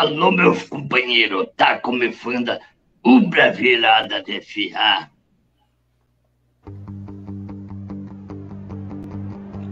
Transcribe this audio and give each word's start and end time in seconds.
Alô, 0.00 0.30
meus 0.30 0.62
companheiros, 0.62 1.48
tá 1.56 1.80
começando 1.80 2.56
o 3.04 3.28
Bravilhada 3.28 4.22
DFA. 4.22 5.10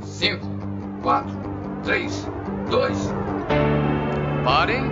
Cinco, 0.02 0.44
quatro, 1.00 1.32
três, 1.84 2.26
dois. 2.68 2.98
Parem. 4.44 4.82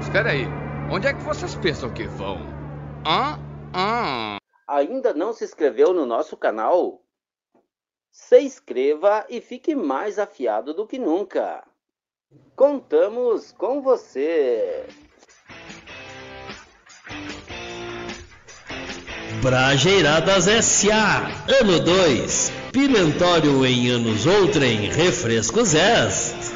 Espera 0.00 0.32
aí. 0.32 0.44
Onde 0.90 1.06
é 1.06 1.14
que 1.14 1.22
vocês 1.22 1.54
pensam 1.54 1.94
que 1.94 2.08
vão? 2.08 2.38
Hã? 3.06 3.38
Hã? 3.72 4.38
Ainda 4.66 5.14
não 5.14 5.32
se 5.32 5.44
inscreveu 5.44 5.94
no 5.94 6.04
nosso 6.04 6.36
canal? 6.36 7.00
Se 8.10 8.40
inscreva 8.40 9.24
e 9.28 9.40
fique 9.40 9.76
mais 9.76 10.18
afiado 10.18 10.74
do 10.74 10.84
que 10.84 10.98
nunca. 10.98 11.62
Contamos 12.54 13.52
com 13.52 13.82
você. 13.82 14.84
Brajeiradas 19.42 20.46
S.A. 20.46 21.30
Ano 21.60 21.80
2. 21.80 22.52
Pimentório 22.70 23.66
em 23.66 23.88
anos 23.88 24.26
outrem. 24.26 24.90
Refrescos 24.90 25.74
S. 25.74 26.52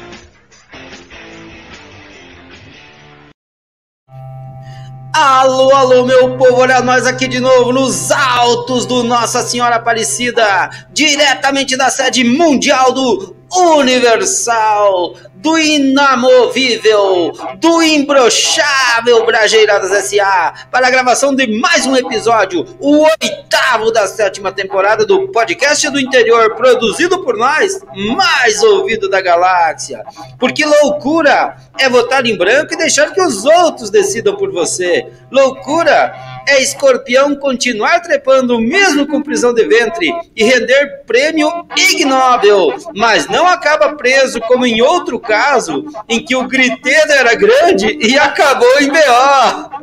Alô, 5.13 5.73
alô, 5.75 6.05
meu 6.05 6.37
povo, 6.37 6.61
olha 6.61 6.79
nós 6.81 7.07
aqui 7.07 7.27
de 7.27 7.39
novo 7.39 7.73
nos 7.73 8.11
altos 8.11 8.85
do 8.85 9.03
Nossa 9.03 9.41
Senhora 9.41 9.77
Aparecida, 9.77 10.69
diretamente 10.93 11.75
da 11.75 11.89
sede 11.89 12.23
mundial 12.23 12.93
do 12.93 13.36
Universal, 13.55 15.15
do 15.35 15.57
inamovível, 15.57 17.31
do 17.59 17.81
imbrochável 17.81 19.25
Brajeiradas 19.25 19.91
S.A. 19.91 20.53
para 20.69 20.87
a 20.87 20.91
gravação 20.91 21.33
de 21.33 21.47
mais 21.59 21.85
um 21.85 21.95
episódio, 21.95 22.65
o 22.79 23.03
oitavo 23.03 23.91
da 23.91 24.07
sétima 24.07 24.51
temporada 24.51 25.05
do 25.05 25.29
podcast 25.29 25.89
do 25.89 25.99
interior, 25.99 26.55
produzido 26.55 27.23
por 27.23 27.37
nós, 27.37 27.79
mais 28.15 28.61
ouvido 28.63 29.09
da 29.09 29.21
galáxia. 29.21 30.03
Porque 30.37 30.65
loucura 30.65 31.55
é 31.79 31.89
votar 31.89 32.25
em 32.25 32.37
branco 32.37 32.73
e 32.73 32.77
deixar 32.77 33.13
que 33.13 33.21
os 33.21 33.45
outros 33.45 33.89
decidam 33.89 34.35
por 34.35 34.51
você. 34.51 35.07
Loucura 35.31 36.26
é 36.47 36.61
escorpião 36.61 37.35
continuar 37.35 37.99
trepando 38.01 38.59
mesmo 38.59 39.05
com 39.05 39.21
prisão 39.21 39.53
de 39.53 39.65
ventre 39.65 40.09
e 40.35 40.43
render 40.43 41.03
prêmio 41.05 41.49
ignóbil, 41.75 42.73
mas 42.95 43.27
não 43.27 43.45
acaba 43.45 43.95
preso 43.95 44.39
como 44.41 44.65
em 44.65 44.81
outro 44.81 45.19
caso 45.19 45.85
em 46.07 46.23
que 46.23 46.35
o 46.35 46.47
griteiro 46.47 47.11
era 47.11 47.35
grande 47.35 47.97
e 48.01 48.17
acabou 48.17 48.79
em 48.79 48.87
BO. 48.87 49.77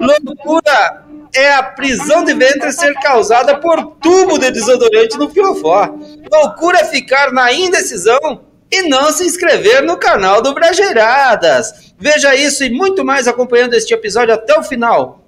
Loucura 0.24 1.04
é 1.34 1.52
a 1.54 1.62
prisão 1.62 2.24
de 2.24 2.34
ventre 2.34 2.72
ser 2.72 2.94
causada 2.94 3.58
por 3.58 3.96
tubo 3.96 4.38
de 4.38 4.50
desodorante 4.50 5.18
no 5.18 5.30
fiofó. 5.30 5.88
Loucura 6.30 6.80
é 6.80 6.84
ficar 6.86 7.32
na 7.32 7.52
indecisão 7.52 8.51
e 8.72 8.88
não 8.88 9.12
se 9.12 9.24
inscrever 9.24 9.82
no 9.82 9.98
canal 9.98 10.40
do 10.40 10.54
Brajeiradas. 10.54 11.92
Veja 11.98 12.34
isso 12.34 12.64
e 12.64 12.70
muito 12.70 13.04
mais 13.04 13.28
acompanhando 13.28 13.74
este 13.74 13.92
episódio 13.92 14.34
até 14.34 14.58
o 14.58 14.62
final. 14.62 15.22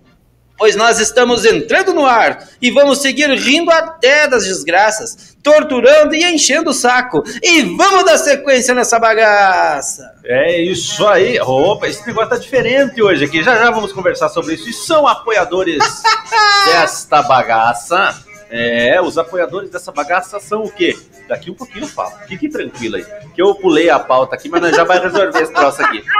Pois 0.56 0.76
nós 0.76 1.00
estamos 1.00 1.44
entrando 1.44 1.92
no 1.92 2.06
ar 2.06 2.48
e 2.62 2.70
vamos 2.70 2.98
seguir 2.98 3.28
rindo 3.30 3.72
até 3.72 4.28
das 4.28 4.44
desgraças, 4.44 5.36
torturando 5.42 6.14
e 6.14 6.24
enchendo 6.24 6.70
o 6.70 6.74
saco. 6.74 7.24
E 7.42 7.62
vamos 7.76 8.04
dar 8.04 8.16
sequência 8.18 8.72
nessa 8.72 8.98
bagaça. 9.00 10.14
É 10.24 10.60
isso 10.62 11.06
aí. 11.08 11.40
Opa, 11.40 11.88
esse 11.88 12.06
negócio 12.06 12.30
tá 12.30 12.36
diferente 12.36 13.02
hoje 13.02 13.24
aqui. 13.24 13.42
Já 13.42 13.56
já 13.56 13.70
vamos 13.70 13.92
conversar 13.92 14.28
sobre 14.28 14.54
isso. 14.54 14.68
E 14.68 14.72
são 14.72 15.08
apoiadores 15.08 15.82
desta 16.66 17.20
bagaça. 17.22 18.16
É, 18.50 19.00
os 19.00 19.18
apoiadores 19.18 19.70
dessa 19.70 19.90
bagaça 19.90 20.38
são 20.38 20.64
o 20.64 20.70
quê? 20.70 20.96
Daqui 21.28 21.50
um 21.50 21.54
pouquinho 21.54 21.84
eu 21.84 21.88
falo. 21.88 22.12
Fique 22.28 22.48
tranquilo 22.48 22.96
aí. 22.96 23.04
Que 23.34 23.42
eu 23.42 23.54
pulei 23.54 23.90
a 23.90 23.98
pauta 23.98 24.34
aqui, 24.34 24.48
mas 24.48 24.60
nós 24.60 24.76
já 24.76 24.84
vai 24.84 25.00
resolver 25.00 25.42
esse 25.42 25.52
troço 25.52 25.82
aqui. 25.82 26.04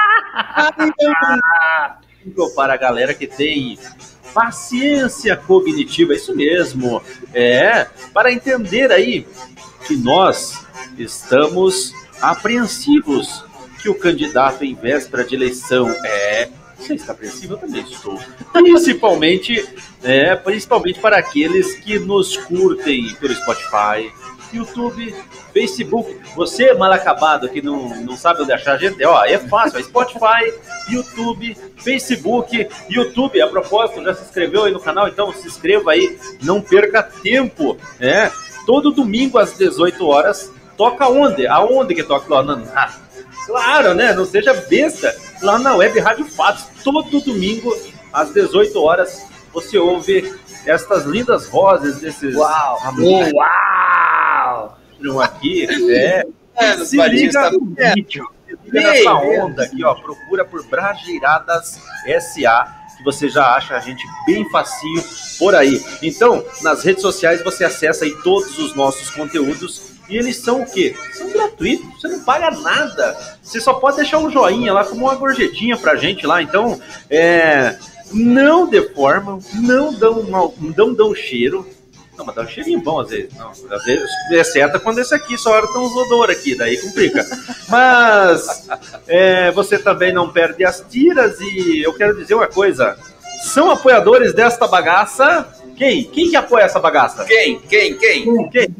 Para 2.57 2.75
a 2.75 2.77
galera 2.77 3.13
que 3.13 3.27
tem 3.27 3.79
paciência 4.33 5.37
cognitiva, 5.37 6.15
isso 6.15 6.35
mesmo. 6.35 7.03
É, 7.33 7.87
para 8.13 8.33
entender 8.33 8.91
aí 8.91 9.27
que 9.87 9.97
nós 9.97 10.67
estamos 10.99 11.93
apreensivos 12.21 13.45
que 13.81 13.89
o 13.89 13.95
candidato 13.95 14.65
em 14.65 14.75
véspera 14.75 15.25
de 15.25 15.35
eleição 15.35 15.91
é 16.05 16.49
você 16.87 16.95
está 16.95 17.13
apreensivo? 17.13 17.55
Eu 17.55 17.59
também 17.59 17.83
estou. 17.83 18.19
Principalmente, 18.53 19.67
é, 20.03 20.37
principalmente 20.37 21.01
para 21.01 21.19
aqueles 21.19 21.75
que 21.81 21.99
nos 21.99 22.37
curtem 22.37 23.15
pelo 23.15 23.35
Spotify, 23.35 24.13
YouTube, 24.53 25.15
Facebook. 25.53 26.17
Você, 26.37 26.75
mal 26.75 26.93
acabado, 26.93 27.49
que 27.49 27.61
não, 27.61 27.89
não 28.03 28.17
sabe 28.17 28.43
onde 28.43 28.53
achar 28.53 28.75
a 28.75 28.79
gente, 28.79 29.05
ó, 29.05 29.25
é 29.25 29.39
fácil, 29.39 29.79
é 29.79 29.83
Spotify, 29.83 30.53
YouTube, 30.89 31.57
Facebook, 31.77 32.69
YouTube, 32.89 33.41
a 33.41 33.49
propósito, 33.49 34.03
já 34.03 34.15
se 34.15 34.25
inscreveu 34.25 34.65
aí 34.65 34.73
no 34.73 34.81
canal? 34.81 35.09
Então 35.09 35.33
se 35.33 35.47
inscreva 35.47 35.93
aí, 35.93 36.19
não 36.43 36.61
perca 36.61 37.03
tempo, 37.03 37.77
é, 38.01 38.31
todo 38.67 38.93
domingo 38.93 39.39
às 39.39 39.57
18 39.57 40.07
horas, 40.07 40.53
toca 40.77 41.09
onde? 41.09 41.47
Aonde 41.47 41.95
que 41.95 42.03
toca 42.03 42.33
lá? 42.33 43.04
Claro, 43.47 43.95
né, 43.95 44.13
não 44.13 44.25
seja 44.25 44.55
besta, 44.55 45.15
lá 45.43 45.59
na 45.59 45.75
Web 45.75 45.99
Rádio 46.01 46.27
Fatos, 46.27 46.65
todo 46.83 47.21
domingo 47.21 47.75
às 48.13 48.33
18 48.33 48.81
horas, 48.81 49.23
você 49.53 49.79
ouve 49.79 50.35
estas 50.67 51.05
lindas 51.05 51.49
vozes 51.49 51.97
desses 51.99 52.35
Uau! 52.35 52.79
amores. 52.83 53.33
Uau! 53.33 54.79
aqui, 55.23 55.67
é, 55.93 56.25
É, 56.57 56.77
se 56.79 56.97
liga 57.09 57.51
no 57.51 57.75
vídeo. 57.95 58.29
Nessa 58.73 59.15
onda 59.15 59.65
aqui, 59.65 59.85
ó. 59.85 59.95
Procura 59.95 60.45
por 60.45 60.65
Brageiradas 60.67 61.81
SA, 62.07 62.75
que 62.97 63.05
você 63.05 63.29
já 63.29 63.55
acha 63.55 63.75
a 63.75 63.81
gente 63.81 64.05
bem 64.27 64.49
facinho 64.51 65.03
por 65.39 65.55
aí. 65.55 65.85
Então, 66.03 66.45
nas 66.63 66.85
redes 66.85 67.03
sociais 67.03 67.43
você 67.43 67.65
acessa 67.65 68.05
aí 68.05 68.15
todos 68.23 68.59
os 68.59 68.75
nossos 68.75 69.11
conteúdos. 69.11 69.94
E 70.09 70.17
eles 70.17 70.37
são 70.37 70.63
o 70.63 70.67
quê? 70.67 70.95
São 71.13 71.31
gratuitos, 71.31 72.01
você 72.01 72.09
não 72.09 72.21
paga 72.21 72.51
nada. 72.51 73.17
Você 73.43 73.61
só 73.61 73.75
pode 73.75 73.97
deixar 73.97 74.19
um 74.19 74.31
joinha 74.31 74.73
lá 74.73 74.85
como 74.85 75.07
uma 75.07 75.15
gorjetinha 75.15 75.77
pra 75.77 75.97
gente 75.97 76.27
lá. 76.27 76.43
Então, 76.43 76.81
é, 77.09 77.77
não 78.13 78.67
deformam, 78.69 79.39
não 79.55 79.93
dão, 79.93 80.23
mal, 80.25 80.55
não 80.59 80.93
dão 80.93 81.15
cheiro. 81.15 81.67
Não, 82.17 82.25
mas 82.25 82.35
dá 82.35 82.43
um 82.43 82.49
cheirinho 82.49 82.81
bom 82.81 83.01
às 83.01 83.11
vezes. 83.11 83.35
Não, 83.35 83.51
às 83.51 83.85
vezes, 83.85 84.09
exceto 84.31 84.79
quando 84.79 84.99
esse 85.01 85.15
aqui 85.15 85.37
só 85.37 85.51
hora 85.51 85.67
tem 85.67 85.81
uns 85.81 85.97
odor 85.97 86.31
aqui, 86.31 86.57
daí 86.57 86.77
complica. 86.79 87.27
Mas 87.69 88.69
é, 89.09 89.51
você 89.51 89.79
também 89.79 90.13
não 90.13 90.31
perde 90.31 90.65
as 90.65 90.85
tiras 90.89 91.41
e 91.41 91.83
eu 91.83 91.93
quero 91.95 92.17
dizer 92.17 92.35
uma 92.35 92.47
coisa. 92.47 92.97
São 93.43 93.71
apoiadores 93.71 94.33
desta 94.33 94.69
bagaça. 94.69 95.47
Quem? 95.77 96.05
Quem 96.05 96.31
que 96.31 96.37
apoia 96.37 96.65
essa 96.65 96.79
bagaça? 96.81 97.25
Quem? 97.25 97.59
Quem? 97.61 97.97
Quem? 97.99 98.49
Quem? 98.51 98.77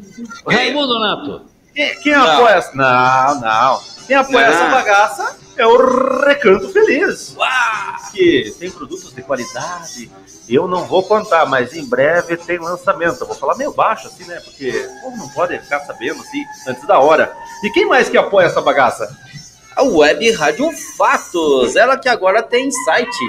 Raimundo 0.47 0.99
Nato. 0.99 1.41
Quem, 1.73 1.99
quem 1.99 2.13
Não. 2.13 2.25
apoia 2.25 2.53
essa? 2.55 2.71
Não, 2.73 3.41
não. 3.41 3.81
Quem 4.07 4.15
apoia 4.15 4.47
Não. 4.49 4.53
essa 4.53 4.65
bagaça 4.69 5.37
é 5.57 5.65
o 5.67 6.19
Recanto 6.25 6.69
Feliz. 6.69 7.35
Uau! 7.35 7.49
Que 8.13 8.55
tem 8.59 8.71
produtos 8.71 9.13
de 9.13 9.21
qualidade. 9.21 10.09
Eu 10.47 10.67
não 10.67 10.85
vou 10.85 11.03
contar, 11.03 11.45
mas 11.47 11.73
em 11.73 11.83
breve 11.85 12.37
tem 12.37 12.59
lançamento. 12.59 13.19
Eu 13.19 13.27
vou 13.27 13.35
falar 13.35 13.55
meio 13.55 13.73
baixo 13.73 14.07
assim, 14.07 14.23
né? 14.25 14.39
Porque 14.43 14.69
o 14.69 15.01
povo 15.01 15.17
não 15.17 15.29
pode 15.29 15.59
ficar 15.59 15.79
sabendo 15.81 16.21
assim 16.21 16.43
antes 16.67 16.87
da 16.87 16.99
hora. 16.99 17.33
E 17.63 17.69
quem 17.71 17.85
mais 17.87 18.07
que 18.09 18.17
apoia 18.17 18.45
essa 18.45 18.61
bagaça? 18.61 19.09
A 19.75 19.83
Web 19.83 20.31
Rádio 20.31 20.71
Fatos, 20.97 21.75
ela 21.75 21.97
que 21.97 22.07
agora 22.07 22.41
tem 22.41 22.71
site. 22.71 23.25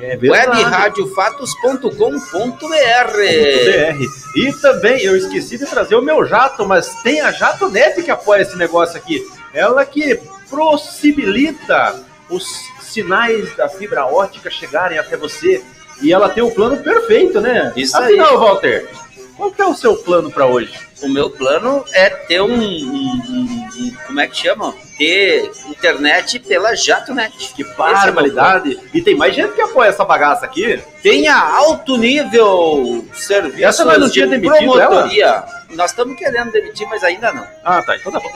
É 0.00 0.16
webradiofatos.com.br 0.16 2.68
BR. 2.68 3.98
E 4.36 4.52
também 4.60 5.02
eu 5.02 5.16
esqueci 5.16 5.58
de 5.58 5.66
trazer 5.66 5.96
o 5.96 6.02
meu 6.02 6.24
jato, 6.24 6.66
mas 6.66 6.94
tem 7.02 7.20
a 7.20 7.32
Jato 7.32 7.68
Net 7.68 8.02
que 8.02 8.10
apoia 8.10 8.42
esse 8.42 8.56
negócio 8.56 8.96
aqui. 8.96 9.26
Ela 9.52 9.84
que 9.84 10.20
possibilita 10.50 11.96
os 12.30 12.46
sinais 12.80 13.54
da 13.56 13.68
fibra 13.68 14.06
ótica 14.06 14.50
chegarem 14.50 14.98
até 14.98 15.16
você. 15.16 15.62
E 16.00 16.12
ela 16.12 16.28
tem 16.28 16.42
o 16.42 16.50
plano 16.50 16.76
perfeito, 16.78 17.40
né? 17.40 17.72
Isso 17.74 17.96
Afinal, 17.96 18.38
Walter, 18.38 18.88
qual 19.38 19.50
que 19.50 19.62
é 19.62 19.66
o 19.66 19.74
seu 19.74 19.96
plano 19.96 20.30
para 20.30 20.44
hoje? 20.44 20.72
O 21.00 21.08
meu 21.08 21.30
plano 21.30 21.82
é 21.92 22.10
ter 22.10 22.42
um, 22.42 22.52
um- 22.52 22.58
um- 22.60 23.96
Como 24.06 24.20
é 24.20 24.26
que 24.26 24.36
chama? 24.36 24.74
Ter 24.98 25.50
internet 25.68 26.40
pela 26.40 26.74
JatoNet. 26.74 27.54
Que 27.54 27.62
barbaridade! 27.62 28.78
E 28.92 29.00
tem 29.00 29.14
mais 29.14 29.34
gente 29.34 29.54
que 29.54 29.62
apoia 29.62 29.88
essa 29.90 30.04
bagaça 30.04 30.44
aqui. 30.44 30.82
Tenha 31.02 31.36
alto 31.36 31.96
nível 31.96 33.06
serviço 33.14 33.64
Essa 33.64 33.84
nós 33.84 33.98
não 33.98 34.06
de 34.08 34.14
tinha 34.14 34.26
demitido 34.26 34.72
promotoria. 34.72 35.44
Nós 35.70 35.90
estamos 35.90 36.16
querendo 36.18 36.50
demitir, 36.50 36.88
mas 36.88 37.04
ainda 37.04 37.32
não. 37.32 37.46
Ah, 37.64 37.80
tá. 37.82 37.96
Então 37.96 38.10
tá 38.10 38.18
bom. 38.18 38.28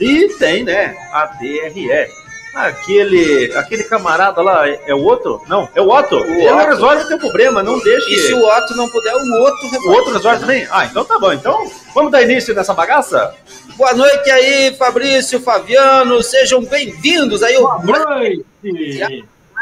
E 0.00 0.28
tem, 0.38 0.62
né, 0.64 0.94
a 1.12 1.24
DRE, 1.26 2.08
Aquele, 2.54 3.52
aquele 3.56 3.84
camarada 3.84 4.42
lá, 4.42 4.68
é, 4.68 4.80
é 4.86 4.94
o 4.94 5.02
outro? 5.04 5.42
Não, 5.46 5.68
é 5.74 5.80
o 5.80 5.88
Otto. 5.88 6.16
O 6.16 6.24
Ele 6.24 6.48
Otto. 6.50 6.66
resolve 6.66 7.04
o 7.04 7.08
teu 7.08 7.18
problema, 7.18 7.62
não 7.62 7.78
deixe. 7.78 8.12
E 8.12 8.18
se 8.18 8.34
o 8.34 8.44
Otto 8.44 8.74
não 8.74 8.88
puder, 8.88 9.14
o 9.14 9.40
outro 9.40 9.66
O 9.66 9.70
resolve. 9.70 9.88
outro 9.96 10.12
resolve 10.14 10.40
também? 10.40 10.66
Ah, 10.70 10.86
então 10.86 11.04
tá 11.04 11.18
bom. 11.18 11.32
Então, 11.32 11.70
vamos 11.94 12.10
dar 12.10 12.22
início 12.22 12.54
nessa 12.54 12.74
bagaça? 12.74 13.34
Boa 13.76 13.94
noite 13.94 14.28
aí, 14.30 14.74
Fabrício, 14.76 15.40
Fabiano, 15.40 16.20
sejam 16.22 16.62
bem-vindos 16.64 17.42
aí. 17.42 17.56
O 17.56 17.78
Branco 17.78 18.10
noite! 18.10 18.44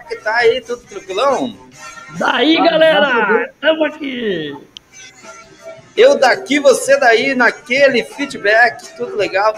que 0.09 0.17
tá 0.23 0.37
aí, 0.37 0.61
tudo 0.61 0.81
tranquilão? 0.89 1.55
Daí, 2.19 2.57
galera! 2.57 3.51
Estamos 3.53 3.87
aqui! 3.95 4.57
Eu 5.97 6.19
daqui, 6.19 6.61
você 6.61 6.99
daí, 6.99 7.35
naquele 7.35 8.05
feedback, 8.05 8.95
tudo 8.97 9.17
legal. 9.17 9.55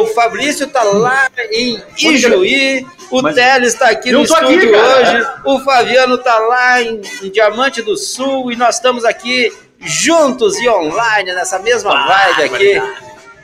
O 0.00 0.06
Fabrício 0.08 0.68
tá 0.68 0.82
lá 0.84 1.28
em 1.50 1.82
Ijuí, 1.98 2.86
o 3.10 3.20
Mas 3.20 3.34
Teles 3.34 3.74
tá 3.74 3.88
aqui 3.88 4.12
no 4.12 4.20
aqui, 4.22 4.32
estúdio 4.32 4.70
cara. 4.70 5.00
hoje, 5.00 5.26
o 5.44 5.60
Fabiano 5.60 6.18
tá 6.18 6.38
lá 6.38 6.80
em, 6.80 7.00
em 7.22 7.30
Diamante 7.30 7.82
do 7.82 7.96
Sul 7.96 8.52
e 8.52 8.56
nós 8.56 8.76
estamos 8.76 9.04
aqui 9.04 9.52
juntos 9.80 10.58
e 10.60 10.68
online 10.68 11.32
nessa 11.34 11.58
mesma 11.58 12.06
vibe 12.06 12.42
aqui, 12.44 12.82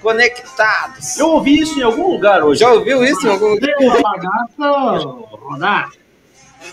conectados. 0.01 1.19
Eu 1.19 1.31
ouvi 1.31 1.61
isso 1.61 1.79
em 1.79 1.83
algum 1.83 2.13
lugar 2.13 2.43
hoje. 2.45 2.61
Já 2.61 2.71
ouviu 2.73 3.05
isso 3.05 3.27
em 3.27 3.31
algum 3.31 3.49
lugar? 3.49 3.75
Deu 3.77 3.89
uma 3.89 4.01
bagaça, 4.03 5.07
rodar! 5.33 5.91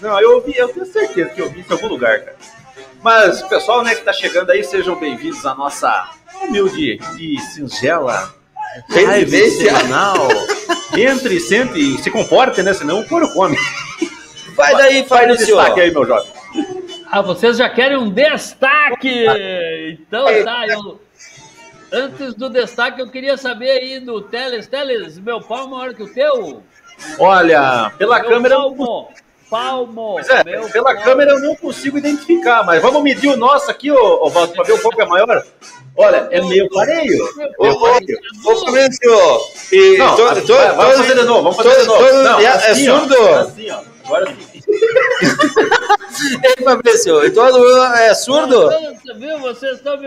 Não, 0.01 0.19
eu 0.21 0.35
ouvi, 0.35 0.53
eu 0.55 0.67
tenho 0.69 0.85
certeza 0.85 1.29
que 1.31 1.41
eu 1.41 1.45
ouvi 1.45 1.61
isso 1.61 1.69
em 1.69 1.73
algum 1.73 1.87
lugar, 1.87 2.19
cara. 2.19 2.35
Mas, 3.01 3.41
pessoal, 3.43 3.83
né, 3.83 3.95
que 3.95 4.01
tá 4.01 4.11
chegando 4.11 4.49
aí, 4.51 4.63
sejam 4.63 4.99
bem-vindos 4.99 5.45
à 5.45 5.53
nossa 5.53 6.09
humilde 6.41 6.99
e 7.19 7.39
singela 7.39 8.33
live 8.89 9.49
semanal. 9.51 10.27
Entre, 10.97 11.39
sente 11.39 11.79
e 11.79 11.97
se 11.97 12.09
comporte, 12.09 12.61
né? 12.63 12.73
Senão 12.73 13.01
o 13.01 13.07
couro 13.07 13.31
come. 13.33 13.57
Vai 14.55 14.75
daí, 14.75 15.05
Faz 15.05 15.31
o 15.31 15.37
destaque 15.37 15.81
aí, 15.81 15.91
meu 15.91 16.05
jovem. 16.05 16.31
Ah, 17.09 17.21
vocês 17.21 17.57
já 17.57 17.69
querem 17.69 17.97
um 17.97 18.09
destaque? 18.09 19.25
Então 19.99 20.25
tá, 20.43 20.67
eu... 20.67 20.99
Antes 21.91 22.33
do 22.33 22.49
destaque, 22.49 23.01
eu 23.01 23.09
queria 23.09 23.37
saber 23.37 23.71
aí 23.71 23.99
do 23.99 24.21
Teles. 24.21 24.67
Teles, 24.67 25.17
meu 25.19 25.39
pau 25.39 25.69
maior 25.69 25.93
que 25.93 26.03
o 26.03 26.13
teu? 26.13 26.61
Olha, 27.17 27.91
pela 27.97 28.19
meu 28.19 28.29
câmera. 28.29 28.55
Palmo! 28.55 29.09
Palmo! 29.49 30.13
Pois 30.15 30.29
é, 30.29 30.43
meu 30.43 30.69
pela 30.69 30.85
palmo. 30.93 31.01
câmera 31.03 31.31
eu 31.31 31.39
não 31.39 31.55
consigo 31.55 31.97
identificar, 31.97 32.63
mas 32.65 32.81
vamos 32.81 33.01
medir 33.01 33.27
o 33.29 33.37
nosso 33.37 33.71
aqui, 33.71 33.89
ô, 33.91 34.25
ô 34.25 34.29
Valdo, 34.29 34.53
pra 34.53 34.63
ver 34.63 34.73
o 34.73 34.79
qual 34.81 34.93
que 34.93 35.01
é 35.01 35.05
maior. 35.05 35.43
Olha, 35.95 36.27
é 36.31 36.41
meio 36.41 36.69
pareio. 36.69 37.25
Ô, 37.57 37.75
Fabrício, 38.59 39.11
Não, 39.97 40.15
to- 40.15 40.23
vai- 40.25 40.41
to- 40.41 40.53
vai- 40.53 40.67
vamos 40.75 40.85
todos- 40.85 40.97
fazer 41.07 41.15
de 41.19 41.25
novo, 41.25 41.41
vamos 41.43 41.55
fazer 41.57 41.69
de 41.69 41.75
todos- 41.75 41.87
novo. 41.87 42.05
todos- 42.05 42.23
Não, 42.23 42.39
é, 42.39 42.43
é 42.43 42.47
assim, 42.49 42.89
ó, 42.89 42.99
surdo? 42.99 43.27
Assim, 43.35 43.71
ó. 43.71 43.79
Agora 44.07 44.27
sim. 44.27 44.61
Ei, 46.43 46.63
Fabrício, 46.63 47.23
e 47.25 47.31
todo 47.31 47.59
mundo 47.59 47.83
é 47.95 48.13
surdo? 48.15 48.63
Você 48.69 49.13
viu? 49.13 49.39
Vocês 49.39 49.77
estão. 49.77 49.97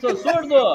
sou- 0.00 0.16
surdo! 0.16 0.60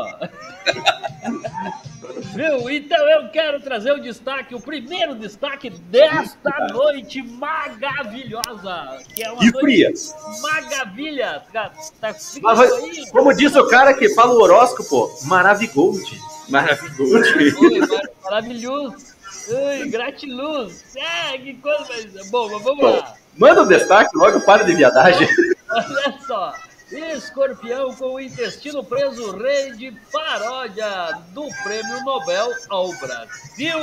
Viu? 2.35 2.69
Então 2.69 3.09
eu 3.09 3.29
quero 3.29 3.59
trazer 3.61 3.91
o 3.93 4.01
destaque, 4.01 4.53
o 4.53 4.59
primeiro 4.59 5.15
destaque 5.15 5.69
desta 5.69 6.67
noite 6.71 7.21
maravilhosa. 7.23 8.99
Que 9.13 9.23
é 9.23 9.31
uma 9.31 9.43
E 9.43 9.51
noite 9.51 9.59
fria. 9.65 9.93
maravilha. 10.41 11.43
Tá, 11.51 11.71
tá 11.99 12.15
Mas 12.41 13.09
como 13.11 13.33
diz 13.33 13.55
o 13.55 13.67
cara 13.67 13.93
que 13.93 14.13
fala 14.13 14.33
o 14.33 14.41
horóscopo, 14.41 15.09
maravigold. 15.23 16.19
Maravigold. 16.49 17.89
Maravilhoso. 18.23 19.14
Ui, 19.47 19.89
gratiluz. 19.89 20.95
É, 20.95 21.37
que 21.37 21.53
coisa 21.55 21.85
mais. 21.87 22.29
Bom, 22.29 22.49
mas 22.49 22.63
vamos 22.63 22.81
Bom, 22.81 22.97
lá. 22.97 23.13
manda 23.37 23.61
o 23.63 23.67
destaque 23.67 24.15
logo, 24.17 24.41
para 24.41 24.63
de 24.63 24.73
viadagem. 24.75 25.27
Olha 25.69 26.19
só. 26.25 26.53
Escorpião 26.91 27.95
com 27.95 28.13
o 28.13 28.19
intestino 28.19 28.83
preso, 28.83 29.35
rei 29.37 29.71
de 29.71 29.91
paródia 30.11 31.17
do 31.29 31.47
Prêmio 31.63 32.03
Nobel 32.03 32.51
ao 32.69 32.89
Brasil. 32.93 33.79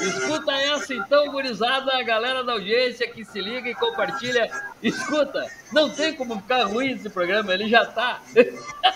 Escuta 0.00 0.52
essa 0.52 0.94
então, 0.94 1.30
gurizada, 1.30 1.94
a 1.94 2.02
galera 2.02 2.42
da 2.42 2.52
audiência 2.52 3.08
que 3.10 3.24
se 3.24 3.40
liga 3.40 3.68
e 3.68 3.74
compartilha. 3.74 4.50
Escuta, 4.82 5.46
não 5.72 5.90
tem 5.90 6.14
como 6.14 6.36
ficar 6.36 6.64
ruim 6.64 6.92
esse 6.92 7.10
programa, 7.10 7.52
ele 7.52 7.68
já 7.68 7.84
tá. 7.84 8.22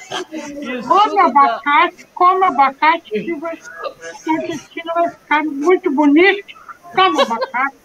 Come 0.89 1.21
abacate, 1.21 2.07
come 2.15 2.45
abacate 2.45 3.11
que 3.11 3.41
seu 4.19 4.35
intestino 4.45 4.95
vai 4.95 5.11
ficar 5.11 5.45
muito 5.45 5.91
bonito. 5.91 6.55
Come 6.95 7.23
abacate. 7.23 7.82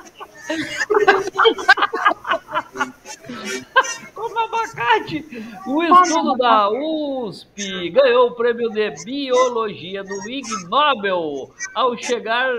como 4.13 4.39
abacate. 4.39 5.25
O 5.65 5.83
estudo 5.83 6.35
da 6.37 6.69
USP 6.69 7.89
ganhou 7.91 8.27
o 8.29 8.35
prêmio 8.35 8.69
de 8.69 8.91
biologia 9.03 10.03
do 10.03 10.29
Ig 10.29 10.47
Nobel 10.69 11.51
ao 11.75 11.97
chegar 11.97 12.49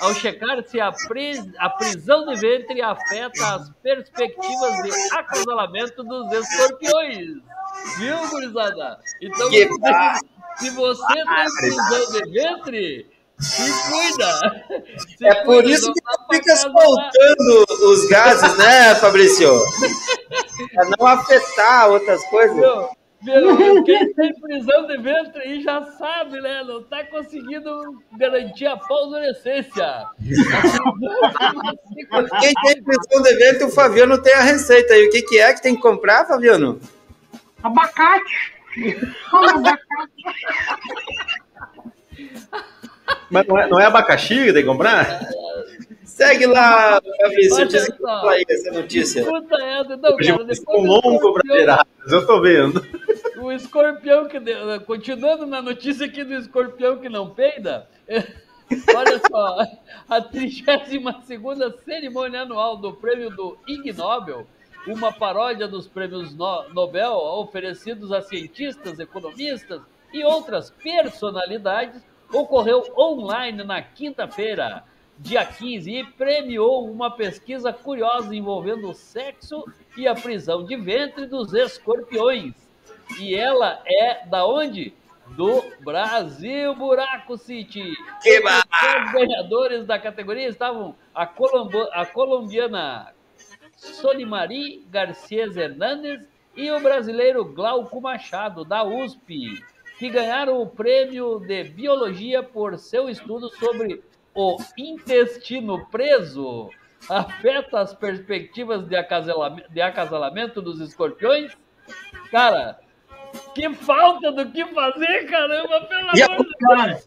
ao 0.00 0.14
checar 0.14 0.62
se 0.66 0.80
a, 0.80 0.90
pris- 0.90 1.46
a 1.58 1.68
prisão 1.68 2.24
de 2.26 2.36
ventre 2.36 2.80
afeta 2.80 3.56
as 3.56 3.70
perspectivas 3.82 4.82
de 4.82 4.90
acasalamento 5.16 6.02
dos 6.02 6.32
escorpiões. 6.32 7.28
Viu, 7.98 8.16
gurizada? 8.30 8.98
Então, 9.20 9.50
se 10.56 10.70
você 10.70 11.14
tem 11.14 11.44
prisão 11.58 12.12
de 12.12 12.30
ventre, 12.30 13.06
se 13.42 13.72
cuida. 13.90 14.84
Se 15.18 15.26
É 15.26 15.34
por 15.44 15.62
cuida, 15.62 15.70
isso 15.70 15.86
não 15.86 15.94
que 15.94 16.00
tu 16.00 16.34
fica 16.34 16.56
soltando 16.56 17.64
os 17.90 18.08
gases, 18.08 18.56
né, 18.56 18.94
Fabrício? 18.96 19.60
Pra 20.74 20.84
não 20.98 21.06
afetar 21.06 21.90
outras 21.90 22.22
coisas. 22.26 22.56
Quem 23.84 24.12
tem 24.14 24.34
prisão 24.40 24.86
de 24.86 24.98
ventre 24.98 25.42
aí 25.42 25.62
já 25.62 25.80
sabe, 25.92 26.40
né? 26.40 26.64
Não 26.64 26.82
tá 26.82 27.04
conseguindo 27.04 28.02
garantir 28.18 28.66
a 28.66 28.76
pós-adolescência. 28.76 30.06
Quem 32.40 32.52
tem 32.64 32.82
prisão 32.82 33.22
de 33.22 33.34
vento, 33.36 33.66
o 33.66 33.70
Fabiano 33.70 34.20
tem 34.20 34.34
a 34.34 34.42
receita 34.42 34.94
aí. 34.94 35.06
O 35.06 35.10
que, 35.10 35.22
que 35.22 35.38
é 35.38 35.54
que 35.54 35.62
tem 35.62 35.76
que 35.76 35.82
comprar, 35.82 36.26
Fabiano? 36.26 36.80
Abacate. 37.62 38.54
Abacate. 39.32 39.82
Mas 43.30 43.46
não 43.46 43.58
é, 43.58 43.68
não 43.68 43.80
é 43.80 43.86
abacaxi 43.86 44.34
que 44.34 44.52
tem 44.52 44.62
que 44.62 44.68
comprar? 44.68 45.20
Segue 46.04 46.46
lá, 46.46 47.00
Fabrício. 47.22 47.66
Diz 47.66 47.88
só. 47.98 48.28
aí 48.28 48.44
essa 48.48 48.70
notícia. 48.72 49.20
Escuta 49.20 49.56
essa, 49.62 49.96
não, 49.96 50.14
Hoje 50.14 50.32
cara, 50.32 50.44
depois 50.44 50.86
longo 50.86 51.40
tirar, 51.42 51.86
eu 52.06 52.26
tô 52.26 52.40
vendo. 52.40 52.86
O 53.38 53.50
escorpião 53.50 54.28
que 54.28 54.38
continuando 54.86 55.46
na 55.46 55.62
notícia 55.62 56.06
aqui 56.06 56.22
do 56.22 56.34
escorpião 56.34 56.98
que 56.98 57.08
não 57.08 57.30
peida, 57.30 57.88
olha 58.08 59.20
só, 59.30 59.58
a 60.08 60.20
32ª 60.20 61.74
cerimônia 61.84 62.42
anual 62.42 62.76
do 62.76 62.92
prêmio 62.92 63.30
do 63.30 63.56
Ig 63.66 63.92
Nobel, 63.94 64.46
uma 64.86 65.12
paródia 65.12 65.66
dos 65.66 65.88
prêmios 65.88 66.34
No- 66.34 66.68
Nobel 66.74 67.12
oferecidos 67.12 68.12
a 68.12 68.20
cientistas, 68.20 68.98
economistas 68.98 69.80
e 70.12 70.22
outras 70.24 70.70
personalidades, 70.70 72.02
ocorreu 72.32 72.82
online 72.96 73.62
na 73.64 73.82
quinta-feira, 73.82 74.84
dia 75.18 75.44
15, 75.44 75.90
e 75.90 76.04
premiou 76.04 76.90
uma 76.90 77.10
pesquisa 77.10 77.72
curiosa 77.72 78.34
envolvendo 78.34 78.90
o 78.90 78.94
sexo 78.94 79.64
e 79.96 80.08
a 80.08 80.14
prisão 80.14 80.64
de 80.64 80.76
ventre 80.76 81.26
dos 81.26 81.52
escorpiões. 81.52 82.54
E 83.18 83.34
ela 83.34 83.82
é 83.86 84.26
da 84.26 84.46
onde? 84.46 84.94
Do 85.36 85.62
Brasil 85.80 86.74
Buraco 86.74 87.36
City. 87.38 87.94
Que 88.22 88.40
Os 89.06 89.12
ganhadores 89.12 89.86
da 89.86 89.98
categoria 89.98 90.48
estavam 90.48 90.94
a, 91.14 91.26
colombo- 91.26 91.88
a 91.92 92.04
colombiana 92.04 93.12
Solimari 93.76 94.84
Garcia 94.90 95.44
Hernandes 95.44 96.26
e 96.56 96.70
o 96.70 96.80
brasileiro 96.80 97.44
Glauco 97.44 98.00
Machado, 98.00 98.64
da 98.64 98.84
USP, 98.84 99.62
que 100.02 100.10
ganharam 100.10 100.60
o 100.60 100.66
prêmio 100.66 101.38
de 101.38 101.62
Biologia 101.62 102.42
por 102.42 102.76
seu 102.76 103.08
estudo 103.08 103.48
sobre 103.50 104.02
o 104.34 104.56
intestino 104.76 105.86
preso 105.92 106.68
afeta 107.08 107.78
as 107.78 107.94
perspectivas 107.94 108.84
de 108.84 108.96
acasalamento, 108.96 109.72
de 109.72 109.80
acasalamento 109.80 110.60
dos 110.60 110.80
escorpiões? 110.80 111.56
Cara, 112.32 112.80
que 113.54 113.72
falta 113.74 114.32
do 114.32 114.50
que 114.50 114.66
fazer, 114.74 115.30
caramba, 115.30 115.82
pelo 115.82 116.16
E 116.16 116.22
amor 116.24 116.46
de 116.46 116.54
Cara, 116.58 117.00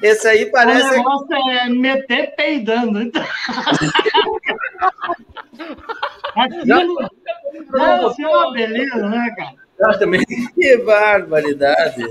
Esse 0.00 0.26
aí 0.26 0.44
o 0.44 0.50
parece. 0.50 0.96
negócio 0.96 1.36
é 1.50 1.68
meter 1.68 2.34
peidando. 2.36 3.02
Então... 3.02 3.22
Aquilo 6.36 6.96
deve 7.70 8.14
ser 8.14 8.24
uma 8.24 8.50
beleza, 8.54 9.10
né, 9.10 9.34
cara? 9.36 9.60
Eu 9.80 9.98
também. 9.98 10.20
Que 10.54 10.76
barbaridade. 10.78 12.02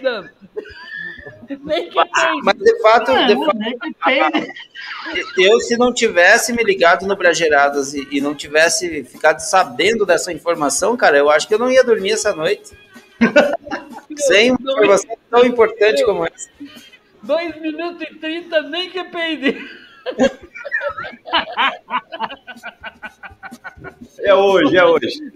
Nem 1.64 1.90
que. 1.90 1.96
Mas 2.42 2.54
de 2.54 2.82
fato, 2.82 3.10
É, 3.10 3.26
de 3.26 3.34
fato 3.36 3.58
nem 3.58 3.78
que 3.78 3.94
tem. 4.04 5.46
eu 5.46 5.60
se 5.60 5.76
não 5.76 5.92
tivesse 5.92 6.52
me 6.52 6.62
ligado 6.62 7.06
no 7.06 7.16
Brageiradas 7.16 7.94
e, 7.94 8.06
e 8.10 8.20
não 8.20 8.34
tivesse 8.34 9.04
ficado 9.04 9.40
sabendo 9.40 10.06
dessa 10.06 10.32
informação, 10.32 10.96
cara, 10.96 11.18
eu 11.18 11.30
acho 11.30 11.46
que 11.46 11.54
eu 11.54 11.58
não 11.58 11.70
ia 11.70 11.84
dormir 11.84 12.12
essa 12.12 12.34
noite. 12.34 12.72
Sem 14.16 14.52
uma 14.52 14.72
informação 14.72 15.16
tão 15.30 15.44
importante 15.44 16.04
como 16.04 16.26
essa. 16.26 16.48
2 17.22 17.60
minutos 17.60 18.02
e 18.02 18.14
30, 18.14 18.62
nem 18.62 18.90
que 18.90 19.04
peide. 19.04 19.83
É 24.20 24.34
hoje, 24.34 24.76
é 24.76 24.84
hoje. 24.84 25.32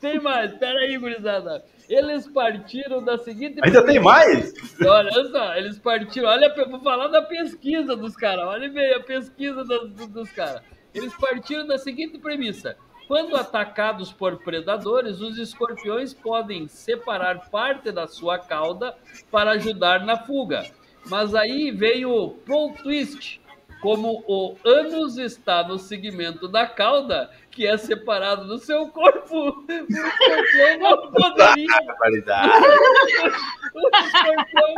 Tem 0.00 0.20
mais, 0.20 0.52
peraí, 0.54 0.96
gurizada. 0.98 1.64
Eles 1.88 2.26
partiram 2.26 3.02
da 3.02 3.16
seguinte. 3.18 3.60
Ainda 3.62 3.84
tem 3.84 4.00
mais? 4.00 4.52
Olha 4.84 5.24
só, 5.30 5.54
eles 5.54 5.78
partiram. 5.78 6.28
Olha, 6.28 6.52
eu 6.56 6.70
vou 6.70 6.80
falar 6.80 7.08
da 7.08 7.22
pesquisa 7.22 7.94
dos 7.94 8.16
caras. 8.16 8.46
Olha 8.46 8.68
bem 8.68 8.94
a 8.94 9.00
pesquisa 9.00 9.62
dos, 9.64 10.08
dos 10.08 10.30
caras. 10.32 10.62
Eles 10.94 11.14
partiram 11.14 11.66
da 11.66 11.78
seguinte 11.78 12.18
premissa: 12.18 12.76
quando 13.06 13.36
atacados 13.36 14.12
por 14.12 14.38
predadores, 14.38 15.20
os 15.20 15.38
escorpiões 15.38 16.14
podem 16.14 16.66
separar 16.66 17.50
parte 17.50 17.92
da 17.92 18.06
sua 18.06 18.38
cauda 18.38 18.96
para 19.30 19.52
ajudar 19.52 20.04
na 20.04 20.16
fuga. 20.16 20.64
Mas 21.06 21.34
aí 21.34 21.70
veio 21.70 22.10
o 22.10 22.30
plot 22.30 22.82
twist. 22.82 23.40
Como 23.80 24.22
o 24.28 24.56
ânus 24.64 25.16
está 25.18 25.66
no 25.66 25.76
segmento 25.76 26.46
da 26.46 26.66
cauda, 26.68 27.28
que 27.50 27.66
é 27.66 27.76
separado 27.76 28.46
do 28.46 28.56
seu 28.58 28.86
corpo, 28.88 29.34
o 29.34 29.64
escorpião 29.68 30.78
não 30.78 31.10
poderia 31.10 31.66
o 33.74 33.90
escorpião 34.06 34.74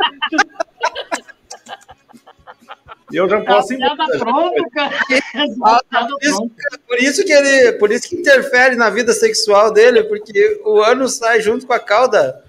Eu 3.13 3.29
já 3.29 3.39
posso 3.41 3.71
ir. 3.73 3.77
piada 3.77 4.05
pronta, 4.17 4.63
cara. 4.73 4.97
Ah, 5.63 5.79
Piada 5.87 6.07
por, 6.09 6.23
isso, 6.23 6.37
pronta. 6.37 6.55
por 6.87 6.97
isso 6.97 7.23
que 7.23 7.31
ele, 7.31 7.73
por 7.73 7.91
isso 7.91 8.09
que 8.09 8.15
interfere 8.15 8.75
na 8.75 8.89
vida 8.89 9.13
sexual 9.13 9.71
dele, 9.71 10.03
porque 10.05 10.59
o 10.65 10.81
ano 10.81 11.07
sai 11.07 11.39
junto 11.41 11.67
com 11.67 11.73
a 11.73 11.79
cauda. 11.79 12.43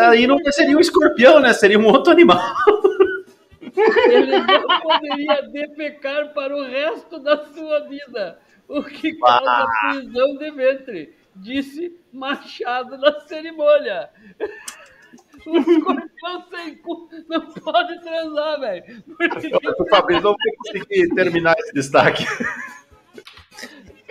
Aí 0.00 0.26
não 0.26 0.38
seria 0.50 0.76
um 0.76 0.80
escorpião, 0.80 1.40
né? 1.40 1.52
Seria 1.52 1.78
um 1.78 1.86
outro 1.86 2.12
animal. 2.12 2.40
Ele 4.10 4.38
não 4.38 4.80
poderia 4.80 5.42
defecar 5.42 6.32
para 6.34 6.54
o 6.54 6.64
resto 6.64 7.18
da 7.18 7.44
sua 7.46 7.80
vida, 7.88 8.38
o 8.68 8.82
que 8.82 9.14
causa 9.14 9.66
prisão 9.90 10.36
de 10.36 10.50
ventre, 10.50 11.14
disse 11.36 11.96
Machado 12.12 12.98
na 12.98 13.20
cerimônia. 13.20 14.10
O 15.46 15.56
escorpião 15.58 16.44
sem 16.50 16.76
cu 16.76 17.08
não 17.28 17.40
pode 17.40 18.00
transar, 18.00 18.60
velho. 18.60 18.84
Porque, 19.16 19.50
O 19.78 19.88
Fabrício 19.88 20.22
não 20.22 20.36
vai 20.36 20.56
conseguir 20.58 21.08
terminar 21.14 21.56
esse 21.58 21.72
destaque. 21.72 22.24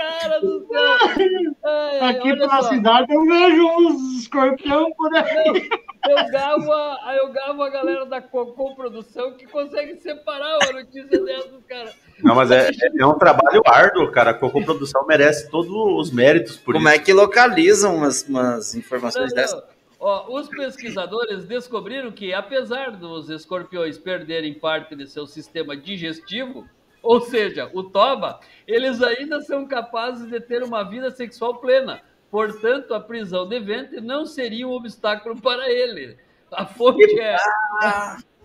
Cara 0.01 0.39
do 0.39 0.67
céu. 0.67 2.07
Aqui 2.09 2.35
pela 2.35 2.61
só. 2.61 2.69
cidade 2.69 3.13
eu 3.13 3.25
vejo 3.25 3.67
uns 3.67 4.21
escorpião 4.21 4.91
por 4.93 5.15
aí. 5.15 5.69
Eu 6.09 6.31
gavo, 6.31 6.71
a, 6.71 7.15
eu 7.15 7.31
gavo 7.31 7.61
a 7.61 7.69
galera 7.69 8.05
da 8.05 8.21
Cocô 8.21 8.73
Produção 8.73 9.33
que 9.33 9.45
consegue 9.45 9.97
separar 9.97 10.57
uma 10.57 10.81
notícia 10.81 11.23
dessas, 11.23 11.63
cara. 11.67 11.93
Não, 12.23 12.35
mas 12.35 12.49
é, 12.49 12.71
é 12.99 13.05
um 13.05 13.17
trabalho 13.17 13.61
árduo, 13.65 14.11
cara. 14.11 14.31
A 14.31 14.33
Cocô 14.33 14.63
Produção 14.63 15.05
merece 15.05 15.49
todos 15.49 15.71
os 15.71 16.11
méritos 16.11 16.57
por 16.57 16.73
Como 16.73 16.87
isso. 16.87 16.97
é 16.97 16.99
que 16.99 17.13
localizam 17.13 17.95
umas, 17.95 18.73
informações 18.73 19.29
não. 19.29 19.35
dessas? 19.35 19.63
Ó, 19.99 20.39
os 20.39 20.49
pesquisadores 20.49 21.45
descobriram 21.45 22.11
que, 22.11 22.33
apesar 22.33 22.89
dos 22.89 23.29
escorpiões 23.29 23.99
perderem 23.99 24.55
parte 24.55 24.95
de 24.95 25.05
seu 25.05 25.27
sistema 25.27 25.77
digestivo, 25.77 26.67
ou 27.01 27.21
seja, 27.21 27.69
o 27.73 27.83
toba, 27.83 28.39
eles 28.67 29.01
ainda 29.01 29.41
são 29.41 29.67
capazes 29.67 30.29
de 30.29 30.39
ter 30.39 30.63
uma 30.63 30.83
vida 30.83 31.09
sexual 31.11 31.55
plena. 31.55 32.01
Portanto, 32.29 32.93
a 32.93 32.99
prisão 32.99 33.47
de 33.47 33.59
ventre 33.59 33.99
não 33.99 34.25
seria 34.25 34.67
um 34.67 34.71
obstáculo 34.71 35.39
para 35.41 35.69
ele. 35.69 36.17
A 36.51 36.65
fonte 36.65 37.19
é 37.19 37.37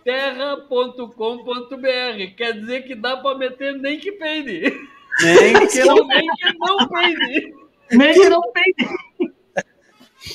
terra.com.br. 0.03 1.07
Quer 2.37 2.53
dizer 2.53 2.83
que 2.83 2.95
dá 2.95 3.17
para 3.17 3.37
meter 3.37 3.75
nem 3.75 3.99
que 3.99 4.13
peide. 4.13 4.75
Nem 5.23 5.67
que 5.67 5.83
não 5.83 6.07
nem 6.07 6.29
que 6.29 6.59
não 6.59 6.89
peide. 6.89 7.55
Nem 7.91 8.13
que 8.13 8.29
não 8.29 8.43
tem. 8.53 8.75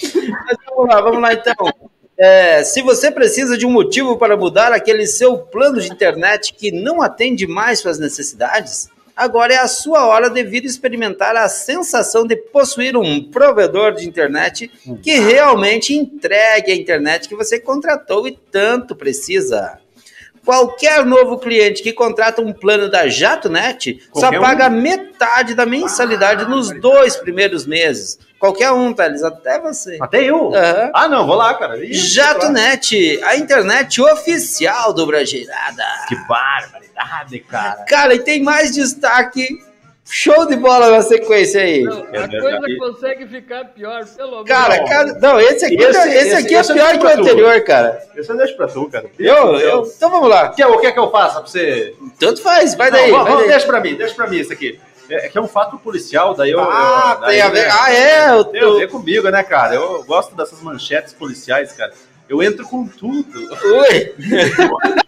Mas 0.04 0.58
vamos 0.66 0.88
lá, 0.88 1.01
vamos 1.01 1.22
lá 1.22 1.34
então. 1.34 1.90
É, 2.24 2.63
se 2.63 2.84
você 2.84 3.10
precisa 3.10 3.58
de 3.58 3.66
um 3.66 3.72
motivo 3.72 4.16
para 4.16 4.38
mudar 4.38 4.72
aquele 4.72 5.08
seu 5.08 5.40
plano 5.40 5.82
de 5.82 5.92
internet 5.92 6.54
que 6.54 6.72
não 6.72 7.01
atende 7.01 7.48
mais 7.48 7.80
suas 7.80 7.98
necessidades, 7.98 8.90
agora 9.18 9.56
é 9.56 9.58
a 9.58 9.68
sua 9.68 10.06
hora 10.06 10.30
de 10.30 10.44
vir 10.44 10.63
experimentar 10.63 11.36
a 11.36 11.50
sensação 11.50 12.28
de 12.28 12.36
possuir 12.36 12.96
um 12.96 13.24
provedor 13.24 13.96
de 13.96 14.08
internet 14.08 14.70
que 15.01 15.18
realmente 15.18 15.96
entregue 15.96 16.72
a 16.72 16.75
internet 16.75 17.28
que 17.28 17.36
você 17.36 17.60
contratou 17.60 18.28
e 18.28 18.38
tanto 18.51 18.96
precisa. 18.96 19.80
Qualquer 20.43 21.05
novo 21.05 21.38
cliente 21.38 21.83
que 21.83 21.93
contrata 21.93 22.41
um 22.41 22.51
plano 22.51 22.89
da 22.89 23.07
JatoNet 23.07 24.01
só 24.13 24.21
Qualquer 24.21 24.39
um? 24.39 24.41
paga 24.41 24.69
metade 24.69 25.53
da 25.53 25.65
mensalidade 25.65 26.50
nos 26.50 26.71
dois 26.79 27.15
primeiros 27.15 27.65
meses. 27.65 28.17
Qualquer 28.39 28.71
um, 28.71 28.91
Thales, 28.91 29.21
até 29.21 29.60
você. 29.60 30.00
Até 30.01 30.24
eu? 30.24 30.51
Aham. 30.55 30.91
Ah, 30.95 31.07
não, 31.07 31.27
vou 31.27 31.36
lá, 31.36 31.53
cara. 31.53 31.77
JatoNet, 31.86 33.24
a 33.24 33.36
internet 33.36 34.01
oficial 34.01 34.93
do 34.93 35.05
Brageirada. 35.05 35.86
Que 36.07 36.15
barbaridade, 36.27 37.39
cara. 37.41 37.83
Cara, 37.83 38.15
e 38.15 38.19
tem 38.19 38.41
mais 38.41 38.71
destaque. 38.71 39.48
Show 40.10 40.46
de 40.48 40.55
bola 40.58 40.89
na 40.89 41.01
sequência 41.01 41.62
aí. 41.62 41.84
Não, 41.84 42.00
É 42.12 42.17
a 42.17 42.27
verdade. 42.27 42.39
coisa 42.39 42.77
consegue 42.79 43.27
ficar 43.27 43.65
pior, 43.65 44.03
pelo 44.05 44.34
amor 44.36 44.46
Cara, 44.46 44.84
cara, 44.86 45.13
não, 45.22 45.39
esse 45.39 45.65
aqui, 45.65 45.75
Esse- 45.75 45.89
esse, 45.89 46.10
esse- 46.17 46.36
aqui 46.36 46.55
é 46.55 46.60
esse 46.60 46.72
eu 46.72 46.75
pior 46.75 46.91
que 46.91 46.98
o 46.98 47.00
pra 47.01 47.13
tu. 47.13 47.22
anterior, 47.22 47.62
cara. 47.63 48.03
Isso 48.17 48.31
eu 48.31 48.38
deixo 48.38 48.58
pra 48.58 48.67
tu, 48.67 48.89
cara. 48.89 49.05
Eu, 49.17 49.55
eu, 49.60 49.84
então 49.86 50.10
vamos 50.10 50.27
lá. 50.29 50.50
Quer, 50.50 50.67
o 50.67 50.79
que 50.79 50.88
é 50.88 50.91
que 50.91 51.00
eu 51.00 51.10
faça 51.12 51.39
pra 51.39 51.50
você? 51.50 51.96
Tanto 52.20 52.41
faz, 52.41 52.75
vai 52.75 52.89
Não, 52.91 52.98
daí. 52.98 53.12
vamos, 53.12 53.24
vai 53.24 53.31
vamos, 53.31 53.48
daí. 53.48 53.51
deixa 53.51 53.67
pra 53.67 53.79
mim, 53.79 53.96
deixa 53.96 54.15
pra 54.15 54.27
mim 54.27 54.38
isso 54.39 54.51
aqui. 54.51 54.79
É, 55.10 55.25
é 55.25 55.29
que 55.29 55.38
é 55.38 55.41
um 55.41 55.48
fato 55.48 55.77
policial, 55.77 56.34
daí 56.34 56.51
eu. 56.51 56.60
Ah, 56.60 57.13
eu, 57.15 57.22
daí, 57.22 57.31
tem 57.38 57.41
a 57.41 57.50
ver. 57.50 57.62
né, 57.67 57.70
Ah, 57.79 57.93
é? 57.93 58.31
Eu, 58.31 58.43
Tem 58.46 58.62
a 58.62 58.70
ver 58.74 58.89
comigo, 58.89 59.29
né, 59.29 59.43
cara? 59.43 59.75
Eu 59.75 60.03
gosto 60.03 60.36
dessas 60.36 60.62
manchetes 60.62 61.13
policiais, 61.13 61.72
cara. 61.74 61.93
Eu 62.27 62.41
entro 62.41 62.65
com 62.65 62.86
tudo. 62.88 63.39
Ui. 63.39 64.13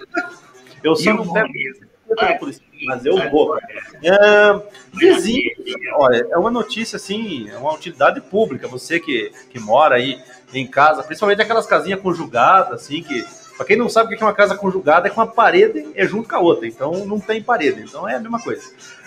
Eu 0.83 0.95
só 0.95 1.13
não 1.13 1.31
pego 1.33 2.39
policial, 2.39 2.67
mas 2.85 3.05
eu 3.05 3.29
vou. 3.29 3.57
É, 4.03 4.61
vizinho, 4.93 5.51
olha, 5.95 6.27
é 6.29 6.37
uma 6.37 6.51
notícia 6.51 6.97
assim, 6.97 7.49
é 7.49 7.57
uma 7.57 7.73
utilidade 7.73 8.21
pública. 8.21 8.67
Você 8.67 8.99
que, 8.99 9.31
que 9.49 9.59
mora 9.59 9.95
aí 9.95 10.19
em 10.53 10.67
casa, 10.67 11.03
principalmente 11.03 11.41
aquelas 11.41 11.65
casinhas 11.65 12.01
conjugadas, 12.01 12.81
assim, 12.81 13.01
que. 13.01 13.25
Pra 13.55 13.67
quem 13.67 13.77
não 13.77 13.87
sabe 13.87 14.13
o 14.13 14.17
que 14.17 14.23
é 14.23 14.25
uma 14.25 14.33
casa 14.33 14.55
conjugada, 14.55 15.07
é 15.07 15.11
com 15.11 15.21
uma 15.21 15.27
parede 15.27 15.91
é 15.93 16.07
junto 16.07 16.27
com 16.27 16.35
a 16.35 16.39
outra, 16.39 16.65
então 16.65 17.05
não 17.05 17.19
tem 17.19 17.41
parede, 17.41 17.81
então 17.81 18.09
é 18.09 18.15
a 18.15 18.19
mesma 18.19 18.39
coisa. 18.39 18.63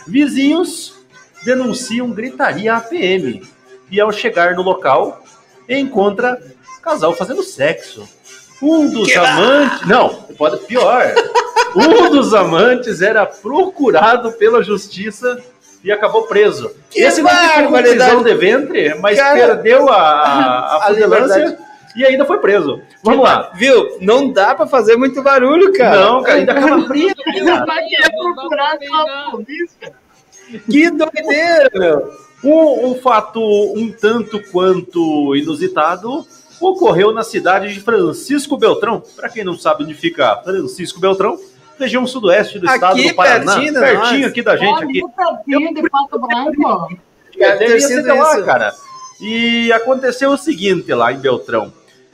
Vizinhos 0.06 0.94
denunciam 1.44 2.12
gritaria 2.12 2.74
à 2.74 2.80
PM 2.80 3.42
e 3.90 4.00
ao 4.00 4.12
chegar 4.12 4.54
no 4.54 4.62
local 4.62 5.24
encontra 5.68 6.40
casal 6.80 7.12
fazendo 7.12 7.42
sexo. 7.42 8.08
Um 8.62 8.88
dos 8.88 9.08
Que 9.08 9.18
amantes, 9.18 9.86
não, 9.86 10.22
pode 10.38 10.58
pior. 10.64 11.12
Um 11.76 12.10
dos 12.10 12.32
amantes 12.32 13.02
era 13.02 13.26
procurado 13.26 14.32
pela 14.32 14.62
justiça 14.62 15.38
e 15.84 15.92
acabou 15.92 16.22
preso. 16.22 16.70
Que 16.90 17.00
Esse 17.00 17.22
não 17.22 17.30
ficou 17.30 17.68
com 17.68 17.82
prisão 17.82 18.22
de 18.22 18.34
ventre, 18.34 18.94
mas 19.00 19.18
Cara. 19.18 19.56
perdeu 19.56 19.88
a, 19.88 19.96
a, 19.96 20.86
A 20.88 20.92
e 21.96 22.04
ainda 22.04 22.26
foi 22.26 22.38
preso. 22.38 22.82
Vamos 23.02 23.24
lá. 23.24 23.50
Viu? 23.54 23.96
Não 24.00 24.30
dá 24.30 24.54
pra 24.54 24.66
fazer 24.66 24.96
muito 24.96 25.22
barulho, 25.22 25.72
cara. 25.72 25.98
Não, 25.98 26.22
cara, 26.22 26.38
ainda 26.38 26.52
acaba 26.52 26.82
preso. 26.86 27.14
Pela 27.24 27.64
polícia. 29.30 29.94
Que 30.70 30.90
doideira, 30.90 31.70
meu. 31.74 32.10
Um, 32.44 32.90
um 32.90 32.94
fato 32.96 33.40
um 33.40 33.90
tanto 33.90 34.42
quanto 34.52 35.34
inusitado 35.34 36.24
ocorreu 36.60 37.12
na 37.12 37.24
cidade 37.24 37.72
de 37.72 37.80
Francisco 37.80 38.58
Beltrão. 38.58 39.02
Para 39.16 39.30
quem 39.30 39.42
não 39.42 39.56
sabe 39.56 39.84
onde 39.84 39.94
fica 39.94 40.36
Francisco 40.44 41.00
Beltrão, 41.00 41.38
região 41.78 42.06
sudoeste 42.06 42.58
do 42.58 42.66
Aqui, 42.66 42.74
estado 42.74 43.02
do 43.02 43.14
Paraná, 43.14 43.54
pertinho 43.54 43.72
de 43.74 43.80
pertinho 43.80 44.20
nós. 44.20 44.30
aqui 44.30 44.42
da 44.42 44.56
gente 44.56 44.84
aqui. 44.84 45.02
Pertinho 45.16 45.74
de 45.74 45.90
Pato 45.90 46.18
Branco. 46.18 46.98
É, 47.38 47.56
Deve 47.56 47.80
ser 47.80 48.02
de 48.02 48.12
lá, 48.12 48.42
cara. 48.42 48.74
E 49.20 49.72
aconteceu 49.72 50.30
o 50.30 50.36
seguinte 50.36 50.92
lá 50.92 51.12
em 51.12 51.18
Beltrão. 51.18 51.72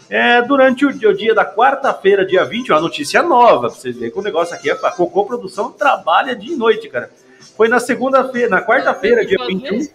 É, 0.08 0.42
durante 0.42 0.84
o 0.84 0.92
dia, 0.92 1.08
o 1.08 1.14
dia 1.14 1.34
da 1.34 1.44
quarta-feira, 1.44 2.26
dia 2.26 2.44
20, 2.44 2.70
uma 2.70 2.80
notícia 2.80 3.22
nova, 3.22 3.68
pra 3.68 3.70
vocês 3.70 3.96
verem 3.96 4.10
que 4.10 4.18
o 4.18 4.22
negócio 4.22 4.54
aqui 4.54 4.68
é 4.68 4.74
a 4.74 4.90
Cocô 4.90 5.24
Produção 5.24 5.72
trabalha 5.72 6.36
dia 6.36 6.52
e 6.52 6.56
noite, 6.56 6.88
cara. 6.88 7.10
Foi 7.56 7.66
na 7.66 7.80
segunda-feira, 7.80 8.48
na 8.48 8.62
quarta-feira, 8.62 9.24
dia 9.24 9.38
21, 9.46 9.88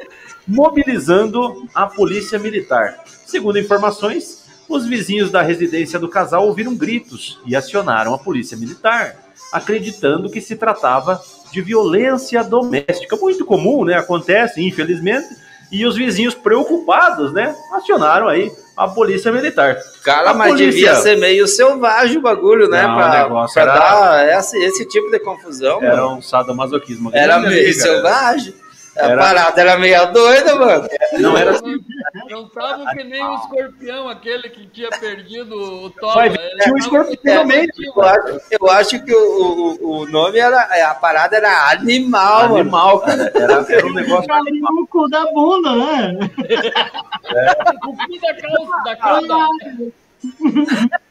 mobilizando 0.47 1.67
a 1.73 1.85
polícia 1.85 2.39
militar. 2.39 2.99
Segundo 3.05 3.59
informações, 3.59 4.45
os 4.67 4.85
vizinhos 4.87 5.29
da 5.29 5.41
residência 5.41 5.99
do 5.99 6.09
casal 6.09 6.47
ouviram 6.47 6.75
gritos 6.75 7.39
e 7.45 7.55
acionaram 7.55 8.13
a 8.13 8.17
polícia 8.17 8.57
militar, 8.57 9.26
acreditando 9.53 10.29
que 10.29 10.41
se 10.41 10.55
tratava 10.55 11.21
de 11.51 11.61
violência 11.61 12.43
doméstica. 12.43 13.15
Muito 13.15 13.45
comum, 13.45 13.85
né? 13.85 13.95
Acontece, 13.95 14.61
infelizmente. 14.65 15.27
E 15.71 15.85
os 15.85 15.95
vizinhos 15.97 16.33
preocupados, 16.33 17.33
né? 17.33 17.53
Acionaram 17.73 18.27
aí 18.29 18.51
a 18.75 18.87
polícia 18.87 19.31
militar. 19.31 19.75
Cara, 20.03 20.29
A 20.29 20.33
mas 20.33 20.51
polícia- 20.51 20.71
devia 20.71 20.95
ser 20.95 21.17
meio 21.17 21.45
selvagem 21.47 22.17
o 22.17 22.21
bagulho, 22.21 22.69
né? 22.69 22.83
Não, 22.83 22.93
o 22.93 22.97
pra 22.97 23.23
negócio 23.23 23.53
pra 23.53 23.63
era- 23.63 23.79
dar 23.79 24.39
esse, 24.39 24.57
esse 24.63 24.85
tipo 24.87 25.09
de 25.11 25.19
confusão, 25.19 25.81
Era 25.83 25.97
mano. 25.97 26.17
um 26.17 26.21
sadomasoquismo. 26.21 27.09
Era 27.13 27.39
meio 27.39 27.73
selvagem. 27.73 28.53
A 28.99 29.05
Era- 29.07 29.17
parada 29.21 29.61
era 29.61 29.77
meio 29.77 30.11
doida, 30.11 30.55
mano. 30.55 30.87
Não 31.19 31.37
era 31.37 31.53
Não 32.29 32.45
estavam 32.45 32.85
que 32.87 33.03
nem 33.03 33.23
o 33.23 33.35
escorpião, 33.35 34.09
aquele 34.09 34.49
que 34.49 34.65
tinha 34.67 34.89
perdido 34.89 35.55
o 35.55 35.89
toba. 35.91 36.23
Ver, 36.29 36.39
Ele 36.39 36.59
tinha 36.61 36.73
um 36.73 36.77
escorpião 36.77 37.41
no 37.43 37.47
meio. 37.47 37.67
Eu 37.95 38.01
acho, 38.01 38.41
eu 38.51 38.69
acho 38.71 39.03
que 39.05 39.13
o, 39.13 39.77
o, 39.81 39.99
o 40.01 40.07
nome 40.07 40.39
era. 40.39 40.61
A 40.89 40.95
parada 40.95 41.35
era 41.37 41.69
animal, 41.71 42.43
mano. 42.49 42.57
animal, 42.61 42.99
cara. 43.01 43.31
Era, 43.35 43.65
era 43.69 43.85
um 43.87 43.93
negócio. 43.93 44.33
Ali 44.33 44.59
no 44.59 44.87
cu 44.87 45.07
da 45.09 45.25
bunda, 45.31 45.75
né? 45.75 46.17
O 47.85 47.93
cu 47.95 48.19
da 48.21 48.33
calça, 48.41 48.83
da 48.83 48.95
calça. 48.95 49.27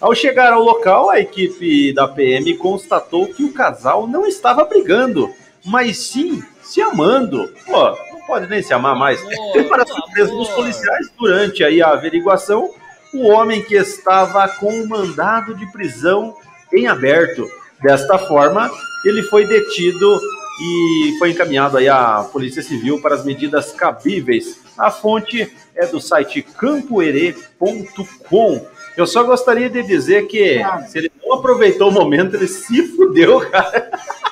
Ao 0.00 0.14
chegar 0.14 0.52
ao 0.52 0.62
local, 0.62 1.08
a 1.08 1.18
equipe 1.20 1.92
da 1.94 2.06
PM 2.06 2.54
constatou 2.58 3.26
que 3.28 3.42
o 3.42 3.52
casal 3.54 4.06
não 4.06 4.26
estava 4.26 4.64
brigando, 4.64 5.32
mas 5.64 5.96
sim 5.96 6.42
se 6.66 6.82
amando. 6.82 7.48
Pô, 7.64 7.90
não 8.12 8.20
pode 8.26 8.48
nem 8.48 8.62
se 8.62 8.74
amar 8.74 8.96
mais. 8.96 9.22
E 9.54 9.62
para 9.64 9.86
surpresa 9.86 10.32
dos 10.32 10.48
policiais, 10.50 11.10
durante 11.18 11.64
aí 11.64 11.80
a 11.80 11.90
averiguação, 11.90 12.70
o 13.14 13.28
homem 13.28 13.62
que 13.62 13.76
estava 13.76 14.46
com 14.48 14.72
um 14.72 14.86
mandado 14.86 15.54
de 15.54 15.64
prisão 15.72 16.36
em 16.72 16.86
aberto. 16.86 17.48
Desta 17.82 18.18
forma, 18.18 18.70
ele 19.04 19.22
foi 19.24 19.46
detido 19.46 20.18
e 20.60 21.16
foi 21.18 21.30
encaminhado 21.30 21.76
aí 21.76 21.88
à 21.88 22.26
Polícia 22.32 22.62
Civil 22.62 23.00
para 23.00 23.14
as 23.14 23.24
medidas 23.24 23.72
cabíveis. 23.72 24.60
A 24.76 24.90
fonte 24.90 25.52
é 25.74 25.86
do 25.86 26.00
site 26.00 26.42
campoerê.com. 26.42 28.66
Eu 28.96 29.06
só 29.06 29.22
gostaria 29.22 29.68
de 29.68 29.82
dizer 29.82 30.26
que 30.26 30.62
se 30.88 30.98
ele 30.98 31.12
não 31.22 31.34
aproveitou 31.34 31.90
o 31.90 31.92
momento, 31.92 32.34
ele 32.34 32.48
se 32.48 32.82
fudeu, 32.96 33.40
cara. 33.50 33.90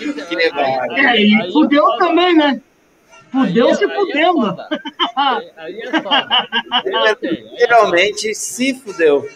Que. 0.00 1.00
É, 1.00 1.20
e 1.20 1.52
fudeu 1.52 1.84
também, 1.98 2.36
né? 2.36 2.60
Fudeu 3.30 3.72
se 3.76 3.84
Aí 3.84 3.90
é 3.90 3.94
fudendo. 3.94 4.56
Aí- 5.56 5.80
é 5.82 6.02
foda. 6.02 6.48
É 6.84 7.30
Literalmente 7.52 8.34
se 8.34 8.74
fudeu. 8.74 9.28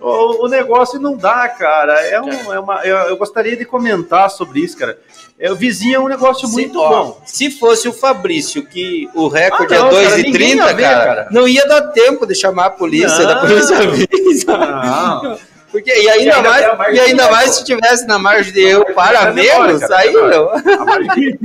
O, 0.00 0.46
o 0.46 0.48
negócio 0.48 0.98
não 0.98 1.14
dá, 1.14 1.46
cara. 1.48 1.92
É, 2.06 2.18
um, 2.20 2.52
é 2.54 2.58
uma, 2.58 2.80
eu, 2.86 2.96
eu 2.96 3.16
gostaria 3.18 3.54
de 3.54 3.66
comentar 3.66 4.30
sobre 4.30 4.60
isso, 4.60 4.78
cara. 4.78 4.98
É, 5.38 5.52
o 5.52 5.56
vizinho 5.56 5.96
é 5.96 5.98
um 6.00 6.08
negócio 6.08 6.46
Se- 6.48 6.54
muito 6.54 6.78
ó, 6.80 6.88
bom. 6.88 7.22
Se 7.26 7.50
fosse 7.50 7.86
o 7.86 7.92
Fabrício, 7.92 8.64
que 8.64 9.10
o 9.14 9.28
recorde 9.28 9.74
Ah, 9.74 9.78
não, 9.80 9.88
é 9.88 10.04
cara, 10.04 10.16
2,30, 10.16 10.22
ninguém 10.24 10.56
ia 10.56 10.72
ver, 10.72 10.82
cara, 10.82 11.04
cara. 11.04 11.28
não 11.30 11.46
ia 11.46 11.66
dar 11.68 11.82
tempo 11.88 12.24
de 12.26 12.34
chamar 12.34 12.66
a 12.66 12.70
polícia, 12.70 13.18
Não. 13.18 13.26
da 13.26 13.40
polícia 13.40 13.76
vir. 13.90 14.08
Não. 14.46 15.38
Porque, 15.74 15.90
e 15.90 16.08
ainda, 16.08 16.24
E 16.24 16.30
ainda 16.30 16.48
mais, 16.76 16.94
e 16.96 17.00
ainda 17.00 17.30
mais 17.32 17.50
se 17.56 17.64
tivesse 17.64 18.06
na 18.06 18.16
margem 18.16 18.52
de 18.52 18.60
erro 18.60 18.84
para 18.94 19.32
memória, 19.32 19.64
menos, 19.74 19.80
cara, 19.80 19.96
aí, 19.98 20.12
memória. 20.12 20.28
meu. 20.38 20.50
A 20.80 20.84
margem- 20.84 21.38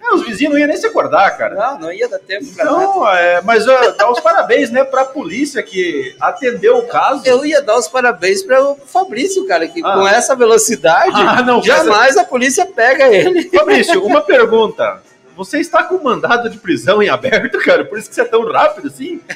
É, 0.00 0.14
os 0.14 0.24
vizinhos 0.24 0.52
não 0.52 0.60
iam 0.60 0.68
nem 0.68 0.76
se 0.76 0.86
acordar, 0.86 1.36
cara. 1.36 1.56
Não, 1.56 1.78
não 1.80 1.92
ia 1.92 2.08
dar 2.08 2.20
tempo 2.20 2.46
pra 2.54 2.64
nada. 2.64 2.76
Não, 2.76 3.08
é, 3.08 3.40
mas 3.42 3.66
ó, 3.66 3.90
dá 3.98 4.08
os 4.10 4.20
parabéns, 4.20 4.70
né, 4.70 4.84
pra 4.84 5.04
polícia 5.04 5.60
que 5.60 6.14
atendeu 6.20 6.76
o 6.78 6.86
caso. 6.86 7.22
Eu 7.24 7.44
ia 7.44 7.60
dar 7.60 7.76
os 7.76 7.88
parabéns 7.88 8.44
para 8.44 8.62
o 8.62 8.76
Fabrício, 8.76 9.44
cara, 9.46 9.66
que 9.66 9.80
Ah. 9.84 9.92
com 9.94 10.06
essa 10.06 10.36
velocidade, 10.36 11.20
Ah, 11.20 11.42
não, 11.42 11.60
jamais 11.62 12.16
a 12.16 12.22
polícia 12.22 12.64
pega 12.64 13.08
ele. 13.08 13.48
Fabrício, 13.50 14.04
uma 14.06 14.20
pergunta. 14.20 15.02
Você 15.36 15.58
está 15.58 15.82
com 15.82 15.98
mandado 15.98 16.48
de 16.48 16.58
prisão 16.58 17.02
em 17.02 17.08
aberto, 17.08 17.58
cara? 17.58 17.84
Por 17.84 17.98
isso 17.98 18.08
que 18.08 18.14
você 18.14 18.20
é 18.20 18.24
tão 18.24 18.44
rápido 18.52 18.86
assim? 18.86 19.20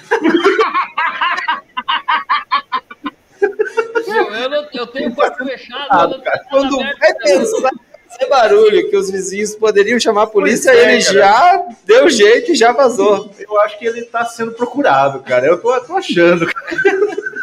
Eu, 4.07 4.51
não- 4.51 4.69
eu 4.73 4.87
tenho 4.87 5.15
fechada. 5.15 6.05
eu 6.05 6.09
não 6.09 6.21
tenho 6.21 6.45
Quando 6.51 6.77
vai 6.79 7.15
pensar 7.15 7.71
fazer 8.09 8.29
barulho 8.31 8.89
que 8.89 8.97
os 8.97 9.11
vizinhos 9.11 9.55
poderiam 9.57 9.99
chamar 9.99 10.23
a 10.23 10.27
polícia, 10.27 10.71
é, 10.71 10.95
ele 10.95 11.05
cara. 11.05 11.19
já 11.19 11.67
deu 11.85 12.09
jeito 12.09 12.53
e 12.53 12.55
já 12.55 12.73
vazou. 12.73 13.31
Eu 13.39 13.61
acho 13.63 13.79
que 13.79 13.85
ele 13.87 14.03
tá 14.05 14.25
sendo 14.25 14.53
procurado, 14.53 15.21
cara. 15.21 15.47
Eu 15.47 15.61
tô, 15.61 15.79
tô 15.81 15.97
achando, 15.97 16.47
cara. 16.47 16.67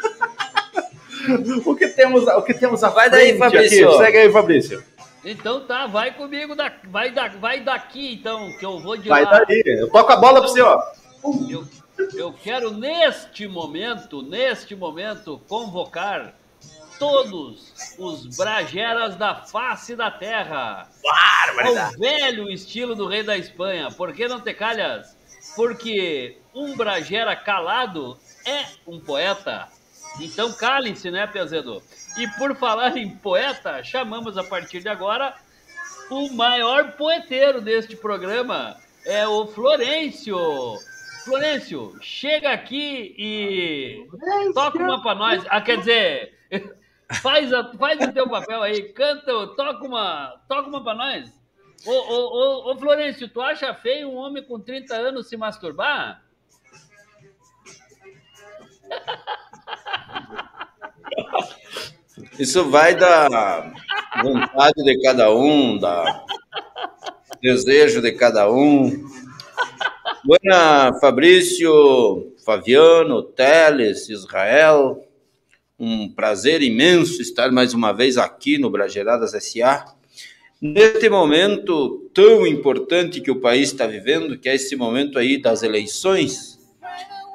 O 1.65 1.73
que 1.73 1.87
temos, 1.87 2.27
o 2.27 2.41
que 2.41 2.53
temos 2.53 2.83
a 2.83 2.89
Vai 2.89 3.09
daí, 3.09 3.37
Fabrício. 3.37 3.93
Segue 3.97 4.17
aí, 4.17 4.29
Fabrício. 4.31 4.83
Então 5.23 5.61
tá, 5.61 5.87
vai 5.87 6.11
comigo, 6.13 6.53
da, 6.53 6.69
vai, 6.89 7.11
da, 7.11 7.29
vai 7.29 7.61
daqui 7.61 8.13
então, 8.13 8.49
que 8.59 8.65
eu 8.65 8.77
vou 8.81 8.97
de 8.97 9.07
Vai 9.07 9.23
lá. 9.23 9.41
daí. 9.47 9.63
Eu 9.65 9.89
toco 9.89 10.11
a 10.11 10.17
bola 10.17 10.41
pra 10.41 10.49
você, 10.49 10.59
ó. 10.61 10.81
Eu, 11.49 11.63
eu 12.15 12.33
quero 12.33 12.71
neste 12.71 13.47
momento, 13.47 14.21
neste 14.21 14.75
momento, 14.75 15.41
convocar 15.47 16.33
todos 16.97 17.95
os 17.97 18.25
brageras 18.37 19.15
da 19.15 19.35
face 19.35 19.95
da 19.95 20.09
terra. 20.09 20.87
Ao 21.63 21.91
velho 21.99 22.49
estilo 22.49 22.95
do 22.95 23.07
rei 23.07 23.23
da 23.23 23.37
Espanha. 23.37 23.91
Por 23.91 24.13
que 24.13 24.27
não 24.27 24.39
te 24.39 24.53
calhas? 24.53 25.17
Porque 25.55 26.37
um 26.53 26.75
bragera 26.75 27.35
calado 27.35 28.17
é 28.45 28.65
um 28.87 28.99
poeta. 28.99 29.67
Então 30.19 30.53
cale-se, 30.53 31.09
né, 31.09 31.25
Pezedo? 31.27 31.81
E 32.17 32.27
por 32.37 32.55
falar 32.55 32.95
em 32.97 33.09
poeta, 33.09 33.83
chamamos 33.83 34.37
a 34.37 34.43
partir 34.43 34.81
de 34.81 34.89
agora 34.89 35.35
o 36.09 36.31
maior 36.31 36.93
poeteiro 36.93 37.59
deste 37.59 37.95
programa. 37.95 38.77
É 39.05 39.27
o 39.27 39.47
Florencio. 39.47 40.37
Florencio, 41.25 41.95
chega 42.01 42.51
aqui 42.51 43.15
e 43.17 44.07
toca 44.53 44.77
uma 44.77 45.01
pra 45.01 45.15
nós. 45.15 45.43
Ah, 45.49 45.61
quer 45.61 45.77
dizer, 45.77 46.33
faz, 47.21 47.51
a- 47.53 47.73
faz 47.77 47.99
o 48.01 48.11
teu 48.13 48.29
papel 48.29 48.61
aí, 48.61 48.93
canta, 48.93 49.25
toca 49.55 49.85
uma, 49.85 50.41
toca 50.47 50.67
uma 50.69 50.83
pra 50.83 50.93
nós. 50.95 51.29
Ô, 51.85 51.91
ô, 51.91 52.69
ô, 52.69 52.71
ô, 52.71 52.77
Florencio, 52.77 53.27
tu 53.29 53.41
acha 53.41 53.73
feio 53.75 54.09
um 54.09 54.15
homem 54.15 54.43
com 54.43 54.59
30 54.59 54.95
anos 54.95 55.27
se 55.27 55.35
masturbar? 55.37 56.21
Isso 62.39 62.69
vai 62.69 62.95
da 62.95 63.71
vontade 64.21 64.83
de 64.83 65.01
cada 65.01 65.31
um, 65.33 65.77
da 65.77 66.23
desejo 67.41 68.01
de 68.01 68.11
cada 68.13 68.49
um. 68.51 68.89
Buena, 70.25 70.93
Fabrício, 71.01 72.33
Fabiano, 72.45 73.21
Teles, 73.23 74.07
Israel. 74.07 75.05
Um 75.77 76.07
prazer 76.09 76.61
imenso 76.61 77.21
estar 77.21 77.51
mais 77.51 77.73
uma 77.73 77.91
vez 77.91 78.17
aqui 78.17 78.57
no 78.57 78.69
Brageradas 78.69 79.33
S.A. 79.33 79.83
Neste 80.61 81.09
momento 81.09 82.09
tão 82.13 82.47
importante 82.47 83.19
que 83.19 83.29
o 83.29 83.41
país 83.41 83.71
está 83.71 83.85
vivendo, 83.85 84.37
que 84.37 84.47
é 84.47 84.55
esse 84.55 84.77
momento 84.77 85.19
aí 85.19 85.37
das 85.37 85.61
eleições, 85.61 86.57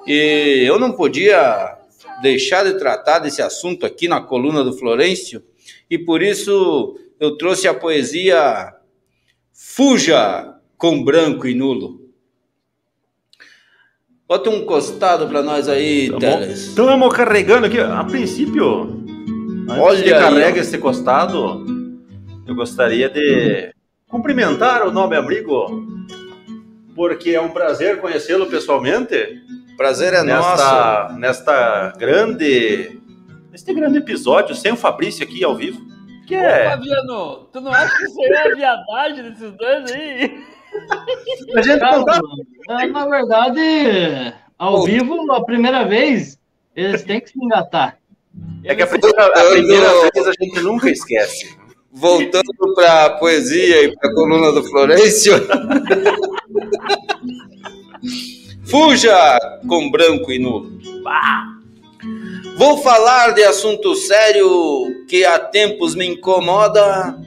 e 0.06 0.64
eu 0.66 0.78
não 0.78 0.92
podia 0.92 1.76
deixar 2.22 2.64
de 2.64 2.78
tratar 2.78 3.18
desse 3.18 3.42
assunto 3.42 3.84
aqui 3.84 4.08
na 4.08 4.22
coluna 4.22 4.64
do 4.64 4.72
Florencio, 4.72 5.44
e 5.90 5.98
por 5.98 6.22
isso 6.22 6.98
eu 7.20 7.36
trouxe 7.36 7.68
a 7.68 7.74
poesia 7.74 8.72
Fuja 9.52 10.54
com 10.78 11.04
branco 11.04 11.46
e 11.46 11.54
nulo. 11.54 12.07
Bota 14.28 14.50
um 14.50 14.66
costado 14.66 15.26
para 15.26 15.40
nós 15.42 15.70
aí, 15.70 16.12
Teles. 16.18 16.66
Estamos 16.68 17.16
carregando 17.16 17.66
aqui. 17.66 17.80
A 17.80 18.04
princípio, 18.04 18.82
antes 19.66 19.78
Olha 19.78 20.02
que 20.02 20.12
aí, 20.12 20.20
carregue 20.20 20.58
ó. 20.58 20.60
esse 20.60 20.76
costado, 20.76 21.64
eu 22.46 22.54
gostaria 22.54 23.08
de 23.08 23.72
cumprimentar 24.06 24.86
o 24.86 24.92
nobre 24.92 25.16
amigo, 25.16 25.82
porque 26.94 27.30
é 27.30 27.40
um 27.40 27.48
prazer 27.48 28.02
conhecê-lo 28.02 28.46
pessoalmente. 28.48 29.16
Prazer 29.78 30.12
é 30.12 30.22
nosso. 30.22 30.50
nesta, 30.50 31.16
nesta 31.16 31.92
grande. 31.96 33.00
Neste 33.50 33.72
grande 33.72 33.96
episódio, 33.96 34.54
sem 34.54 34.72
o 34.72 34.76
Fabrício 34.76 35.24
aqui 35.24 35.42
ao 35.42 35.56
vivo. 35.56 35.80
Que 36.26 36.36
Ô, 36.36 36.40
é. 36.40 36.68
Fabiano, 36.68 37.48
tu 37.50 37.62
não 37.62 37.72
acha 37.72 37.96
que 37.96 38.04
isso 38.04 38.20
aí 38.20 38.28
é 38.28 38.52
a 38.52 38.54
viadagem 38.54 39.30
desses 39.30 39.52
dois 39.52 39.90
aí? 39.90 40.44
A 41.56 41.62
gente 41.62 41.80
não 41.80 42.04
tá- 42.04 42.20
É, 42.70 42.86
na 42.86 43.06
verdade, 43.06 44.34
ao 44.58 44.84
vivo, 44.84 45.30
a 45.32 45.44
primeira 45.44 45.84
vez, 45.84 46.38
eles 46.74 47.02
têm 47.02 47.20
que 47.20 47.30
se 47.30 47.38
engatar. 47.42 47.98
É 48.64 48.74
que 48.74 48.82
a 48.82 48.86
primeira, 48.86 49.26
a 49.26 49.50
primeira 49.50 50.10
vez 50.12 50.26
a 50.26 50.32
gente 50.40 50.60
nunca 50.60 50.90
esquece. 50.90 51.56
Voltando 51.90 52.52
para 52.74 53.06
a 53.06 53.10
poesia 53.10 53.82
e 53.84 53.96
para 53.96 54.10
a 54.10 54.14
coluna 54.14 54.52
do 54.52 54.62
Florencio. 54.64 55.34
Fuja 58.64 59.38
com 59.66 59.90
branco 59.90 60.30
e 60.30 60.38
nulo. 60.38 60.78
Vou 62.56 62.76
falar 62.78 63.30
de 63.32 63.42
assunto 63.44 63.94
sério 63.94 65.06
que 65.08 65.24
há 65.24 65.38
tempos 65.38 65.94
me 65.94 66.06
incomoda 66.06 67.18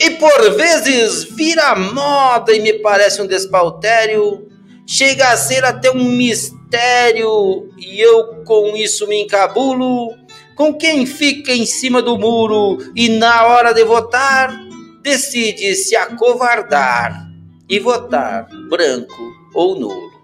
e 0.00 0.10
por 0.10 0.50
vezes 0.56 1.24
vira 1.24 1.74
moda 1.74 2.52
e 2.52 2.60
me 2.60 2.74
parece 2.74 3.20
um 3.20 3.26
despautério. 3.26 4.48
Chega 4.86 5.28
a 5.28 5.36
ser 5.36 5.64
até 5.64 5.90
um 5.90 6.04
mistério 6.04 7.70
e 7.78 8.00
eu 8.00 8.42
com 8.44 8.76
isso 8.76 9.06
me 9.06 9.22
encabulo. 9.22 10.14
Com 10.54 10.74
quem 10.74 11.06
fica 11.06 11.52
em 11.52 11.66
cima 11.66 12.00
do 12.00 12.18
muro 12.18 12.78
e 12.94 13.08
na 13.08 13.46
hora 13.46 13.72
de 13.72 13.84
votar 13.84 14.54
decide 15.02 15.74
se 15.74 15.96
acovardar 15.96 17.28
e 17.68 17.78
votar 17.78 18.48
branco 18.68 19.32
ou 19.54 19.78
nulo. 19.78 20.14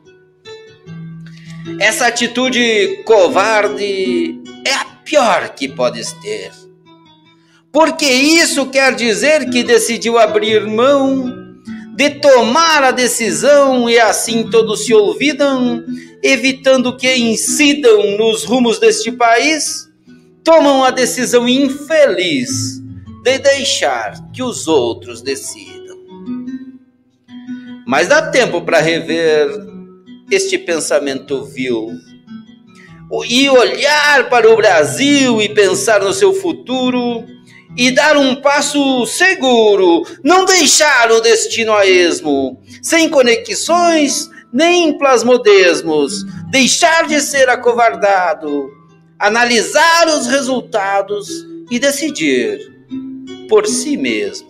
Essa 1.78 2.06
atitude 2.06 3.02
covarde 3.04 4.40
é 4.66 4.72
a 4.74 4.84
pior 5.04 5.50
que 5.50 5.68
podes 5.68 6.12
ter. 6.14 6.50
Porque 7.72 8.06
isso 8.06 8.66
quer 8.66 8.94
dizer 8.94 9.48
que 9.48 9.62
decidiu 9.62 10.18
abrir 10.18 10.66
mão 10.66 11.40
de 11.94 12.10
tomar 12.10 12.82
a 12.82 12.90
decisão 12.90 13.88
e 13.88 13.98
assim 13.98 14.48
todos 14.50 14.86
se 14.86 14.94
olvidam, 14.94 15.84
evitando 16.22 16.96
que 16.96 17.14
incidam 17.14 18.16
nos 18.16 18.44
rumos 18.44 18.78
deste 18.78 19.12
país, 19.12 19.88
tomam 20.42 20.82
a 20.82 20.90
decisão 20.90 21.48
infeliz 21.48 22.80
de 23.22 23.38
deixar 23.38 24.14
que 24.32 24.42
os 24.42 24.66
outros 24.66 25.22
decidam. 25.22 25.98
Mas 27.86 28.08
dá 28.08 28.30
tempo 28.30 28.62
para 28.62 28.80
rever 28.80 29.48
este 30.30 30.58
pensamento 30.58 31.44
vil 31.44 31.90
e 33.28 33.48
olhar 33.48 34.28
para 34.28 34.50
o 34.50 34.56
Brasil 34.56 35.42
e 35.42 35.48
pensar 35.48 36.00
no 36.00 36.12
seu 36.12 36.32
futuro 36.32 37.24
e 37.76 37.90
dar 37.90 38.16
um 38.16 38.36
passo 38.36 39.06
seguro, 39.06 40.02
não 40.22 40.44
deixar 40.44 41.10
o 41.12 41.20
destino 41.20 41.72
a 41.72 41.86
esmo, 41.86 42.60
sem 42.82 43.08
conexões 43.08 44.28
nem 44.52 44.96
plasmodesmos, 44.98 46.24
deixar 46.50 47.06
de 47.06 47.20
ser 47.20 47.48
acovardado, 47.48 48.68
analisar 49.18 50.08
os 50.08 50.26
resultados 50.26 51.28
e 51.70 51.78
decidir 51.78 52.58
por 53.48 53.66
si 53.66 53.96
mesmo. 53.96 54.48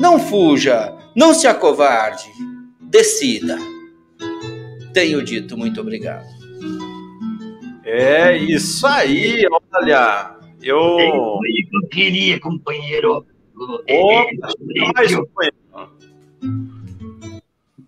Não 0.00 0.18
fuja, 0.18 0.92
não 1.14 1.32
se 1.32 1.46
acovarde, 1.46 2.28
decida. 2.80 3.56
Tenho 4.92 5.22
dito 5.22 5.56
muito 5.56 5.80
obrigado. 5.80 6.26
É 7.84 8.36
isso 8.36 8.86
aí, 8.86 9.44
olha. 9.72 10.31
Eu. 10.62 10.98
É 11.00 11.08
eu 11.10 11.88
queria, 11.90 12.40
companheiro. 12.40 13.26
É, 13.86 14.00
Opa, 14.00 14.30
mais 14.94 15.12
Frêncio, 15.12 15.26
companheiro. 15.26 15.56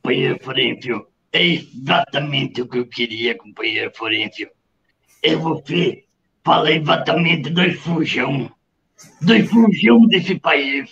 companheiro 0.03 1.07
é 1.33 1.47
exatamente 1.47 2.61
o 2.63 2.69
que 2.69 2.79
eu 2.79 2.87
queria, 2.87 3.37
companheiro 3.37 3.91
Frêncio. 3.95 4.49
É 5.23 5.35
você 5.35 6.05
fala 6.45 6.71
exatamente 6.73 7.51
do 7.51 7.73
fujão. 7.75 8.51
Do 9.23 9.47
fujão 9.47 10.07
desse 10.07 10.39
país. 10.39 10.91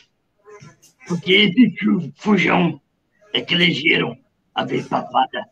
Porque 1.06 1.32
esse 1.32 1.76
fu- 1.78 2.12
fujão 2.16 2.80
é 3.32 3.40
que 3.40 3.54
elegeram 3.54 4.16
a 4.54 4.64
vez 4.64 4.86
passada 4.88 5.46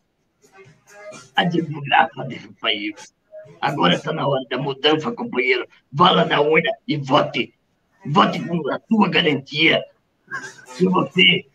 a 1.35 1.43
desgraça 1.43 2.23
desse 2.25 2.47
país. 2.53 3.13
Agora 3.59 3.93
está 3.93 4.11
na 4.11 4.27
hora 4.27 4.43
da 4.49 4.57
mudança, 4.57 5.11
companheiro. 5.11 5.67
Vá 5.91 6.11
lá 6.11 6.25
na 6.25 6.41
urna 6.41 6.69
e 6.87 6.97
vote. 6.97 7.53
Vote 8.05 8.39
com 8.39 8.69
a 8.69 8.79
sua 8.87 9.09
garantia 9.09 9.83
que 10.77 10.87
você 10.87 11.45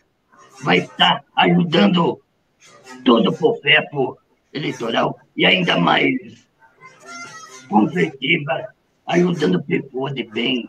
vai 0.62 0.78
estar 0.78 1.24
ajudando 1.36 2.20
todo 3.04 3.30
o 3.30 3.36
processo 3.36 4.16
eleitoral 4.52 5.18
e 5.36 5.44
ainda 5.44 5.78
mais, 5.78 6.14
com 7.68 7.88
certeza, 7.88 8.68
ajudando 9.06 9.62
pessoas 9.62 10.14
de 10.14 10.24
bem. 10.24 10.68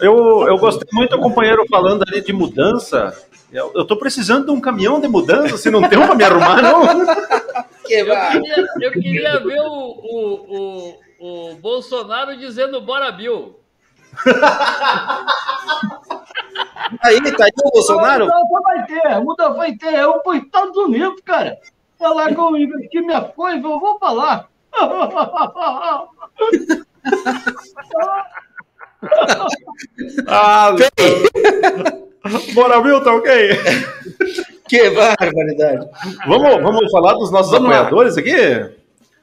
Eu, 0.00 0.46
eu 0.48 0.58
gostei 0.58 0.88
muito 0.92 1.16
do 1.16 1.22
companheiro 1.22 1.64
falando 1.70 2.04
ali 2.06 2.20
de 2.20 2.32
mudança. 2.32 3.16
Eu, 3.52 3.72
eu 3.74 3.84
tô 3.84 3.96
precisando 3.96 4.46
de 4.46 4.50
um 4.50 4.60
caminhão 4.60 5.00
de 5.00 5.06
mudança, 5.06 5.56
se 5.56 5.70
não 5.70 5.88
tem 5.88 5.98
um 5.98 6.06
pra 6.06 6.14
me 6.14 6.24
arrumar, 6.24 6.60
não. 6.60 6.82
Eu 7.88 8.06
queria, 8.06 8.66
eu 8.80 8.92
queria 8.92 9.40
ver 9.40 9.60
o, 9.60 9.70
o, 9.70 10.98
o, 11.18 11.50
o 11.50 11.54
Bolsonaro 11.56 12.36
dizendo 12.36 12.80
bora 12.80 13.12
Bill. 13.12 13.58
Aí, 17.00 17.20
tá 17.20 17.44
aí 17.44 17.50
o 17.64 17.70
Bolsonaro? 17.70 18.26
Mudança 18.26 18.62
vai 18.62 18.86
ter, 18.86 19.20
mudança 19.20 19.54
vai 19.54 19.72
ter. 19.74 19.94
Eu 19.94 20.20
para 20.20 20.38
os 20.38 20.44
Estados 20.44 20.76
Unidos, 20.76 21.20
cara. 21.24 21.58
Falar 21.98 22.34
que 22.34 22.40
eu 22.40 22.56
investi 22.56 23.00
minha 23.00 23.22
coisa, 23.22 23.66
eu 23.66 23.80
vou 23.80 23.98
falar. 23.98 24.48
Ah, 30.26 30.70
Bora? 32.54 33.04
Tá 33.04 33.14
ok? 33.14 33.30
Que 34.74 34.90
barbaridade. 34.90 35.88
Vamos, 36.26 36.60
vamos 36.60 36.90
falar 36.90 37.12
dos 37.14 37.30
nossos 37.30 37.52
Vamos 37.52 37.70
lá. 37.70 37.76
apoiadores 37.76 38.18
aqui? 38.18 38.34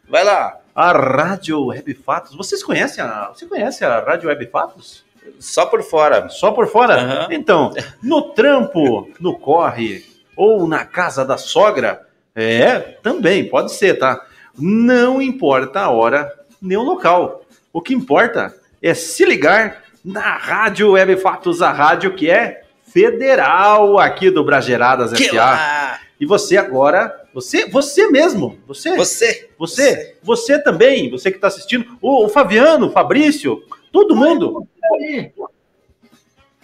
Vai 0.07 0.23
lá. 0.23 0.57
A 0.73 0.93
Rádio 0.93 1.65
Web 1.65 1.93
Fatos. 1.95 2.33
Vocês 2.37 2.63
conhecem 2.63 3.03
a, 3.03 3.31
você 3.35 3.45
conhece 3.45 3.83
a 3.83 3.99
Rádio 3.99 4.29
Web 4.29 4.47
Fatos? 4.47 5.03
Só 5.39 5.65
por 5.65 5.83
fora. 5.83 6.29
Só 6.29 6.51
por 6.51 6.67
fora? 6.67 6.95
Aham. 6.95 7.27
Então, 7.31 7.73
no 8.01 8.29
trampo, 8.29 9.09
no 9.19 9.37
corre 9.37 10.05
ou 10.37 10.65
na 10.65 10.85
casa 10.85 11.25
da 11.25 11.37
sogra, 11.37 12.07
é, 12.33 12.79
também 13.03 13.49
pode 13.49 13.73
ser, 13.73 13.99
tá? 13.99 14.25
Não 14.57 15.21
importa 15.21 15.81
a 15.81 15.89
hora 15.89 16.31
nem 16.61 16.77
o 16.77 16.81
local. 16.81 17.43
O 17.73 17.81
que 17.81 17.93
importa 17.93 18.55
é 18.81 18.93
se 18.93 19.25
ligar 19.25 19.83
na 20.03 20.37
Rádio 20.37 20.93
Web 20.93 21.17
Fatos, 21.17 21.61
a 21.61 21.73
rádio 21.73 22.15
que 22.15 22.31
é 22.31 22.60
federal 22.91 23.97
aqui 23.97 24.29
do 24.29 24.43
Brageradas 24.43 25.13
Que 25.13 25.29
SA. 25.29 25.99
E 26.19 26.25
você 26.25 26.57
agora, 26.57 27.25
você, 27.33 27.65
você 27.67 28.09
mesmo, 28.09 28.59
você, 28.67 28.95
Você. 28.95 29.49
você, 29.57 30.17
você 30.21 30.61
também, 30.61 31.09
você 31.09 31.31
que 31.31 31.37
está 31.37 31.47
assistindo, 31.47 31.97
o, 31.99 32.25
o 32.25 32.29
Fabiano, 32.29 32.87
o 32.87 32.91
Fabrício, 32.91 33.63
todo 33.91 34.15
mundo, 34.15 34.67
Aí. 34.93 35.31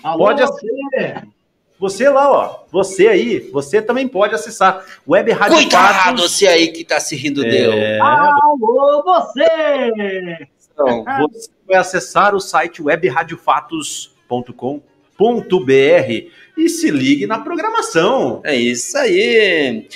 Alô, 0.03 0.25
Pode 0.25 0.43
você. 0.43 1.15
você 1.79 2.07
lá, 2.07 2.31
ó, 2.31 2.65
você 2.71 3.07
aí, 3.07 3.49
você 3.51 3.81
também 3.81 4.07
pode 4.07 4.35
acessar 4.35 4.85
Web 5.07 5.31
Rádio 5.31 5.57
Cuidado, 5.57 6.21
você 6.21 6.45
aí 6.45 6.67
que 6.67 6.83
tá 6.83 6.99
se 6.99 7.15
rindo 7.15 7.41
dele. 7.41 7.79
É, 7.79 7.99
Alô, 7.99 9.03
você. 9.03 10.47
Então, 10.71 11.03
você 11.03 11.49
vai 11.67 11.77
acessar 11.77 12.35
o 12.35 12.39
site 12.39 12.83
webradiofatos.com.br 12.83 14.96
e 16.57 16.69
se 16.69 16.89
ligue 16.89 17.27
na 17.27 17.39
programação. 17.39 18.41
É 18.43 18.55
isso 18.55 18.97
aí. 18.97 19.87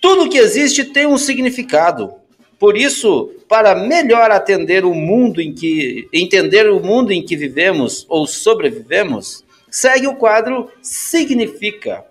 Tudo 0.00 0.28
que 0.28 0.38
existe 0.38 0.84
tem 0.84 1.06
um 1.06 1.18
significado. 1.18 2.14
Por 2.58 2.76
isso, 2.76 3.30
para 3.48 3.74
melhor 3.74 4.30
atender 4.30 4.84
o 4.84 4.94
mundo 4.94 5.40
em 5.40 5.52
que 5.52 6.08
entender 6.12 6.70
o 6.70 6.80
mundo 6.80 7.12
em 7.12 7.22
que 7.22 7.36
vivemos 7.36 8.06
ou 8.08 8.26
sobrevivemos, 8.26 9.44
segue 9.70 10.06
o 10.06 10.14
quadro 10.14 10.70
Significa. 10.80 12.04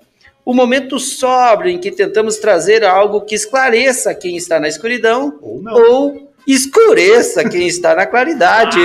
O 0.43 0.53
momento 0.53 0.99
sóbrio 0.99 1.71
em 1.71 1.77
que 1.77 1.91
tentamos 1.91 2.37
trazer 2.37 2.83
algo 2.83 3.21
que 3.21 3.35
esclareça 3.35 4.13
quem 4.15 4.35
está 4.35 4.59
na 4.59 4.67
escuridão 4.67 5.37
Ou 5.41 5.61
ou 5.63 6.31
escureça 6.47 7.47
quem 7.47 7.67
está 7.67 7.95
na 7.95 8.05
claridade. 8.05 8.79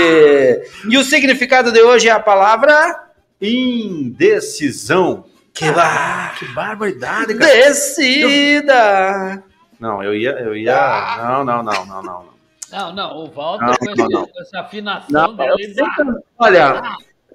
E 0.89 0.99
o 0.99 1.05
significado 1.05 1.73
de 1.73 1.81
hoje 1.81 2.09
é 2.09 2.13
a 2.13 2.21
palavra 2.21 3.06
Indecisão. 3.41 5.25
que 5.53 5.71
vai. 5.71 6.35
Que 6.39 6.45
barbaridade, 6.55 7.35
cara. 7.35 7.53
Decida. 7.55 9.43
Não, 9.81 10.03
eu 10.03 10.15
ia, 10.15 10.31
eu 10.33 10.55
ia. 10.57 11.17
Não, 11.19 11.45
não, 11.45 11.63
não, 11.63 11.87
não, 11.87 12.03
não. 12.03 12.37
Não, 12.73 12.93
não, 12.93 13.17
o 13.19 13.31
Walter 13.31 13.65
Não, 13.65 13.75
com, 13.77 13.85
esse- 13.91 13.97
não, 13.97 14.09
não. 14.09 14.29
essa 14.41 14.61
afinação 14.61 15.07
Não, 15.37 15.45
eu 15.45 15.57
dele. 15.57 15.75
sei 15.75 15.85
que- 15.85 16.03
Olha, 16.39 16.83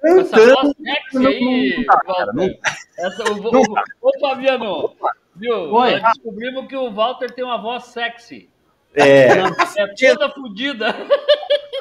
com 0.00 0.08
essa 0.20 0.36
voz 0.36 0.72
sexy 0.76 1.26
aí, 1.26 1.86
Walter. 2.06 2.58
Essa, 2.98 3.24
o, 3.32 3.36
o, 3.38 3.62
o, 3.62 3.76
ô, 4.02 4.20
Fabiano, 4.20 4.94
viu? 5.34 5.56
Oi. 5.72 5.92
Nós 6.00 6.02
descobrimos 6.14 6.66
que 6.68 6.76
o 6.76 6.92
Walter 6.92 7.30
tem 7.32 7.44
uma 7.44 7.56
voz 7.60 7.84
sexy. 7.86 8.50
É, 8.94 9.28
É 9.76 10.14
toda 10.14 10.30
fodida. 10.30 10.94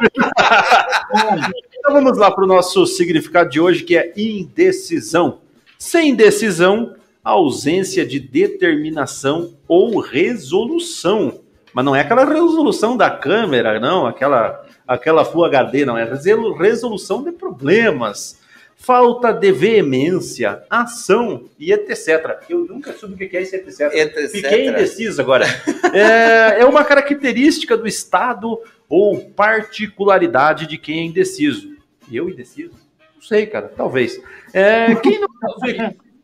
então 1.77 1.93
vamos 1.93 2.17
lá 2.17 2.31
para 2.31 2.43
o 2.43 2.47
nosso 2.47 2.85
significado 2.85 3.49
de 3.49 3.59
hoje, 3.59 3.83
que 3.83 3.97
é 3.97 4.13
indecisão. 4.15 5.39
Sem 5.77 6.15
decisão, 6.15 6.95
ausência 7.23 8.05
de 8.05 8.19
determinação 8.19 9.53
ou 9.67 9.99
resolução. 9.99 11.39
Mas 11.73 11.85
não 11.85 11.95
é 11.95 12.01
aquela 12.01 12.25
resolução 12.25 12.97
da 12.97 13.09
câmera, 13.09 13.79
não, 13.79 14.05
aquela, 14.05 14.65
aquela 14.87 15.23
Full 15.23 15.45
HD, 15.45 15.85
não, 15.85 15.97
é 15.97 16.03
resolu- 16.03 16.53
resolução 16.57 17.23
de 17.23 17.31
problemas. 17.31 18.40
Falta 18.83 19.31
de 19.31 19.51
veemência, 19.51 20.63
ação 20.67 21.47
e 21.59 21.71
etc. 21.71 22.39
Eu 22.49 22.65
nunca 22.65 22.91
soube 22.93 23.13
o 23.13 23.29
que 23.29 23.37
é 23.37 23.43
esse 23.43 23.55
etc. 23.55 23.93
Etc. 23.93 24.31
Fiquei 24.31 24.67
indeciso 24.67 25.21
agora. 25.21 25.45
É, 25.93 26.61
é 26.61 26.65
uma 26.65 26.85
característica 26.85 27.75
do 27.75 27.85
estado 27.85 28.57
ou 28.87 29.29
particularidade 29.31 30.65
de 30.65 30.77
quem 30.77 30.99
é 30.99 31.03
indeciso. 31.03 31.75
Eu 32.09 32.29
indeciso? 32.29 32.71
Não 33.13 33.21
sei, 33.21 33.45
cara, 33.45 33.67
talvez. 33.75 34.17
É, 34.53 34.95
quem 34.95 35.19
não 35.19 35.27
possui 35.27 35.73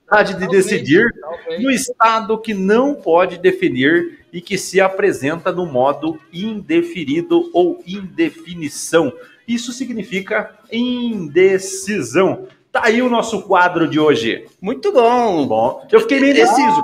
capacidade 0.08 0.40
de 0.40 0.48
decidir 0.48 1.04
Talvez. 1.20 1.62
no 1.62 1.70
estado 1.70 2.38
que 2.38 2.54
não 2.54 2.96
pode 2.96 3.38
definir 3.38 4.20
e 4.32 4.40
que 4.40 4.58
se 4.58 4.80
apresenta 4.80 5.52
no 5.52 5.66
modo 5.66 6.20
indefinido 6.32 7.50
ou 7.54 7.84
indefinição. 7.86 9.12
Isso 9.48 9.72
significa 9.72 10.52
indecisão. 10.72 12.48
Tá 12.72 12.82
aí 12.86 13.02
o 13.02 13.10
nosso 13.10 13.44
quadro 13.44 13.88
de 13.88 14.00
hoje. 14.00 14.46
Muito 14.62 14.92
bom. 14.92 15.48
Bom, 15.48 15.88
eu 15.92 16.02
fiquei 16.02 16.20
meio 16.20 16.32
indeciso. 16.32 16.84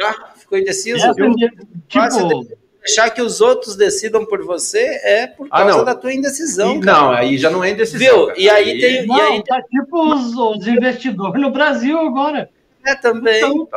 Ah, 0.00 0.32
ficou 0.36 0.56
indeciso? 0.58 1.12
De- 1.14 1.50
Fácil 1.90 2.28
tipo, 2.28 2.58
Deixar 2.80 3.10
que 3.10 3.20
os 3.20 3.40
outros 3.42 3.76
decidam 3.76 4.24
por 4.24 4.42
você 4.46 4.78
é 5.02 5.26
por 5.26 5.46
Ah, 5.50 5.58
causa 5.62 5.78
não. 5.78 5.84
da 5.84 5.94
tua 5.94 6.14
indecisão, 6.14 6.76
E- 6.76 6.80
cara. 6.80 6.98
não, 6.98 7.10
aí 7.10 7.36
já 7.36 7.50
não 7.50 7.62
é 7.62 7.70
indecisão. 7.70 7.98
Viu? 7.98 8.26
cara. 8.28 8.40
E 8.40 8.48
aí 8.48 8.80
tem- 8.80 9.06
não, 9.06 9.16
e 9.18 9.20
aí- 9.20 9.44
tá 9.44 9.60
tipo 9.62 10.14
os, 10.14 10.34
os 10.34 10.66
investidores 10.66 11.38
no 11.42 11.50
Brasil 11.50 11.98
agora. 11.98 12.48
É 12.86 12.94
também. 12.94 13.38
Então, 13.44 13.68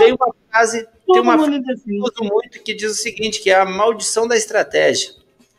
Tem 0.00 0.12
uma 0.12 0.34
frase, 0.50 0.78
tem 0.80 0.88
todo 1.06 1.20
uma 1.22 1.36
mundo 1.36 1.54
indeciso. 1.54 1.84
eu 1.92 2.02
uso 2.02 2.24
muito 2.24 2.60
que 2.60 2.74
diz 2.74 2.90
o 2.90 2.94
seguinte, 2.94 3.40
que 3.40 3.50
é 3.50 3.54
a 3.54 3.64
maldição 3.64 4.26
da 4.26 4.36
estratégia. 4.36 5.10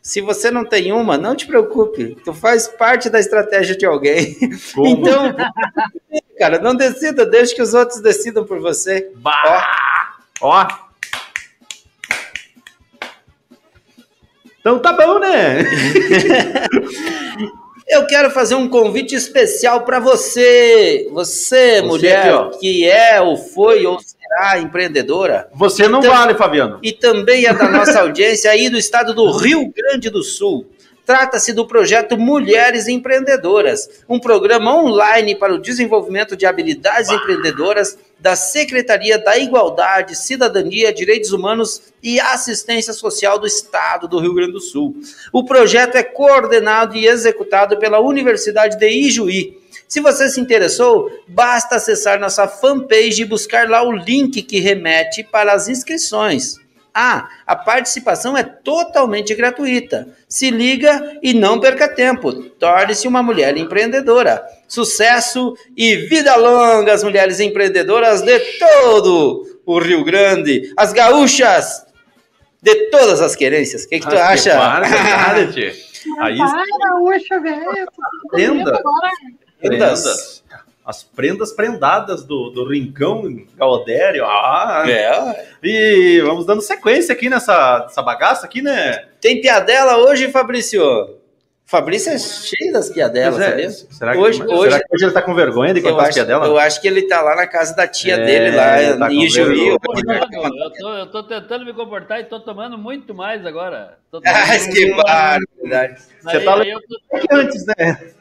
Se 0.02 0.20
você 0.20 0.50
não 0.50 0.66
tem 0.66 0.92
uma, 0.92 1.18
não 1.18 1.36
te 1.36 1.46
preocupe. 1.46 2.18
Tu 2.26 2.34
faz 2.34 2.68
parte 2.68 3.10
da 3.10 3.20
estratégia 3.20 3.78
de 3.78 3.86
alguém. 3.86 4.36
Como? 4.74 4.88
Então, 5.02 5.36
cara, 6.38 6.60
não 6.60 6.74
decida, 6.76 7.24
deixe 7.26 7.54
que 7.54 7.62
os 7.62 7.74
outros 7.76 8.02
decidam 8.02 8.44
por 8.44 8.60
você. 8.60 9.12
Bah! 9.18 10.18
Ó. 10.42 10.68
Então 14.60 14.80
tá 14.80 14.94
bom, 14.94 15.20
né? 15.20 15.60
Eu 17.88 18.08
quero 18.08 18.32
fazer 18.32 18.56
um 18.56 18.70
convite 18.70 19.14
especial 19.14 19.84
para 19.84 20.00
você, 20.00 21.10
você, 21.12 21.82
Você 21.82 21.82
mulher 21.82 22.20
aqui, 22.20 22.30
ó. 22.30 22.50
que 22.58 22.88
é 22.90 23.20
ou 23.20 23.36
foi 23.36 23.86
ou 23.86 24.00
será 24.32 24.60
empreendedora. 24.60 25.50
Você 25.54 25.88
não 25.88 26.02
vale, 26.02 26.34
Fabiano. 26.36 26.80
e 26.82 26.92
também 26.92 27.46
é 27.46 27.54
da 27.54 27.70
nossa 27.70 28.00
audiência 28.02 28.50
aí 28.50 28.70
do 28.70 28.78
estado 28.78 29.14
do 29.14 29.30
Rio 29.38 29.72
Grande 29.76 30.10
do 30.10 30.24
Sul. 30.24 30.66
Trata-se 31.04 31.52
do 31.52 31.66
projeto 31.66 32.18
Mulheres 32.18 32.88
Empreendedoras, 32.88 34.04
um 34.08 34.20
programa 34.20 34.74
online 34.76 35.36
para 35.36 35.54
o 35.54 35.58
desenvolvimento 35.58 36.38
de 36.38 36.46
habilidades 36.46 37.10
empreendedoras 37.10 37.98
da 38.20 38.36
Secretaria 38.36 39.18
da 39.18 39.36
Igualdade, 39.38 40.16
Cidadania, 40.16 40.94
Direitos 40.94 41.34
Humanos 41.34 41.82
e 42.04 42.20
Assistência 42.20 42.94
Social 42.94 43.40
do 43.40 43.48
Estado 43.48 44.08
do 44.08 44.20
Rio 44.20 44.36
Grande 44.36 44.54
do 44.54 44.62
Sul. 44.62 44.96
O 45.34 45.44
projeto 45.44 45.96
é 45.96 46.04
coordenado 46.04 46.96
e 46.96 47.08
executado 47.08 47.78
pela 47.78 48.00
Universidade 48.00 48.78
de 48.78 48.88
Ijuí. 48.88 49.60
Se 49.92 50.00
você 50.00 50.30
se 50.30 50.40
interessou, 50.40 51.12
basta 51.28 51.76
acessar 51.76 52.18
nossa 52.18 52.48
fanpage 52.48 53.24
e 53.24 53.26
buscar 53.26 53.68
lá 53.70 53.84
o 53.84 53.92
link 53.92 54.42
que 54.42 54.58
remete 54.62 55.22
para 55.22 55.52
as 55.52 55.68
inscrições. 55.68 56.56
Ah, 56.94 57.28
a 57.46 57.58
participação 57.58 58.38
é 58.38 58.42
totalmente 58.42 59.36
gratuita. 59.36 60.08
Se 60.30 60.50
liga 60.50 61.20
e 61.22 61.34
não 61.34 61.60
perca 61.60 61.90
tempo. 61.94 62.32
Torne-se 62.32 63.06
uma 63.06 63.22
mulher 63.22 63.58
empreendedora. 63.58 64.42
Sucesso 64.66 65.58
e 65.76 65.98
vida 65.98 66.38
longa 66.38 66.94
às 66.94 67.04
mulheres 67.04 67.42
empreendedoras 67.42 68.22
de 68.22 68.40
todo 68.60 69.60
o 69.66 69.78
Rio 69.78 70.06
Grande, 70.06 70.72
as 70.78 70.94
gaúchas 70.94 71.86
de 72.62 72.90
todas 72.92 73.20
as 73.20 73.36
querências. 73.36 73.84
O 73.84 73.90
que, 73.90 74.00
que 74.00 74.08
tu 74.10 74.16
Ah, 74.18 74.30
acha? 74.30 74.56
para, 74.56 74.88
tchê. 75.52 75.74
Aí 76.22 76.38
Para, 76.38 76.96
uxa, 77.02 77.40
velho. 77.42 77.86
prenda, 78.32 78.82
Prendas. 79.62 80.02
prendas. 80.04 80.42
As 80.84 81.04
prendas 81.04 81.54
prendadas 81.54 82.24
do, 82.24 82.50
do 82.50 82.68
Rincão 82.68 83.24
Gaudério. 83.56 84.26
Ah, 84.26 84.84
É, 84.88 85.46
E 85.64 86.20
vamos 86.22 86.46
dando 86.46 86.62
sequência 86.62 87.14
aqui 87.14 87.30
nessa, 87.30 87.82
nessa 87.84 88.02
bagaça 88.02 88.46
aqui, 88.46 88.62
né? 88.62 89.06
tem 89.22 89.40
piadela 89.40 89.98
hoje, 89.98 90.32
Fabrício? 90.32 90.82
Fabrício 91.64 92.12
é 92.12 92.18
cheio 92.18 92.74
das 92.74 92.90
piadelas, 92.90 93.40
é, 93.40 93.70
será, 93.70 94.12
que, 94.12 94.18
Hoje- 94.18 94.40
será 94.40 94.54
hoje- 94.58 94.80
que 94.80 94.96
hoje 94.96 95.06
ele 95.06 95.12
tá 95.14 95.22
com 95.22 95.34
vergonha 95.34 95.74
de 95.74 95.82
contar 95.82 96.10
as 96.10 96.14
piadelas? 96.16 96.50
eu 96.50 96.58
acho 96.58 96.82
que 96.82 96.88
ele 96.88 97.04
tá 97.04 97.22
lá 97.22 97.34
na 97.34 97.48
casa 97.48 97.74
da 97.74 97.88
tia 97.88 98.16
É, 98.16 98.26
dele, 98.26 98.56
lá 98.58 99.08
tá 99.08 99.14
em. 99.14 99.30
Comportando, 99.70 100.58
Eu 100.58 100.72
tô, 100.74 100.94
eu 100.98 101.06
tô 101.12 101.24
tentando 101.24 101.64
me 101.64 101.72
comportar 101.74 102.20
e 102.20 102.26
tô 102.26 102.42
tomando 102.42 102.78
muito 102.78 103.14
mais 103.16 103.46
agora. 103.46 103.98
Tô 104.12 104.20
tomando 104.20 104.36
Ah, 104.36 104.74
que 104.74 104.90
barbaridade. 104.96 106.02
Você 106.22 106.38
Aí- 106.38 106.44
tá 106.44 106.62
aí 106.62 106.72
eu, 106.72 106.80
tô, 106.82 107.36
Antes, 107.38 107.66
né? 107.68 108.12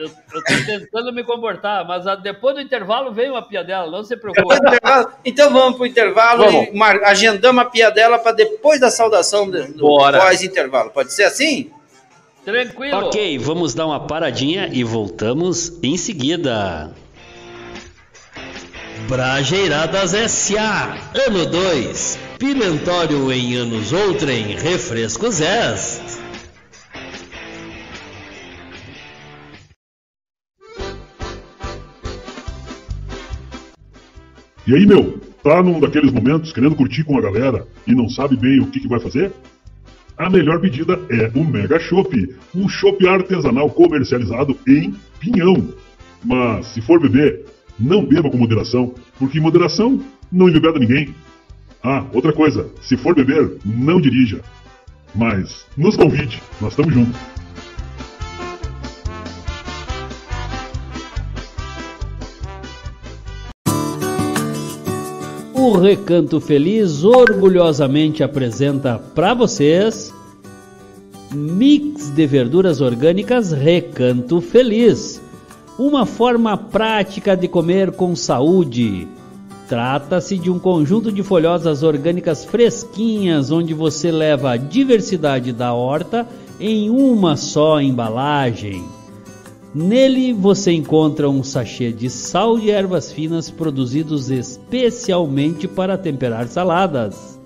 Eu, 0.00 0.10
eu 0.34 0.42
tô 0.44 0.64
tentando 0.66 1.12
me 1.12 1.22
comportar, 1.24 1.86
mas 1.86 2.06
a- 2.06 2.14
depois 2.16 2.54
do 2.54 2.60
intervalo 2.60 3.12
vem 3.12 3.30
uma 3.30 3.42
piadela, 3.42 3.90
não 3.90 4.02
se 4.02 4.16
preocupe. 4.16 4.54
Então 5.24 5.52
vamos 5.52 5.76
pro 5.76 5.86
intervalo 5.86 6.44
Vamos. 6.44 6.68
e 6.68 6.76
mar- 6.76 7.02
agendamos 7.04 7.62
a 7.62 7.66
piadela 7.66 8.18
para 8.18 8.32
depois 8.32 8.80
da 8.80 8.90
saudação 8.90 9.48
do, 9.50 9.72
do 9.72 9.86
pós-intervalo. 9.86 10.90
Pode 10.90 11.12
ser 11.12 11.24
assim? 11.24 11.70
Tranquilo. 12.44 13.06
Ok, 13.06 13.38
vamos 13.38 13.74
dar 13.74 13.86
uma 13.86 14.00
paradinha 14.06 14.68
e 14.72 14.82
voltamos 14.82 15.78
em 15.82 15.96
seguida. 15.96 16.90
Brajeiradas 19.08 20.14
S.A. 20.14 20.96
Ano 21.26 21.46
2. 21.46 22.18
Pimentório 22.38 23.30
em 23.32 23.56
anos 23.56 23.92
outrem. 23.92 24.56
Refrescos 24.56 25.40
S. 25.40 25.99
E 34.66 34.74
aí, 34.74 34.86
meu, 34.86 35.18
tá 35.42 35.62
num 35.62 35.80
daqueles 35.80 36.12
momentos 36.12 36.52
querendo 36.52 36.74
curtir 36.74 37.04
com 37.04 37.16
a 37.16 37.20
galera 37.20 37.66
e 37.86 37.94
não 37.94 38.08
sabe 38.08 38.36
bem 38.36 38.60
o 38.60 38.66
que, 38.66 38.80
que 38.80 38.88
vai 38.88 39.00
fazer? 39.00 39.32
A 40.16 40.28
melhor 40.28 40.60
pedida 40.60 41.00
é 41.08 41.30
o 41.34 41.42
Mega 41.42 41.78
Chopp, 41.80 42.34
um 42.54 42.68
chopp 42.68 43.06
artesanal 43.08 43.70
comercializado 43.70 44.56
em 44.68 44.94
Pinhão. 45.18 45.68
Mas 46.22 46.66
se 46.66 46.82
for 46.82 47.00
beber, 47.00 47.46
não 47.78 48.04
beba 48.04 48.30
com 48.30 48.36
moderação, 48.36 48.94
porque 49.18 49.40
moderação 49.40 49.98
não 50.30 50.48
embebeda 50.48 50.78
ninguém. 50.78 51.14
Ah, 51.82 52.04
outra 52.12 52.34
coisa, 52.34 52.70
se 52.82 52.98
for 52.98 53.14
beber, 53.14 53.56
não 53.64 53.98
dirija. 53.98 54.42
Mas 55.14 55.66
nos 55.74 55.96
convide, 55.96 56.42
nós 56.60 56.72
estamos 56.72 56.92
juntos. 56.92 57.18
O 65.62 65.72
Recanto 65.72 66.40
Feliz 66.40 67.04
orgulhosamente 67.04 68.22
apresenta 68.22 68.98
para 69.14 69.34
vocês 69.34 70.10
Mix 71.30 72.08
de 72.08 72.26
verduras 72.26 72.80
orgânicas 72.80 73.52
Recanto 73.52 74.40
Feliz, 74.40 75.20
uma 75.78 76.06
forma 76.06 76.56
prática 76.56 77.36
de 77.36 77.46
comer 77.46 77.92
com 77.92 78.16
saúde. 78.16 79.06
Trata-se 79.68 80.38
de 80.38 80.50
um 80.50 80.58
conjunto 80.58 81.12
de 81.12 81.22
folhosas 81.22 81.82
orgânicas 81.82 82.42
fresquinhas 82.42 83.50
onde 83.50 83.74
você 83.74 84.10
leva 84.10 84.52
a 84.52 84.56
diversidade 84.56 85.52
da 85.52 85.74
horta 85.74 86.26
em 86.58 86.88
uma 86.88 87.36
só 87.36 87.82
embalagem. 87.82 88.82
Nele 89.74 90.32
você 90.32 90.72
encontra 90.72 91.30
um 91.30 91.44
sachê 91.44 91.92
de 91.92 92.10
sal 92.10 92.58
de 92.58 92.70
ervas 92.70 93.12
finas 93.12 93.50
produzidos 93.50 94.28
especialmente 94.28 95.68
para 95.68 95.96
temperar 95.96 96.48
saladas. 96.48 97.38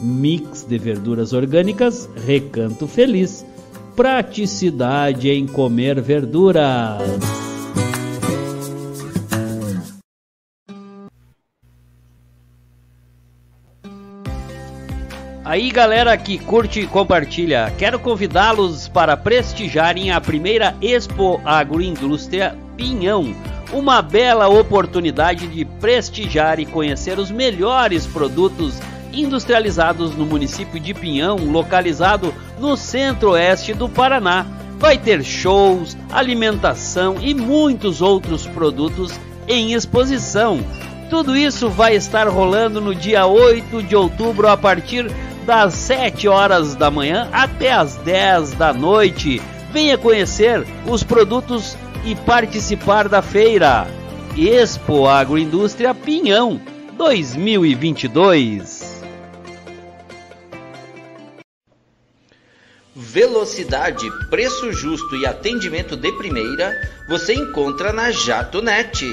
Mix 0.00 0.64
de 0.66 0.78
verduras 0.78 1.32
orgânicas 1.32 2.08
Recanto 2.26 2.86
Feliz. 2.86 3.44
Praticidade 3.94 5.30
em 5.30 5.46
comer 5.46 6.00
verduras. 6.00 7.53
Aí 15.54 15.70
galera 15.70 16.16
que 16.16 16.36
curte 16.36 16.80
e 16.80 16.86
compartilha, 16.88 17.72
quero 17.78 17.96
convidá-los 18.00 18.88
para 18.88 19.16
prestigiarem 19.16 20.10
a 20.10 20.20
primeira 20.20 20.74
Expo 20.82 21.40
Agroindústria 21.44 22.58
Pinhão, 22.76 23.32
uma 23.72 24.02
bela 24.02 24.48
oportunidade 24.48 25.46
de 25.46 25.64
prestigiar 25.64 26.58
e 26.58 26.66
conhecer 26.66 27.20
os 27.20 27.30
melhores 27.30 28.04
produtos 28.04 28.80
industrializados 29.12 30.16
no 30.16 30.26
município 30.26 30.80
de 30.80 30.92
Pinhão, 30.92 31.36
localizado 31.36 32.34
no 32.58 32.76
centro-oeste 32.76 33.74
do 33.74 33.88
Paraná. 33.88 34.44
Vai 34.80 34.98
ter 34.98 35.22
shows, 35.22 35.96
alimentação 36.10 37.14
e 37.20 37.32
muitos 37.32 38.02
outros 38.02 38.44
produtos 38.44 39.12
em 39.46 39.72
exposição. 39.72 40.58
Tudo 41.08 41.36
isso 41.36 41.70
vai 41.70 41.94
estar 41.94 42.26
rolando 42.26 42.80
no 42.80 42.92
dia 42.92 43.24
8 43.24 43.84
de 43.84 43.94
outubro 43.94 44.48
a 44.48 44.56
partir 44.56 45.08
das 45.44 45.74
7 45.74 46.26
horas 46.26 46.74
da 46.74 46.90
manhã 46.90 47.28
até 47.32 47.72
as 47.72 47.96
10 47.96 48.54
da 48.54 48.72
noite. 48.72 49.40
Venha 49.72 49.98
conhecer 49.98 50.66
os 50.86 51.02
produtos 51.02 51.76
e 52.04 52.14
participar 52.14 53.08
da 53.08 53.22
feira. 53.22 53.86
Expo 54.36 55.06
Agroindústria 55.06 55.94
Pinhão 55.94 56.60
2022. 56.96 58.94
Velocidade, 62.96 64.08
preço 64.30 64.72
justo 64.72 65.16
e 65.16 65.26
atendimento 65.26 65.96
de 65.96 66.12
primeira 66.12 66.72
você 67.08 67.34
encontra 67.34 67.92
na 67.92 68.10
JatoNet. 68.10 69.04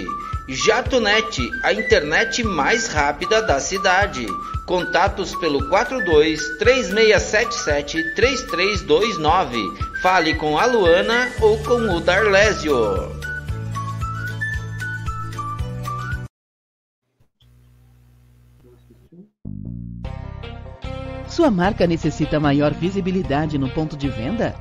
JatoNet, 0.54 1.40
a 1.64 1.72
internet 1.72 2.44
mais 2.44 2.88
rápida 2.88 3.42
da 3.42 3.58
cidade. 3.58 4.26
Contatos 4.68 5.34
pelo 5.36 5.70
42 5.70 6.58
3677 6.60 8.16
3329. 8.16 9.58
Fale 10.02 10.34
com 10.36 10.58
a 10.58 10.66
Luana 10.66 11.32
ou 11.40 11.58
com 11.64 11.96
o 11.96 12.02
Darlésio. 12.02 12.76
Sua 21.30 21.50
marca 21.50 21.88
necessita 21.88 22.42
maior 22.42 22.74
visibilidade 22.74 23.58
no 23.58 23.70
ponto 23.70 23.96
de 23.96 24.10
venda? 24.10 24.54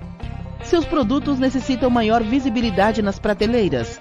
Seus 0.62 0.84
produtos 0.84 1.40
necessitam 1.40 1.90
maior 1.90 2.22
visibilidade 2.22 3.02
nas 3.02 3.18
prateleiras? 3.18 3.98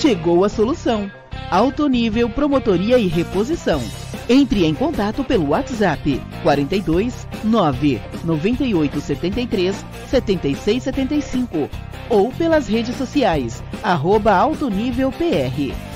Chegou 0.00 0.46
a 0.46 0.48
solução! 0.48 1.12
Alto 1.50 1.86
nível 1.86 2.30
promotoria 2.30 2.96
e 2.98 3.06
reposição. 3.06 3.82
Entre 4.30 4.64
em 4.64 4.72
contato 4.72 5.22
pelo 5.22 5.50
WhatsApp 5.50 6.18
42 6.42 7.28
9 7.44 8.00
98 8.24 8.98
73 8.98 9.84
76 10.08 10.82
75 10.82 11.68
ou 12.08 12.32
pelas 12.32 12.66
redes 12.66 12.96
sociais 12.96 13.62
arroba 13.82 14.32
Alto 14.32 14.70
Nível 14.70 15.12
PR. 15.12 15.90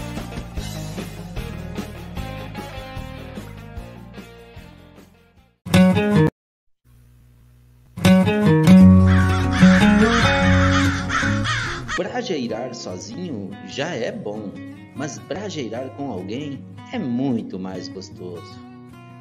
Brajeirar 11.96 12.74
sozinho 12.74 13.50
já 13.68 13.94
é 13.94 14.11
bom, 14.11 14.50
mas 14.96 15.16
brajeirar 15.20 15.90
com 15.90 16.11
alguém 16.11 16.64
é 16.92 16.98
muito 16.98 17.57
mais 17.57 17.87
gostoso. 17.87 18.59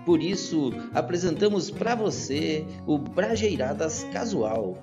Por 0.08 0.20
isso, 0.22 0.72
apresentamos 0.92 1.70
para 1.70 1.94
você 1.94 2.66
o 2.88 2.98
Brajeiradas 2.98 4.06
Casual, 4.12 4.76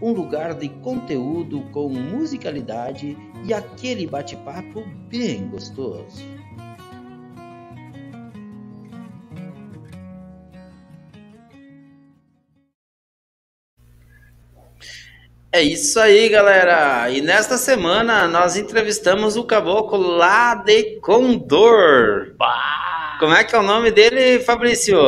um 0.00 0.12
lugar 0.12 0.54
de 0.54 0.68
conteúdo 0.68 1.62
com 1.72 1.88
musicalidade 1.88 3.16
e 3.46 3.54
aquele 3.54 4.06
bate-papo 4.06 4.84
bem 5.08 5.48
gostoso. 5.48 6.37
É 15.50 15.62
isso 15.62 15.98
aí, 15.98 16.28
galera. 16.28 17.10
E 17.10 17.22
nesta 17.22 17.56
semana 17.56 18.28
nós 18.28 18.54
entrevistamos 18.54 19.34
o 19.34 19.44
caboclo 19.44 20.16
lá 20.16 20.54
de 20.54 21.00
Condor. 21.00 22.34
Como 23.18 23.32
é 23.32 23.42
que 23.42 23.56
é 23.56 23.58
o 23.58 23.62
nome 23.62 23.90
dele, 23.90 24.40
Fabrício? 24.40 24.98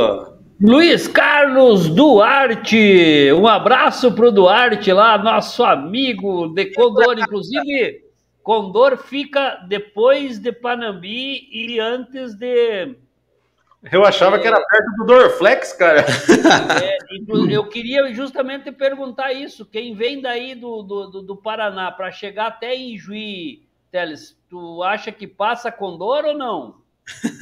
Luiz 0.59 1.07
Carlos 1.07 1.91
Duarte. 1.91 3.31
Um 3.35 3.47
abraço 3.47 4.13
pro 4.13 4.33
Duarte 4.33 4.91
lá, 4.95 5.19
nosso 5.19 5.63
amigo 5.63 6.49
de 6.49 6.73
Condor. 6.73 7.19
Inclusive, 7.19 8.01
Condor 8.43 8.97
fica 8.97 9.63
depois 9.69 10.39
de 10.39 10.53
Panambi 10.53 11.49
e 11.53 11.79
antes 11.79 12.35
de 12.35 12.97
Eu 13.91 14.05
achava 14.05 14.39
que 14.39 14.47
era 14.47 14.61
perto 14.61 14.97
do 14.99 15.07
Dorflex, 15.07 15.73
cara. 15.73 16.05
É, 16.83 16.99
eu 17.51 17.67
queria 17.67 18.13
justamente 18.13 18.71
perguntar 18.71 19.33
isso. 19.33 19.65
Quem 19.65 19.95
vem 19.95 20.21
daí 20.21 20.55
do, 20.55 20.83
do, 20.83 21.23
do- 21.23 21.37
Paraná 21.37 21.91
para 21.91 22.11
chegar 22.11 22.49
até 22.49 22.75
em 22.75 22.99
Juí, 22.99 23.63
Teles, 23.91 24.37
tu 24.51 24.83
acha 24.83 25.11
que 25.11 25.27
passa 25.27 25.73
Condor 25.73 26.25
ou 26.27 26.35
não? 26.37 26.75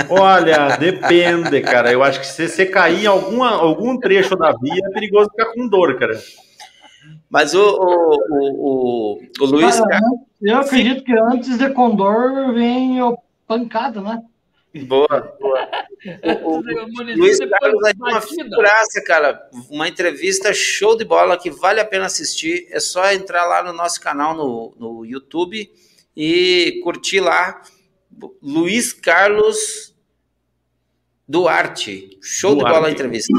Olha, 0.09 0.77
depende, 0.77 1.61
cara. 1.61 1.93
Eu 1.93 2.03
acho 2.05 2.21
que 2.21 2.27
se 2.27 2.49
você 2.49 2.65
cair 2.65 3.03
em 3.05 3.07
alguma, 3.07 3.51
algum 3.51 3.99
trecho 3.99 4.37
da 4.37 4.53
via, 4.53 4.81
é 4.87 4.91
perigoso 4.93 5.29
ficar 5.31 5.53
com 5.53 5.69
dor, 5.69 5.99
cara. 5.99 6.19
Mas 7.29 7.53
o, 7.55 7.61
o, 7.61 8.17
o, 8.31 9.19
o, 9.19 9.19
o 9.41 9.45
Luiz 9.45 9.79
Cara. 9.81 10.01
Eu 10.41 10.59
acredito 10.59 11.03
que 11.05 11.13
antes 11.13 11.59
de 11.59 11.69
Condor 11.71 12.53
vem 12.55 13.03
o 13.03 13.19
pancada, 13.47 14.01
né? 14.01 14.23
Boa, 14.75 15.37
boa. 15.41 15.69
O, 16.45 16.59
o 16.59 16.63
Luiz 17.17 17.39
Carlos 17.39 17.85
aí 17.85 17.93
uma 17.99 18.21
figuraça, 18.21 19.03
cara. 19.05 19.51
Uma 19.69 19.89
entrevista 19.89 20.55
show 20.55 20.97
de 20.97 21.05
bola 21.05 21.37
que 21.37 21.51
vale 21.51 21.81
a 21.81 21.85
pena 21.85 22.07
assistir. 22.07 22.69
É 22.71 22.79
só 22.79 23.11
entrar 23.13 23.45
lá 23.47 23.65
no 23.65 23.73
nosso 23.73 24.01
canal 24.01 24.33
no, 24.33 24.77
no 24.79 25.05
YouTube 25.05 25.69
e 26.17 26.81
curtir 26.85 27.19
lá. 27.19 27.61
Luiz 28.41 28.93
Carlos 28.93 29.93
Duarte. 31.27 32.17
Show 32.23 32.55
de 32.55 32.63
bola 32.63 32.77
a 32.77 32.81
Duarte. 32.81 32.95
entrevista. 32.95 33.33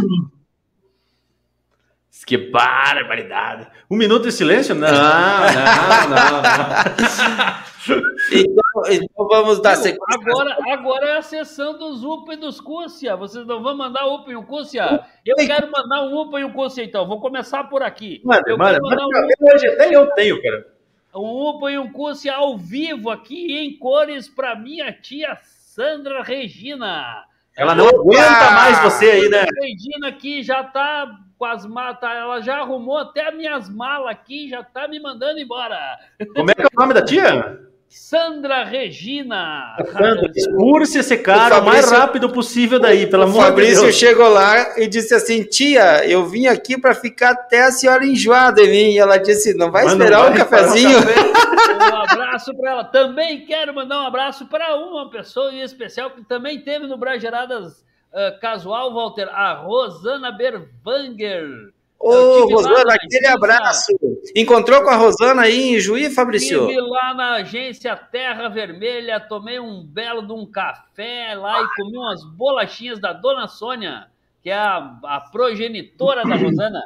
Que 2.26 2.38
barbaridade. 2.38 3.68
Um 3.90 3.96
minuto 3.96 4.24
de 4.24 4.32
silêncio? 4.32 4.76
Não, 4.76 4.88
não, 4.88 6.10
não, 6.10 6.42
não. 6.42 7.64
Então, 8.32 8.92
então 8.92 9.28
vamos 9.28 9.62
dar 9.62 9.76
sequência. 9.76 10.32
Agora, 10.32 10.58
agora 10.72 11.06
é 11.08 11.18
a 11.18 11.22
sessão 11.22 11.78
dos 11.78 12.04
UPA 12.04 12.34
e 12.34 12.38
dos 12.38 12.60
Cúcia. 12.60 13.16
Vocês 13.16 13.46
não 13.46 13.62
vão 13.64 13.76
mandar 13.76 14.06
UPA 14.06 14.32
e 14.32 14.36
um 14.36 14.44
Cúcia? 14.44 15.06
Eu 15.26 15.36
quero 15.38 15.72
mandar 15.72 16.02
um 16.04 16.22
UPA 16.22 16.40
e 16.42 16.44
um 16.44 16.52
Cúcia, 16.52 16.84
então. 16.84 17.08
Vou 17.08 17.20
começar 17.20 17.64
por 17.66 17.82
aqui. 17.82 18.22
Mano, 18.24 18.44
eu 18.48 18.58
mano, 18.58 18.80
mano, 18.82 19.02
um, 19.02 19.54
hoje 19.54 19.68
até 19.68 19.96
eu 19.96 20.08
tenho, 20.12 20.42
cara. 20.42 20.68
um 21.16 21.50
UPA 21.50 21.72
e 21.72 21.78
um 21.78 21.92
Cúcia 21.92 22.34
ao 22.34 22.58
vivo 22.58 23.10
aqui 23.10 23.58
em 23.58 23.78
cores 23.78 24.28
para 24.28 24.56
minha 24.56 24.92
tia 24.92 25.38
Sandra 25.42 26.22
Regina. 26.22 27.24
Ela 27.56 27.76
não 27.76 27.88
aguenta 27.88 28.52
mais 28.52 28.82
você 28.84 29.06
aí, 29.06 29.30
né? 29.30 29.42
A 29.42 29.62
Regina 29.62 30.08
aqui 30.08 30.44
já 30.44 30.64
tá 30.64 31.10
com 31.38 31.46
as 31.46 31.66
malas, 31.66 31.98
ela 32.04 32.42
já 32.42 32.58
arrumou 32.60 32.98
até 32.98 33.32
minhas 33.32 33.70
malas 33.70 34.12
aqui, 34.12 34.50
já 34.50 34.62
tá 34.62 34.88
me 34.90 35.00
mandando 35.00 35.40
embora. 35.40 35.98
Como 36.36 36.52
é 36.52 36.54
que 36.54 36.62
é 36.62 36.66
o 36.66 36.80
nome 36.80 36.94
da 36.94 37.04
tia? 37.04 37.69
Sandra 37.90 38.64
Regina. 38.64 39.76
Sandra, 39.92 40.32
escurse 40.36 41.00
esse 41.00 41.18
cara 41.18 41.58
O 41.58 41.62
o 41.62 41.66
mais 41.66 41.86
Fabrício- 41.86 41.98
rápido 41.98 42.30
possível 42.30 42.80
daí, 42.80 43.08
pelo 43.08 43.24
amor 43.24 43.42
de 43.42 43.48
Fabrício 43.50 43.84
Deus. 43.84 43.96
chegou 43.96 44.30
lá 44.30 44.80
e 44.80 44.88
disse 44.88 45.14
assim: 45.14 45.44
Tia, 45.44 46.08
eu 46.08 46.26
vim 46.26 46.46
aqui 46.48 46.80
para 46.80 46.94
ficar 46.94 47.32
até 47.32 47.64
a 47.64 47.72
senhora 47.72 48.06
enjoada 48.06 48.62
em 48.62 48.70
mim. 48.70 48.92
E 48.94 49.00
ela 49.00 49.18
disse: 49.18 49.56
Não 49.56 49.72
vai 49.72 49.86
Mas 49.86 49.96
não 49.96 50.06
esperar 50.06 50.22
vai 50.22 50.30
um 50.30 50.34
esperar 50.44 50.62
um 50.62 50.68
cafezinho? 50.68 51.00
Um 51.80 51.96
abraço 51.96 52.54
para 52.56 52.72
ela. 52.72 52.84
Também 52.84 53.46
quero 53.46 53.74
mandar 53.74 54.02
um 54.02 54.06
abraço 54.08 54.46
para 54.48 54.76
uma 54.76 55.10
pessoa 55.10 55.52
em 55.52 55.62
especial 55.62 56.12
que 56.12 56.22
também 56.24 56.60
teve 56.62 56.88
no 56.88 56.98
Brageradas 56.98 57.86
ah, 58.14 58.38
Casual, 58.42 58.94
Walter, 58.94 59.30
a 59.32 59.54
Rosana 59.54 60.32
Berwanger. 60.32 61.72
Ô, 62.00 62.46
Rosana, 62.50 62.84
na 62.86 62.94
aquele 62.94 63.28
abraço. 63.28 63.92
Encontrou 64.34 64.82
com 64.84 64.90
a 64.90 64.96
Rosana 64.96 65.42
aí 65.42 65.76
em 65.76 65.80
Juí, 65.80 66.10
Fabrício? 66.10 66.62
Estive 66.62 66.82
lá 66.82 67.14
na 67.14 67.34
agência 67.34 67.96
Terra 67.96 68.48
Vermelha, 68.48 69.20
tomei 69.20 69.60
um 69.60 69.84
belo 69.84 70.26
de 70.26 70.32
um 70.32 70.46
café 70.46 71.36
lá 71.36 71.62
e 71.62 71.68
comi 71.76 71.98
umas 71.98 72.24
bolachinhas 72.24 73.00
da 73.00 73.12
Dona 73.12 73.48
Sônia, 73.48 74.08
que 74.42 74.50
é 74.50 74.56
a, 74.56 74.98
a 75.04 75.20
progenitora 75.30 76.24
da 76.24 76.36
Rosana. 76.36 76.82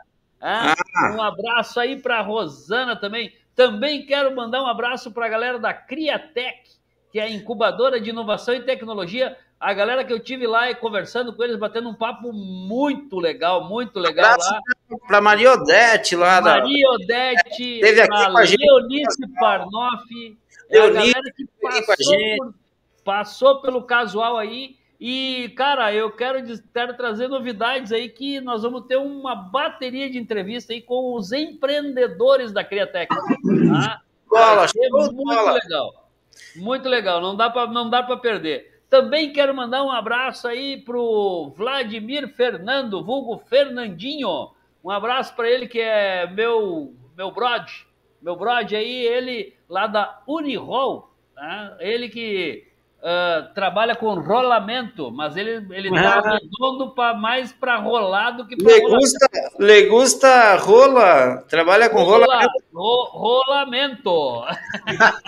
Ah, 0.45 0.76
Um 1.16 1.22
abraço 1.22 1.80
aí 1.80 2.01
para 2.01 2.22
Rosana 2.22 2.95
também. 2.95 3.32
Também 3.55 4.05
quero 4.05 4.36
mandar 4.36 4.61
um 4.61 4.68
abraço 4.68 5.11
para 5.11 5.28
a 5.28 5.30
galera 5.30 5.57
da 5.59 5.74
Criatec, 5.74 6.72
que 7.11 7.20
é 7.20 7.24
a 7.24 7.30
incubadora 7.30 8.01
de 8.01 8.09
inovação 8.09 8.53
e 8.53 8.61
tecnologia. 8.61 9.38
A 9.64 9.74
galera 9.74 10.03
que 10.03 10.11
eu 10.11 10.20
tive 10.20 10.45
lá 10.45 10.70
e 10.70 10.76
conversando 10.76 11.34
com 11.34 11.41
eles, 11.41 11.55
batendo 11.55 11.88
um 11.88 11.93
papo 11.93 12.34
muito 12.34 13.18
legal, 13.18 13.64
muito 13.64 13.97
legal 13.97 14.32
Abraço 14.34 14.51
lá. 14.51 14.97
Pra 15.07 15.22
Maria 15.22 15.53
Odete 15.53 16.16
lá 16.18 16.41
da. 16.41 16.57
Maria 16.57 16.89
Odete, 16.91 17.80
Teve 17.80 18.01
aqui 18.01 18.26
com 18.32 18.38
a 18.38 18.45
gente. 18.45 18.59
Leonice 18.61 19.28
Parnoff, 19.39 20.38
é 20.70 20.78
a 20.80 20.82
Leonice 20.86 21.14
galera 21.14 21.34
que 21.34 21.43
a 21.66 21.86
passou, 21.86 22.18
por- 22.38 22.53
passou 23.05 23.61
pelo 23.61 23.84
casual 23.84 24.38
aí. 24.38 24.76
E, 24.99 25.53
cara, 25.57 25.93
eu 25.93 26.11
quero, 26.11 26.39
quero 26.74 26.95
trazer 26.95 27.28
novidades 27.30 27.91
aí 27.93 28.09
que 28.09 28.41
nós 28.41 28.64
vamos 28.64 28.86
ter 28.86 28.97
uma 28.97 29.34
bateria 29.36 30.09
de 30.09 30.18
entrevista 30.18 30.74
aí 30.74 30.82
com 30.82 31.16
os 31.16 31.32
empreendedores 31.32 32.51
da 32.51 32.64
Criatec. 32.66 33.07
Tá? 33.16 34.01
Bola, 34.30 34.66
de 34.66 34.89
muito 34.89 35.14
bola. 35.16 35.51
legal. 35.53 36.09
Muito 36.55 36.89
legal, 36.89 37.22
não 37.22 37.36
dá 37.36 37.49
para 37.49 37.68
não 37.72 37.89
dá 37.89 38.01
para 38.03 38.18
perder. 38.18 38.73
Também 38.94 39.34
quero 39.34 39.56
mandar 39.56 39.84
um 39.84 39.89
abraço 39.89 40.48
aí 40.48 40.78
pro 40.78 41.52
Vladimir 41.58 42.28
Fernando, 42.28 43.04
vulgo 43.04 43.39
Fernandinho. 43.39 44.52
Um 44.84 44.91
abraço 44.91 45.36
para 45.36 45.50
ele 45.50 45.68
que 45.68 45.80
é 45.80 46.28
meu 46.28 46.94
meu 47.18 47.32
brod, 47.32 47.88
meu 48.22 48.36
brod 48.36 48.76
aí, 48.76 49.04
ele 49.08 49.58
lá 49.68 49.88
da 49.88 50.22
Unirol, 50.28 51.12
tá? 51.34 51.76
Ele 51.80 52.08
que 52.08 52.68
ah, 53.04 53.49
trabalha 53.54 53.95
com 53.95 54.14
rolamento, 54.16 55.12
mas 55.12 55.36
ele 55.36 55.66
ele 55.76 55.89
tá 55.91 56.20
Ah. 56.26 56.38
redondo 56.39 56.91
para 56.95 57.14
mais 57.14 57.51
para 57.51 57.76
rolar 57.78 58.32
do 58.32 58.47
que 58.47 58.56
para 58.56 58.74
Legusta, 58.74 59.28
Legusta 59.60 60.56
rola. 60.56 61.43
Trabalha 61.49 61.89
com 61.89 62.01
rola. 62.04 62.26
Rola, 62.26 62.47
ro- 62.74 63.10
rolamento. 63.12 64.10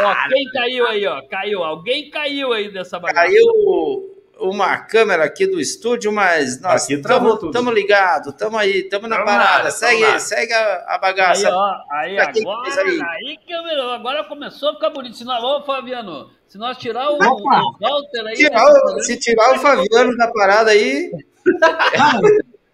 ó, 0.00 0.28
quem 0.28 0.44
caiu 0.52 0.86
aí, 0.86 1.06
ó? 1.06 1.22
Caiu. 1.28 1.64
Alguém 1.64 2.10
caiu 2.10 2.52
aí 2.52 2.70
dessa 2.72 2.98
bagaça. 2.98 3.26
Caiu 3.26 4.12
uma 4.38 4.76
câmera 4.78 5.24
aqui 5.24 5.46
do 5.46 5.60
estúdio, 5.60 6.10
mas 6.12 6.60
nós 6.60 6.88
estamos 6.90 7.72
ligados, 7.72 8.28
estamos 8.32 8.58
aí, 8.58 8.78
estamos 8.80 9.08
na 9.08 9.16
Tamo 9.18 9.30
na 9.30 9.36
parada. 9.38 9.70
segue, 9.70 10.02
lá. 10.04 10.18
segue 10.18 10.52
a, 10.52 10.64
a 10.88 10.94
Aí, 10.94 11.00
bagaça. 11.00 11.50
ó, 11.54 11.74
aí 11.92 12.16
Pra 12.16 12.32
quem 12.32 12.42
agora, 12.42 12.82
aí? 12.82 13.00
aí 13.02 13.36
que 13.46 13.52
eu. 13.52 13.90
Agora 13.90 14.24
começou 14.24 14.70
a 14.70 14.74
ficar 14.74 14.90
bonito. 14.90 15.24
Nós, 15.24 15.44
ô, 15.44 15.62
Fabiano, 15.62 16.30
se 16.52 16.58
nós 16.58 16.76
tirar 16.76 17.10
o, 17.10 17.14
Opa! 17.14 17.60
o 17.60 17.76
Walter 17.80 18.26
aí. 18.26 18.34
Tirar 18.34 18.66
desse 18.66 18.94
o- 18.94 19.00
se 19.02 19.16
tirar 19.18 19.52
o 19.54 19.58
Fabiano 19.58 20.14
da 20.16 20.30
parada 20.30 20.70
aí, 20.70 21.10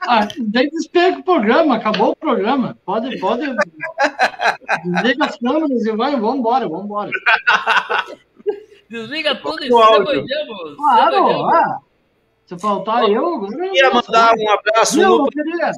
Ah, 0.01 0.29
daí 0.39 0.70
despega 0.70 1.18
o 1.18 1.24
programa, 1.24 1.76
acabou 1.76 2.11
o 2.11 2.16
programa. 2.16 2.76
Pode, 2.85 3.18
pode. 3.18 3.43
Desliga 4.85 5.24
as 5.26 5.37
câmeras 5.39 5.85
e 5.85 5.93
vai, 5.97 6.12
vamos 6.12 6.39
embora, 6.39 6.68
vamos 6.68 6.85
embora. 6.85 7.11
Desliga 8.89 9.35
tudo 9.37 9.64
e 9.64 9.72
o 9.72 9.79
áudio. 9.79 10.07
cegojamos. 10.07 10.76
Claro, 10.76 11.45
ah, 11.47 11.79
se 12.47 12.59
faltar 12.59 13.05
eu, 13.11 13.43
eu 13.45 13.49
queria 13.49 13.91
mandar 13.91 14.35
um 14.39 14.51
abraço 14.51 14.99
queria. 14.99 15.72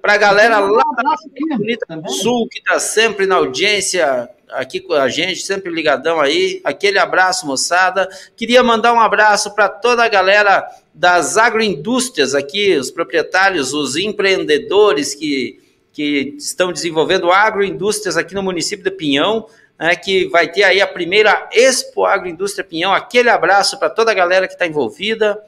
pra 0.00 0.16
galera 0.16 0.58
lá 0.58 0.82
um 0.88 1.96
do. 1.96 2.10
Sul, 2.10 2.48
que 2.50 2.62
tá 2.62 2.78
sempre 2.80 3.26
na 3.26 3.36
audiência 3.36 4.28
aqui 4.52 4.80
com 4.80 4.92
a 4.94 5.08
gente, 5.08 5.40
sempre 5.40 5.70
ligadão 5.72 6.20
aí. 6.20 6.60
Aquele 6.64 6.98
abraço, 6.98 7.46
moçada. 7.46 8.08
Queria 8.36 8.62
mandar 8.62 8.92
um 8.92 9.00
abraço 9.00 9.54
para 9.54 9.68
toda 9.68 10.04
a 10.04 10.08
galera 10.08 10.66
das 10.94 11.36
agroindústrias 11.36 12.34
aqui, 12.34 12.76
os 12.76 12.90
proprietários, 12.90 13.72
os 13.72 13.96
empreendedores 13.96 15.14
que, 15.14 15.60
que 15.92 16.34
estão 16.38 16.72
desenvolvendo 16.72 17.30
agroindústrias 17.32 18.16
aqui 18.16 18.34
no 18.34 18.42
município 18.42 18.84
de 18.84 18.90
Pinhão. 18.90 19.46
né, 19.78 19.96
que 19.96 20.28
vai 20.28 20.46
ter 20.48 20.64
aí 20.64 20.80
a 20.80 20.86
primeira 20.86 21.48
Expo 21.52 22.04
Agroindústria 22.04 22.62
Pinhão. 22.64 22.92
Aquele 22.92 23.30
abraço 23.30 23.78
para 23.78 23.90
toda 23.90 24.10
a 24.10 24.14
galera 24.14 24.46
que 24.46 24.52
está 24.52 24.66
envolvida. 24.66 25.42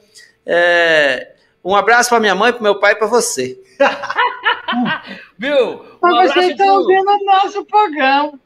É, 0.45 1.31
um 1.63 1.75
abraço 1.75 2.09
para 2.09 2.19
minha 2.19 2.35
mãe, 2.35 2.51
para 2.51 2.61
meu 2.61 2.75
pai 2.79 2.93
e 2.93 2.95
para 2.95 3.07
você. 3.07 3.59
Viu? 5.37 5.57
Um 5.57 5.85
Mas 6.01 6.13
abraço 6.31 6.33
vocês 6.33 6.51
estão 6.51 6.65
pro- 6.65 6.75
ouvindo 6.75 7.09
o 7.11 7.25
nosso 7.25 7.65
programa. 7.65 8.39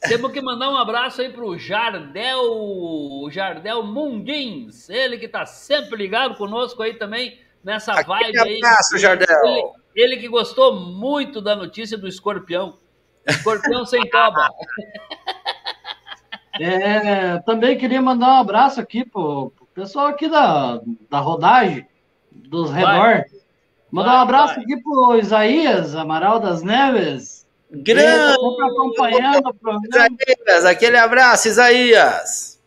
Temos 0.00 0.32
que 0.32 0.40
mandar 0.40 0.70
um 0.70 0.76
abraço 0.76 1.20
aí 1.20 1.30
pro 1.30 1.58
Jardel, 1.58 3.28
Jardel 3.30 3.82
Mundins, 3.82 4.88
ele 4.88 5.18
que 5.18 5.28
tá 5.28 5.44
sempre 5.44 5.96
ligado 5.96 6.36
conosco 6.36 6.82
aí 6.82 6.94
também 6.94 7.38
nessa 7.62 7.92
Aquele 7.92 8.06
vibe 8.32 8.38
aí. 8.40 8.56
abraço, 8.56 8.98
Jardel. 8.98 9.44
Ele, 9.44 9.72
ele 9.94 10.16
que 10.16 10.28
gostou 10.28 10.74
muito 10.80 11.40
da 11.40 11.54
notícia 11.54 11.98
do 11.98 12.08
escorpião. 12.08 12.78
Escorpião 13.26 13.84
sem 13.84 14.08
toba. 14.08 14.48
É, 16.62 17.38
também 17.38 17.78
queria 17.78 18.02
mandar 18.02 18.26
um 18.26 18.40
abraço 18.40 18.80
aqui 18.80 19.02
pro, 19.02 19.50
pro 19.56 19.66
pessoal 19.66 20.08
aqui 20.08 20.28
da, 20.28 20.78
da 21.08 21.18
rodagem, 21.18 21.86
dos 22.30 22.70
Vai. 22.70 22.80
redor. 22.80 23.24
Mandar 23.90 24.10
Vai, 24.10 24.18
um 24.18 24.22
abraço 24.22 24.54
vai. 24.56 24.64
aqui 24.64 24.82
pro 24.82 25.16
Isaías 25.18 25.94
Amaral 25.94 26.38
das 26.38 26.62
Neves. 26.62 27.39
Grande 27.72 28.36
acompanhando 28.62 29.48
o 29.48 29.54
programa. 29.54 30.08
Isaías, 30.18 30.64
aquele 30.64 30.96
abraço, 30.96 31.48
Isaías. 31.48 32.60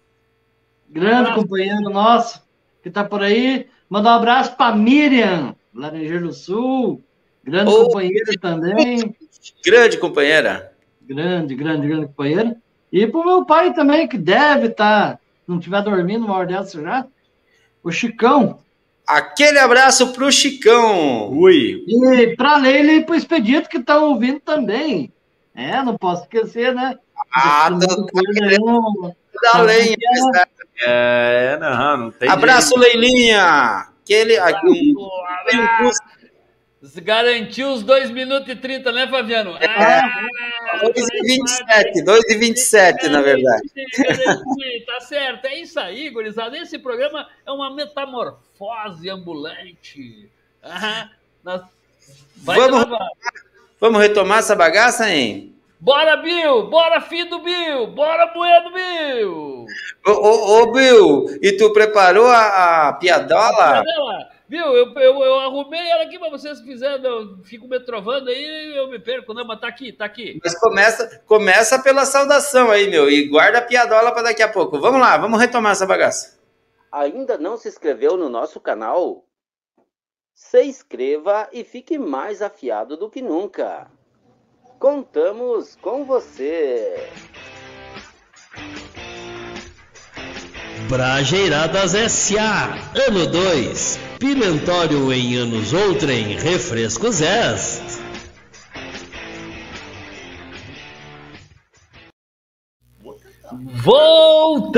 Grande 0.90 1.16
Abraço. 1.16 1.42
companheiro 1.42 1.90
nosso 1.90 2.42
que 2.82 2.90
tá 2.90 3.04
por 3.04 3.22
aí. 3.22 3.68
Mandar 3.90 4.12
um 4.14 4.18
abraço 4.18 4.56
pra 4.56 4.76
Miriam, 4.76 5.56
Laranjeiro 5.74 6.28
do 6.28 6.34
Sul. 6.34 7.02
Grande 7.44 7.72
Ô, 7.72 7.86
companheira 7.86 8.32
também. 8.40 9.16
Grande 9.66 9.98
companheira. 9.98 10.74
Grande, 11.02 11.56
grande, 11.56 11.88
grande 11.88 12.08
companheira. 12.08 12.56
E 12.92 13.06
pro 13.08 13.26
meu 13.26 13.46
pai 13.46 13.74
também, 13.74 14.08
que 14.08 14.18
deve 14.18 14.68
estar, 14.68 15.20
não 15.48 15.58
estiver 15.58 15.82
dormindo 15.82 16.26
uma 16.26 16.36
hora 16.36 16.48
dessa 16.48 16.82
já. 16.82 17.06
O 17.84 17.92
Chicão. 17.92 18.60
Aquele 19.06 19.60
abraço 19.60 20.14
pro 20.14 20.32
Chicão. 20.32 21.30
Ui. 21.32 21.84
E 21.88 22.36
pra 22.38 22.58
Leila 22.58 22.92
e 22.94 23.06
pro 23.06 23.16
Expedito 23.16 23.68
que 23.70 23.78
estão 23.78 24.10
ouvindo 24.12 24.40
também. 24.40 25.12
É, 25.56 25.84
não 25.84 25.98
posso 25.98 26.24
esquecer, 26.24 26.74
né? 26.74 26.98
Ah, 27.36 27.70
tá- 27.70 27.96
um- 28.62 29.14
Da 29.54 29.62
lenha. 29.62 29.96
que 29.98 30.06
é? 30.06 30.22
mas 30.22 30.32
tá- 30.32 30.48
É, 30.86 31.58
não, 31.60 31.98
não 31.98 32.12
tem 32.12 32.30
Abraço, 32.30 32.78
Leilinha. 32.78 33.88
Aquele. 34.04 34.38
aqui, 34.38 34.68
um- 34.98 35.50
tem 35.50 35.60
um 35.62 35.68
curso 35.78 36.00
Garantiu 37.02 37.72
os 37.72 37.82
2 37.84 38.12
minutos 38.12 38.50
e 38.50 38.56
30, 38.56 38.92
né, 38.92 39.08
Fabiano? 39.08 39.56
É. 39.58 39.66
Ah, 39.68 40.10
2 40.84 40.96
e 40.98 41.22
27, 41.28 42.04
2 42.04 42.24
e 42.30 42.38
27, 42.38 43.10
na 43.10 43.22
verdade. 43.22 43.62
Tá 44.86 45.00
certo, 45.00 45.46
é 45.46 45.60
isso 45.60 45.80
aí, 45.80 46.10
gurizada. 46.10 46.58
Esse 46.58 46.78
programa 46.78 47.28
é 47.46 47.52
uma 47.52 47.74
metamorfose 47.74 49.10
ambulante. 49.10 50.30
Ah, 50.62 51.10
nós- 51.44 51.62
Vamos- 52.38 52.86
gravar. 52.86 53.08
Vamos 53.80 54.02
retomar 54.02 54.40
essa 54.40 54.56
bagaça, 54.56 55.10
hein? 55.10 55.54
Bora, 55.80 56.16
Bill! 56.18 56.68
Bora, 56.70 57.02
filho 57.02 57.30
do 57.30 57.40
Bill! 57.40 57.88
Bora, 57.88 58.28
Bueno 58.28 58.72
Bill! 58.74 59.66
Ô, 60.08 60.12
ô, 60.12 60.62
ô, 60.62 60.72
Bill, 60.72 61.26
e 61.42 61.52
tu 61.58 61.74
preparou 61.74 62.28
a, 62.28 62.88
a 62.90 62.94
piadola? 62.94 63.84
Cadela, 63.84 64.30
Viu? 64.54 64.68
Eu, 64.68 64.94
eu, 64.94 65.24
eu 65.24 65.40
arrumei 65.40 65.82
ela 65.90 66.04
aqui 66.04 66.20
pra 66.20 66.30
vocês 66.30 66.62
fizerem. 66.62 67.04
Eu 67.04 67.40
fico 67.44 67.68
me 67.68 67.80
trovando 67.80 68.30
aí 68.30 68.78
eu 68.78 68.88
me 68.88 69.00
perco. 69.00 69.34
Não, 69.34 69.48
mas 69.48 69.60
tá 69.60 69.68
aqui, 69.68 69.92
tá 69.92 70.06
aqui. 70.06 70.40
Mas 70.44 70.54
começa, 70.60 71.24
começa 71.26 71.82
pela 71.82 72.06
saudação 72.06 72.70
aí, 72.70 72.88
meu, 72.88 73.10
e 73.10 73.28
guarda 73.28 73.58
a 73.58 73.62
piadola 73.64 74.12
para 74.12 74.26
daqui 74.26 74.44
a 74.44 74.48
pouco. 74.48 74.80
Vamos 74.80 75.02
lá, 75.02 75.18
vamos 75.18 75.40
retomar 75.40 75.72
essa 75.72 75.88
bagaça. 75.88 76.40
Ainda 76.92 77.36
não 77.36 77.58
se 77.58 77.68
inscreveu 77.68 78.16
no 78.16 78.30
nosso 78.30 78.60
canal? 78.60 79.26
Se 80.36 80.62
inscreva 80.62 81.50
e 81.52 81.64
fique 81.64 81.98
mais 81.98 82.40
afiado 82.40 82.96
do 82.96 83.10
que 83.10 83.24
nunca. 83.24 83.88
Contamos 84.78 85.76
com 85.78 86.06
você. 86.06 87.10
Brajeiradas 90.88 91.96
S.A. 91.96 92.76
Ano 93.08 93.26
2. 93.26 94.13
Pimentório 94.24 95.12
em 95.12 95.36
anos 95.36 95.74
outrem. 95.74 96.38
Refrescos 96.38 97.22
S. 97.22 98.02
Voltamos 103.84 104.70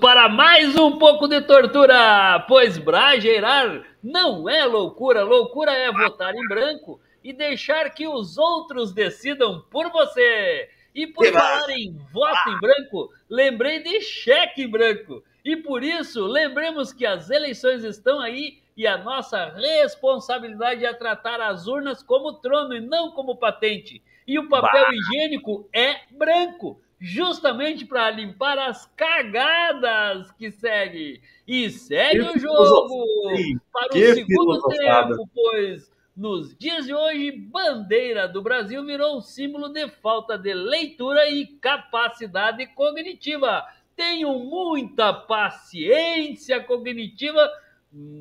para 0.00 0.28
mais 0.28 0.74
um 0.74 0.98
pouco 0.98 1.28
de 1.28 1.40
tortura, 1.42 2.44
pois 2.48 2.76
brajeirar 2.76 3.84
não 4.02 4.48
é 4.48 4.64
loucura, 4.64 5.22
loucura 5.22 5.70
é 5.70 5.92
votar 5.92 6.34
em 6.34 6.48
branco 6.48 7.00
e 7.22 7.32
deixar 7.32 7.90
que 7.90 8.08
os 8.08 8.36
outros 8.36 8.92
decidam 8.92 9.64
por 9.70 9.92
você. 9.92 10.68
E 10.92 11.06
por 11.06 11.24
falar 11.26 11.70
em 11.70 11.96
voto 12.12 12.50
em 12.50 12.58
branco, 12.58 13.12
lembrei 13.30 13.80
de 13.80 14.00
cheque 14.00 14.62
em 14.62 14.68
branco. 14.68 15.22
E 15.46 15.56
por 15.56 15.84
isso, 15.84 16.26
lembremos 16.26 16.92
que 16.92 17.06
as 17.06 17.30
eleições 17.30 17.84
estão 17.84 18.20
aí 18.20 18.58
e 18.76 18.86
a 18.86 18.98
nossa 18.98 19.46
responsabilidade 19.54 20.84
é 20.84 20.92
tratar 20.92 21.40
as 21.40 21.66
urnas 21.68 22.02
como 22.02 22.34
trono 22.34 22.74
e 22.74 22.80
não 22.80 23.12
como 23.12 23.36
patente. 23.38 24.02
E 24.26 24.38
o 24.38 24.48
papel 24.48 24.92
higiênico 24.92 25.68
é 25.72 26.00
branco. 26.10 26.82
justamente 27.00 27.84
para 27.84 28.10
limpar 28.10 28.58
as 28.58 28.86
cagadas 28.96 30.30
que 30.32 30.50
segue. 30.50 31.22
E 31.46 31.70
segue 31.70 32.20
Que 32.20 32.20
o 32.22 32.38
jogo 32.38 32.86
filosofia, 33.28 33.60
para 33.72 33.94
o 33.96 34.00
que 34.00 34.06
segundo 34.06 34.60
filosofada. 34.64 35.16
tempo, 35.16 35.28
pois 35.34 35.90
nos 36.16 36.56
dias 36.56 36.86
de 36.86 36.94
hoje, 36.94 37.30
bandeira 37.30 38.26
do 38.26 38.40
Brasil 38.42 38.84
virou 38.84 39.18
um 39.18 39.20
símbolo 39.20 39.68
de 39.68 39.88
falta 39.88 40.38
de 40.38 40.54
leitura 40.54 41.28
e 41.28 41.46
capacidade 41.60 42.66
cognitiva. 42.68 43.66
Tenho 43.96 44.38
muita 44.38 45.12
paciência 45.12 46.60
cognitiva 46.60 47.50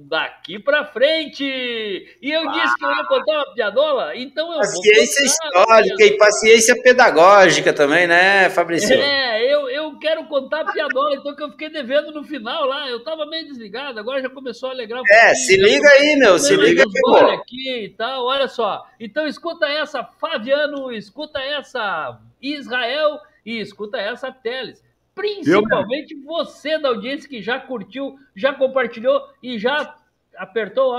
daqui 0.07 0.57
para 0.57 0.86
frente. 0.86 1.43
E 1.43 2.32
eu 2.32 2.49
disse 2.51 2.78
que 2.78 2.86
eu 2.86 2.91
ia 2.91 3.05
contar 3.05 3.34
uma 3.34 3.53
piadola, 3.53 4.15
então 4.15 4.53
eu 4.53 4.59
Paciência 4.59 5.26
histórica 5.26 6.03
e 6.05 6.17
paciência 6.17 6.82
pedagógica 6.82 7.73
também, 7.73 8.07
né, 8.07 8.49
Fabrício? 8.49 8.95
é, 8.95 9.53
eu, 9.53 9.69
eu 9.69 9.99
quero 9.99 10.26
contar 10.28 10.61
a 10.61 10.71
piadola, 10.71 11.15
então 11.15 11.36
que 11.36 11.43
eu 11.43 11.51
fiquei 11.51 11.69
devendo 11.69 12.11
no 12.11 12.23
final 12.23 12.65
lá. 12.65 12.89
Eu 12.89 13.03
tava 13.03 13.26
meio 13.26 13.45
desligado, 13.45 13.99
agora 13.99 14.21
já 14.21 14.30
começou 14.30 14.69
a 14.69 14.71
alegrar 14.71 15.01
um 15.01 15.03
É, 15.11 15.34
se 15.36 15.57
liga 15.57 15.89
aí, 15.89 16.15
meu, 16.17 16.39
se 16.39 16.55
liga 16.55 16.84
aí, 16.84 17.01
pô. 17.01 17.17
aqui 17.32 17.86
e 17.86 17.89
tal, 17.89 18.26
olha 18.26 18.47
só. 18.47 18.86
Então 18.99 19.28
escuta 19.28 19.67
essa, 19.67 20.03
Fabiano, 20.03 20.91
escuta 20.91 21.39
essa, 21.39 22.17
Israel 22.41 23.19
e 23.45 23.59
escuta 23.59 23.97
essa, 23.97 24.32
Teles. 24.32 24.84
Principalmente 25.16 26.13
você 26.24 26.78
da 26.78 26.89
audiência 26.89 27.30
que 27.30 27.41
já 27.41 27.57
curtiu, 27.57 28.20
já 28.36 28.53
compartilhou 28.53 29.22
e 29.41 29.57
já 29.57 29.95
apertou 30.36 30.93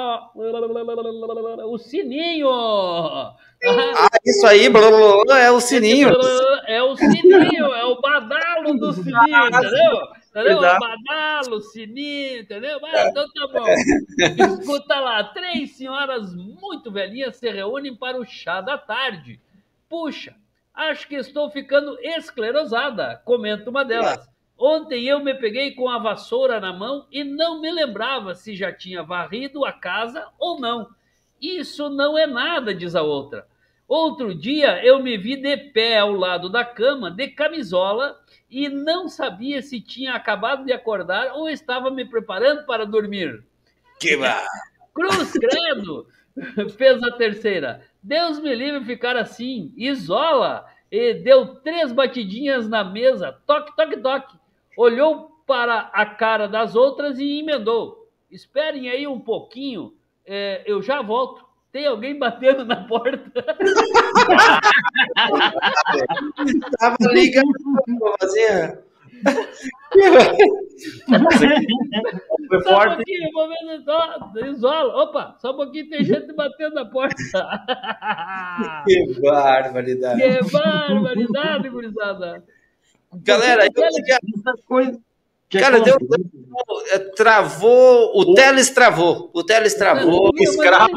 o 1.65 1.79
sininho. 1.79 2.49
Ah, 2.49 3.37
isso 4.25 4.47
aí, 4.47 4.71
blá, 4.71 4.89
blá, 4.89 5.25
blá, 5.27 5.41
é 5.41 5.51
o 5.51 5.61
sininho. 5.61 6.09
É 6.67 6.83
o 6.83 6.97
sininho, 6.97 7.67
é 7.75 7.85
o 7.85 8.01
badalo 8.01 8.79
do 8.79 8.93
sininho, 8.95 9.47
entendeu? 9.49 10.17
Entendeu? 10.31 10.65
É 10.65 10.77
o 10.77 10.79
badalo, 10.81 11.61
sininho, 11.61 12.41
entendeu? 12.41 12.79
Ah, 12.85 13.09
então 13.09 13.27
tá 13.33 13.47
bom. 13.53 13.67
Escuta 14.59 14.99
lá, 14.99 15.25
três 15.25 15.77
senhoras 15.77 16.35
muito 16.35 16.91
velhinhas 16.91 17.37
se 17.37 17.51
reúnem 17.51 17.95
para 17.95 18.19
o 18.19 18.25
chá 18.25 18.61
da 18.61 18.79
tarde. 18.79 19.41
Puxa, 19.89 20.35
acho 20.77 21.09
que 21.09 21.17
estou 21.17 21.51
ficando 21.51 21.99
esclerosada, 22.01 23.21
comenta 23.25 23.69
uma 23.71 23.85
delas. 23.85 24.29
Ontem 24.59 25.05
eu 25.05 25.21
me 25.21 25.35
peguei 25.35 25.73
com 25.73 25.89
a 25.89 25.99
vassoura 25.99 26.61
na 26.61 26.73
mão 26.73 27.07
e 27.11 27.25
não 27.25 27.61
me 27.61 27.71
lembrava 27.71 28.35
se 28.35 28.55
já 28.55 28.73
tinha 28.73 29.03
varrido 29.03 29.65
a 29.65 29.73
casa 29.73 30.29
ou 30.39 30.61
não. 30.61 30.89
Isso 31.41 31.91
não 31.91 32.17
é 32.17 32.27
nada, 32.27 32.75
diz 32.75 32.95
a 32.95 33.03
outra. 33.03 33.47
Outro 33.89 34.35
dia 34.35 34.85
eu 34.85 35.03
me 35.03 35.17
vi 35.19 35.37
de 35.37 35.57
pé 35.57 35.99
ao 35.99 36.13
lado 36.13 36.49
da 36.49 36.65
cama, 36.65 37.11
de 37.11 37.29
camisola, 37.29 38.19
e 38.51 38.69
não 38.69 39.09
sabia 39.09 39.61
se 39.63 39.81
tinha 39.81 40.15
acabado 40.15 40.65
de 40.65 40.73
acordar 40.73 41.35
ou 41.35 41.49
estava 41.49 41.91
me 41.91 42.05
preparando 42.05 42.65
para 42.65 42.87
dormir. 42.87 43.45
Que 44.01 44.17
ba- 44.19 44.45
Cruz 44.95 45.33
credo! 45.33 46.07
Fez 46.77 47.03
a 47.03 47.13
terceira. 47.13 47.83
Deus 48.07 48.39
me 48.39 48.55
livre 48.55 48.85
ficar 48.85 49.17
assim. 49.17 49.73
Isola! 49.77 50.65
E 50.93 51.15
deu 51.15 51.57
três 51.57 51.91
batidinhas 51.91 52.69
na 52.69 52.85
mesa. 52.85 53.37
Toque, 53.45 53.75
toque, 53.75 53.97
toque. 53.97 54.37
Olhou 54.79 55.33
para 55.45 55.91
a 55.93 56.07
cara 56.07 56.47
das 56.47 56.77
outras 56.77 57.19
e 57.19 57.41
emendou. 57.41 58.09
Esperem 58.31 58.89
aí 58.89 59.09
um 59.09 59.19
pouquinho. 59.19 59.93
é, 60.25 60.63
eu 60.65 60.81
já 60.81 61.03
volto. 61.03 61.45
Tem 61.73 61.85
alguém 61.85 62.17
batendo 62.19 62.65
na 62.65 62.87
porta. 62.87 63.43
Tava 66.79 66.97
ligando, 67.13 67.53
vozinha. 68.21 68.86
Foi 72.49 72.63
Só 72.63 72.71
um 72.71 72.75
forte. 72.75 72.97
pouquinho, 72.97 73.33
vou 73.33 73.49
ver 73.49 73.83
só. 73.85 74.31
Isola. 74.47 75.03
Opa, 75.03 75.35
só 75.39 75.53
um 75.53 75.57
pouquinho, 75.57 75.89
tem 75.89 76.05
gente 76.05 76.33
batendo 76.35 76.75
na 76.75 76.85
porta. 76.85 77.15
Que 78.87 79.21
barbaridade. 79.21 80.21
Que 80.21 80.51
barbaridade, 80.51 81.69
gurizada. 81.69 82.45
Galera, 83.23 83.67
eu 83.67 83.73
queria... 83.73 84.19
Que 85.49 85.61
Cara, 85.61 85.77
é 85.79 85.81
deu, 85.81 85.97
é, 86.91 86.99
travou, 86.99 88.11
o 88.19 88.35
Teles 88.35 88.69
travou, 88.71 89.31
o 89.33 89.45
Teles 89.45 89.75
travou, 89.75 90.31
o 90.35 90.43
escravo, 90.43 90.91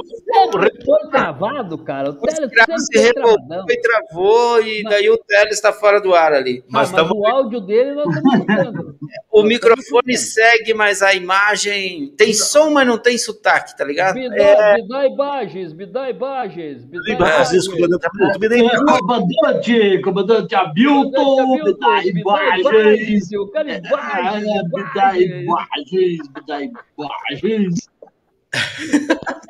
foi 0.86 1.10
travado, 1.12 1.78
cara. 1.78 2.10
O 2.10 2.14
o 2.14 2.28
escravo 2.28 2.80
se 2.80 2.98
revoltou 3.00 3.66
e 3.70 3.82
travou, 3.82 4.62
e 4.64 4.84
daí 4.84 5.08
o 5.08 5.18
Teles 5.20 5.54
está 5.54 5.72
fora 5.72 6.02
do 6.02 6.16
ar 6.16 6.34
ali. 6.34 6.64
Mas 6.68 6.92
Mas, 6.92 6.92
mas 6.94 7.02
tamo- 7.10 7.20
o 7.22 7.28
áudio 7.28 7.62
dele 7.62 7.92
nós 7.94 8.06
estamos 8.16 8.34
escutando. 8.40 8.96
O 9.32 9.44
microfone 9.44 10.18
segue, 10.18 10.74
mas 10.74 11.04
a 11.04 11.14
imagem 11.14 12.12
tem 12.18 12.34
som, 12.34 12.72
mas 12.72 12.88
não 12.88 12.98
tem 12.98 13.18
sotaque, 13.20 13.78
tá 13.78 13.86
ligado? 13.86 14.16
Me 14.16 14.26
É, 14.26 14.56
dá, 14.56 14.74
me 14.76 14.88
dá 14.88 15.06
imagens, 15.06 15.74
me 15.74 15.86
dá 15.86 16.10
imagens, 16.10 16.86
me 16.90 16.98
dá 17.04 17.14
imagens. 17.14 17.68
comandante 17.68 18.08
Hamilton, 18.08 18.40
me 18.40 18.50
dê 18.50 18.66
É, 18.66 18.78
Comandante, 18.80 20.02
comandante 20.02 20.56
Hamilton, 20.56 21.48
me 21.64 21.78
dá 21.78 22.02
Me 22.02 22.14
dá 22.14 22.20
imagens. 22.20 22.60
imagens, 22.66 23.32
eu 23.32 23.48
quero 23.52 23.70
imagens, 23.70 24.40
Dá 26.48 26.62
imagens. 26.64 27.90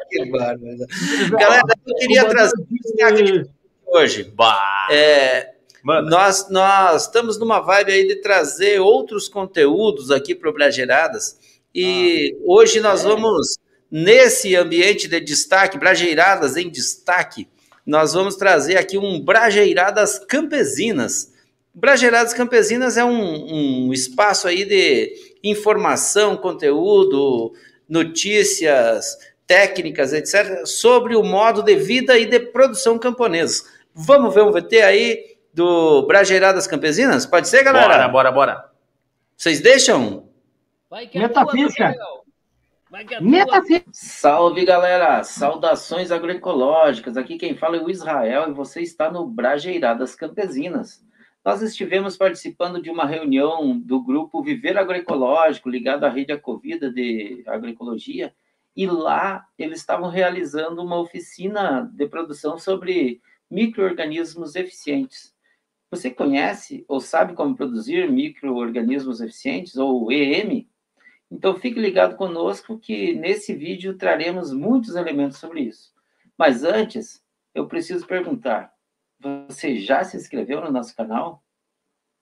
que 0.09 0.25
barbaridade. 0.25 0.85
Galera, 1.31 1.63
eu 1.87 1.95
queria 1.95 2.25
trazer 2.25 2.53
um 2.59 2.65
destaque 2.69 3.23
de 3.23 3.49
hoje. 3.85 4.31
Bah. 4.35 4.87
É, 4.91 5.53
nós, 5.83 6.49
nós 6.49 7.03
estamos 7.03 7.39
numa 7.39 7.59
vibe 7.59 7.91
aí 7.91 8.07
de 8.07 8.17
trazer 8.17 8.79
outros 8.79 9.27
conteúdos 9.29 10.11
aqui 10.11 10.35
para 10.35 10.49
o 10.49 10.53
Brajeiradas. 10.53 11.37
E 11.73 12.35
hoje 12.45 12.79
nós 12.79 13.03
vamos, 13.03 13.57
nesse 13.89 14.55
ambiente 14.55 15.07
de 15.07 15.19
destaque, 15.19 15.77
Brajeiradas 15.77 16.57
em 16.57 16.69
destaque, 16.69 17.47
nós 17.85 18.13
vamos 18.13 18.35
trazer 18.35 18.77
aqui 18.77 18.97
um 18.97 19.19
Brajeiradas 19.23 20.19
Campesinas. 20.19 21.33
Brajeiradas 21.80 22.34
Campesinas 22.34 22.97
é 22.97 23.05
um, 23.05 23.88
um 23.88 23.93
espaço 23.93 24.47
aí 24.47 24.65
de 24.65 25.13
informação, 25.41 26.36
conteúdo, 26.36 27.53
notícias, 27.88 29.17
técnicas, 29.47 30.11
etc., 30.11 30.65
sobre 30.65 31.15
o 31.15 31.23
modo 31.23 31.63
de 31.63 31.75
vida 31.75 32.17
e 32.17 32.25
de 32.25 32.39
produção 32.39 32.99
camponesa. 32.99 33.63
Vamos 33.95 34.36
ver 34.36 34.43
um 34.43 34.51
VT 34.51 34.82
aí 34.82 35.38
do 35.53 36.05
Brajeiradas 36.05 36.67
Campesinas? 36.67 37.25
Pode 37.25 37.47
ser, 37.47 37.63
galera? 37.63 37.88
bora, 37.88 38.07
bora, 38.09 38.32
bora. 38.32 38.71
Vocês 39.38 39.61
deixam? 39.61 40.27
Vai 40.89 41.07
que 41.07 41.17
é 41.17 41.21
Meta 41.21 41.45
tua, 41.45 41.51
ficha. 41.51 41.84
Gabriel. 41.84 42.25
Vai 42.91 43.05
que 43.05 43.15
é. 43.15 43.84
Salve 43.93 44.65
galera, 44.65 45.23
saudações 45.23 46.11
agroecológicas. 46.11 47.15
Aqui 47.15 47.38
quem 47.38 47.55
fala 47.55 47.77
é 47.77 47.80
o 47.80 47.89
Israel 47.89 48.49
e 48.49 48.53
você 48.53 48.82
está 48.82 49.09
no 49.09 49.25
Brajeiradas 49.25 50.13
Campesinas. 50.13 51.07
Nós 51.49 51.63
estivemos 51.63 52.15
participando 52.15 52.79
de 52.79 52.91
uma 52.91 53.07
reunião 53.07 53.75
do 53.79 54.03
grupo 54.03 54.43
Viver 54.43 54.77
Agroecológico, 54.77 55.67
ligado 55.67 56.03
à 56.03 56.07
rede 56.07 56.31
Acovida 56.31 56.93
de 56.93 57.41
agroecologia, 57.47 58.35
e 58.75 58.85
lá 58.85 59.43
eles 59.57 59.79
estavam 59.79 60.11
realizando 60.11 60.79
uma 60.83 60.99
oficina 60.99 61.91
de 61.91 62.07
produção 62.07 62.59
sobre 62.59 63.19
micro-organismos 63.49 64.55
eficientes. 64.55 65.35
Você 65.89 66.11
conhece 66.11 66.85
ou 66.87 67.01
sabe 67.01 67.33
como 67.33 67.55
produzir 67.55 68.07
micro-organismos 68.11 69.19
eficientes, 69.19 69.75
ou 69.75 70.11
EM? 70.11 70.69
Então 71.31 71.55
fique 71.55 71.79
ligado 71.79 72.15
conosco 72.15 72.77
que 72.77 73.15
nesse 73.15 73.55
vídeo 73.55 73.97
traremos 73.97 74.53
muitos 74.53 74.95
elementos 74.95 75.39
sobre 75.39 75.61
isso. 75.61 75.91
Mas 76.37 76.63
antes, 76.63 77.25
eu 77.55 77.65
preciso 77.65 78.05
perguntar: 78.05 78.71
você 79.20 79.78
já 79.78 80.03
se 80.03 80.15
inscreveu 80.15 80.61
no 80.61 80.72
nosso 80.72 80.95
canal? 80.95 81.43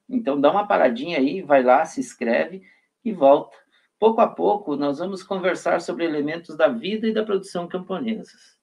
Então 0.09 0.39
dá 0.39 0.51
uma 0.51 0.67
paradinha 0.67 1.19
aí, 1.19 1.41
vai 1.41 1.61
lá, 1.61 1.85
se 1.85 1.99
inscreve 1.99 2.63
e 3.03 3.11
volta. 3.11 3.55
Pouco 3.99 4.21
a 4.21 4.27
pouco 4.27 4.75
nós 4.75 4.99
vamos 4.99 5.23
conversar 5.23 5.81
sobre 5.81 6.05
elementos 6.05 6.55
da 6.55 6.67
vida 6.67 7.07
e 7.07 7.13
da 7.13 7.23
produção 7.23 7.67
camponesas. 7.67 8.57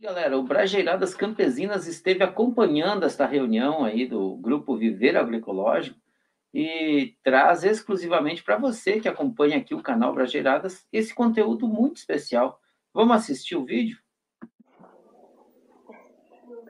Galera, 0.00 0.36
o 0.36 0.42
Brajeiradas 0.42 1.14
Campesinas 1.14 1.86
esteve 1.86 2.24
acompanhando 2.24 3.04
esta 3.04 3.26
reunião 3.26 3.84
aí 3.84 4.06
do 4.06 4.36
grupo 4.36 4.76
Viver 4.76 5.16
Agroecológico 5.16 5.99
e 6.52 7.16
traz 7.22 7.64
exclusivamente 7.64 8.42
para 8.42 8.58
você 8.58 9.00
que 9.00 9.08
acompanha 9.08 9.58
aqui 9.58 9.74
o 9.74 9.82
canal 9.82 10.12
Brajeiradas 10.12 10.86
esse 10.92 11.14
conteúdo 11.14 11.68
muito 11.68 11.96
especial. 11.96 12.60
Vamos 12.92 13.16
assistir 13.16 13.56
o 13.56 13.64
vídeo? 13.64 13.98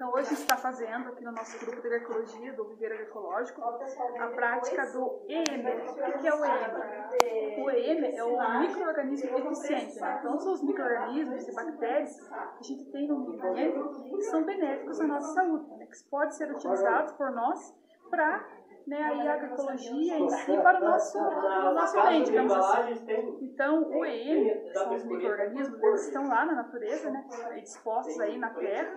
Então, 0.01 0.12
hoje 0.14 0.33
está 0.33 0.57
fazendo 0.57 1.09
aqui 1.09 1.22
no 1.22 1.31
nosso 1.31 1.59
grupo 1.59 1.78
de 1.83 1.87
agroecologia, 1.87 2.55
do 2.55 2.64
Viveiro 2.68 2.95
Agroecológico, 2.95 3.62
a 3.62 4.28
prática 4.28 4.87
do 4.93 5.26
EM. 5.28 5.61
O 5.68 6.18
que 6.18 6.26
é 6.26 6.35
o 6.35 6.43
EM? 6.43 7.62
O 7.62 7.70
EM 7.70 8.16
é 8.16 8.24
o 8.24 8.61
microorganismo 8.61 9.39
eficiente. 9.39 10.01
Né? 10.01 10.16
Então, 10.20 10.39
são 10.39 10.55
os 10.55 10.62
microorganismos 10.62 11.47
e 11.47 11.55
bactérias 11.55 12.18
que 12.18 12.35
a 12.35 12.62
gente 12.62 12.85
tem 12.87 13.09
no 13.09 13.16
ambiente 13.16 14.16
que 14.16 14.22
são 14.22 14.43
benéficos 14.43 15.01
à 15.03 15.07
nossa 15.07 15.35
saúde, 15.35 15.70
né? 15.76 15.85
que 15.85 16.11
podem 16.11 16.31
ser 16.31 16.51
utilizados 16.51 17.12
por 17.12 17.31
nós 17.33 17.74
para 18.09 18.49
né, 18.91 19.03
a 19.03 19.34
agroecologia 19.34 20.18
em 20.18 20.28
si 20.28 20.57
para 20.57 20.78
o 20.78 20.84
nosso, 20.84 21.16
o 21.16 21.74
nosso 21.74 22.03
bem, 22.03 22.24
digamos 22.24 22.53
assim. 22.53 23.38
Então, 23.41 23.84
o 23.84 24.05
EM, 24.05 24.72
são 24.72 24.95
os 24.95 25.05
micro-organismos, 25.05 25.80
eles 25.80 26.07
estão 26.07 26.26
lá 26.26 26.45
na 26.45 26.55
natureza, 26.55 27.09
né, 27.09 27.24
dispostos 27.62 28.18
aí 28.20 28.36
na 28.36 28.51
terra. 28.51 28.97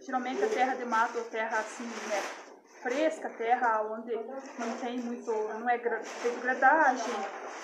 Geralmente 0.00 0.42
a 0.42 0.48
terra 0.48 0.74
de 0.74 0.84
mato 0.84 1.18
ou 1.18 1.24
terra 1.24 1.58
assim, 1.58 1.84
né, 1.84 2.20
fresca, 2.82 3.30
terra 3.30 3.82
onde 3.82 4.12
não 4.58 4.76
tem 4.80 4.98
muito, 4.98 5.30
não 5.30 5.70
é 5.70 5.78
tem 5.78 6.34
degradagem. 6.34 7.14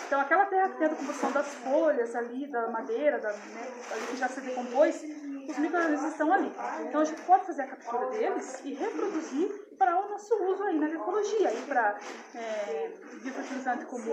Então 0.06 0.20
aquela 0.20 0.46
terra 0.46 0.68
que 0.68 0.78
tem 0.78 0.86
a 0.86 0.90
decomposição 0.90 1.32
das 1.32 1.54
folhas 1.54 2.14
ali, 2.14 2.46
da 2.46 2.68
madeira, 2.68 3.18
da, 3.18 3.32
né, 3.32 3.68
ali 3.92 4.06
que 4.08 4.16
já 4.16 4.28
se 4.28 4.40
decompôs, 4.40 5.02
os 5.48 5.58
micro-organismos 5.58 6.12
estão 6.12 6.32
ali. 6.32 6.52
Então 6.86 7.00
a 7.00 7.04
gente 7.04 7.20
pode 7.22 7.46
fazer 7.46 7.62
a 7.62 7.66
captura 7.66 8.06
deles 8.10 8.60
e 8.64 8.74
reproduzir 8.74 9.64
para 9.78 9.98
o 9.98 10.08
nosso 10.08 10.34
uso 10.44 10.62
aí 10.62 10.78
na 10.78 10.86
agroecologia, 10.86 11.48
aí 11.48 11.62
para 11.62 11.98
é, 12.34 12.92
biofertilizante 13.22 13.84
como 13.86 14.04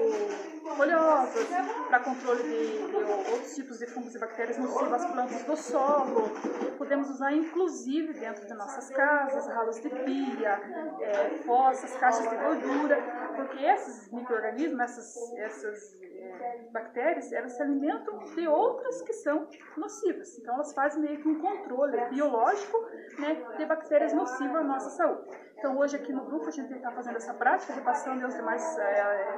folhosas, 0.75 1.47
para 1.88 1.99
controle 1.99 2.43
de, 2.43 2.88
de, 2.88 2.95
outros 3.32 3.55
tipos 3.55 3.77
de 3.77 3.86
fungos 3.88 4.15
e 4.15 4.19
bactérias 4.19 4.57
nocivas 4.57 5.03
às 5.03 5.11
plantas 5.11 5.43
do 5.43 5.55
solo. 5.55 6.32
Podemos 6.77 7.09
usar 7.09 7.34
inclusive 7.34 8.13
dentro 8.13 8.45
de 8.45 8.53
nossas 8.53 8.89
casas, 8.89 9.47
ralos 9.47 9.79
de 9.82 9.89
pia, 9.89 10.61
é, 11.01 11.29
fossas, 11.45 11.93
caixas 11.97 12.29
de 12.29 12.36
gordura, 12.36 12.97
porque 13.36 13.63
esses 13.63 14.11
micro-organismos, 14.11 14.79
essas, 14.79 15.34
essas 15.38 16.01
é, 16.42 16.58
bactérias, 16.72 17.32
elas 17.32 17.54
se 17.54 17.62
alimentam 17.62 18.18
de 18.20 18.48
outras 18.48 19.02
que 19.02 19.14
são 19.14 19.48
nocivas. 19.78 20.38
Então 20.39 20.56
elas 20.56 20.74
fazem 20.74 21.02
meio 21.02 21.22
que 21.22 21.28
um 21.28 21.39
controle 21.39 21.98
biológico 22.10 22.78
né, 23.20 23.42
de 23.58 23.66
bactérias 23.66 24.14
nocivas 24.14 24.56
à 24.56 24.64
nossa 24.64 24.89
saúde. 24.89 25.30
Então, 25.62 25.78
hoje 25.78 25.96
aqui 25.96 26.12
no 26.12 26.26
grupo, 26.26 26.48
a 26.48 26.52
gente 26.52 26.74
está 26.74 26.92
fazendo 26.92 27.18
essa 27.18 27.36
prática, 27.36 27.74
repassando 27.74 28.26
aos 28.26 28.34
demais 28.34 28.80
é, 28.80 29.38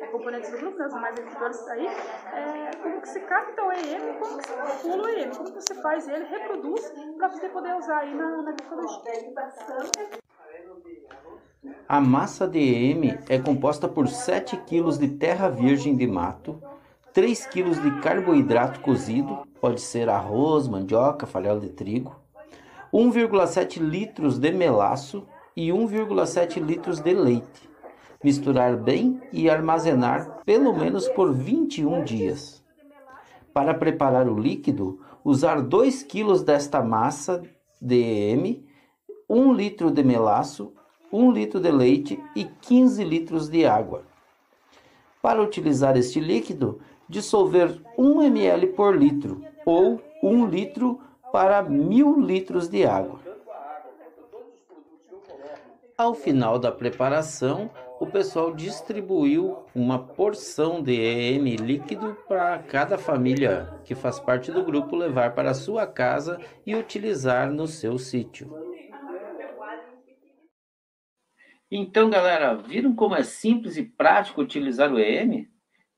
é, 0.00 0.06
componentes 0.06 0.50
do 0.50 0.56
grupo, 0.56 0.78
né, 0.78 0.86
os 0.86 0.94
demais 0.94 1.18
agricultores 1.18 1.68
aí, 1.68 1.86
é, 1.86 2.70
como 2.82 3.00
que 3.02 3.08
se 3.08 3.20
capta 3.20 3.62
o 3.62 3.70
EM, 3.70 4.18
como 4.18 4.38
que 4.38 4.48
se 4.48 4.54
calcula 4.54 5.02
o 5.02 5.08
EM, 5.10 5.30
como 5.30 5.52
que 5.52 5.60
você 5.60 5.74
faz 5.82 6.08
ele, 6.08 6.24
reproduz, 6.24 6.90
para 7.18 7.28
você 7.28 7.50
poder 7.50 7.74
usar 7.74 7.98
aí 7.98 8.14
na, 8.14 8.42
na 8.42 8.50
agricultura. 8.50 8.88
A 11.88 12.00
massa 12.00 12.48
de 12.48 12.58
EM 12.58 13.18
é 13.28 13.38
composta 13.38 13.86
por 13.86 14.08
7 14.08 14.56
kg 14.66 14.98
de 14.98 15.08
terra 15.08 15.48
virgem 15.48 15.94
de 15.94 16.06
mato, 16.06 16.58
3 17.12 17.46
kg 17.46 17.80
de 17.82 18.00
carboidrato 18.00 18.80
cozido, 18.80 19.46
pode 19.60 19.80
ser 19.80 20.08
arroz, 20.08 20.66
mandioca, 20.66 21.26
farelo 21.26 21.60
de 21.60 21.68
trigo, 21.68 22.16
1,7 22.92 23.78
litros 23.78 24.38
de 24.38 24.50
melaço, 24.50 25.26
e 25.56 25.68
1,7 25.68 26.60
litros 26.60 27.00
de 27.00 27.12
leite. 27.12 27.68
Misturar 28.24 28.76
bem 28.76 29.20
e 29.32 29.50
armazenar 29.50 30.40
pelo 30.44 30.72
menos 30.72 31.08
por 31.08 31.32
21 31.32 32.04
dias. 32.04 32.64
Para 33.52 33.74
preparar 33.74 34.28
o 34.28 34.38
líquido, 34.38 35.00
usar 35.22 35.60
2 35.60 36.04
kg 36.04 36.42
desta 36.42 36.82
massa 36.82 37.42
DM, 37.80 38.64
1 39.28 39.52
litro 39.52 39.90
de 39.90 40.02
melaço, 40.02 40.72
1 41.12 41.30
litro 41.30 41.60
de 41.60 41.70
leite 41.70 42.18
e 42.34 42.44
15 42.44 43.04
litros 43.04 43.48
de 43.48 43.66
água. 43.66 44.02
Para 45.20 45.42
utilizar 45.42 45.96
este 45.96 46.18
líquido, 46.18 46.80
dissolver 47.08 47.80
1 47.98 48.22
ml 48.22 48.68
por 48.68 48.96
litro 48.96 49.42
ou 49.66 50.00
1 50.22 50.46
litro 50.46 50.98
para 51.30 51.62
1000 51.62 52.20
litros 52.20 52.68
de 52.68 52.84
água. 52.84 53.20
Ao 55.96 56.14
final 56.14 56.58
da 56.58 56.72
preparação, 56.72 57.70
o 58.00 58.06
pessoal 58.06 58.52
distribuiu 58.52 59.58
uma 59.72 59.98
porção 59.98 60.82
de 60.82 60.92
EM 60.92 61.54
líquido 61.54 62.16
para 62.26 62.58
cada 62.58 62.98
família 62.98 63.72
que 63.84 63.94
faz 63.94 64.18
parte 64.18 64.50
do 64.50 64.64
grupo 64.64 64.96
levar 64.96 65.34
para 65.34 65.54
sua 65.54 65.86
casa 65.86 66.40
e 66.66 66.74
utilizar 66.74 67.52
no 67.52 67.68
seu 67.68 67.98
sítio. 67.98 68.71
Então, 71.74 72.10
galera, 72.10 72.54
viram 72.54 72.94
como 72.94 73.14
é 73.14 73.22
simples 73.22 73.78
e 73.78 73.82
prático 73.82 74.42
utilizar 74.42 74.92
o 74.92 74.98
EM? 74.98 75.48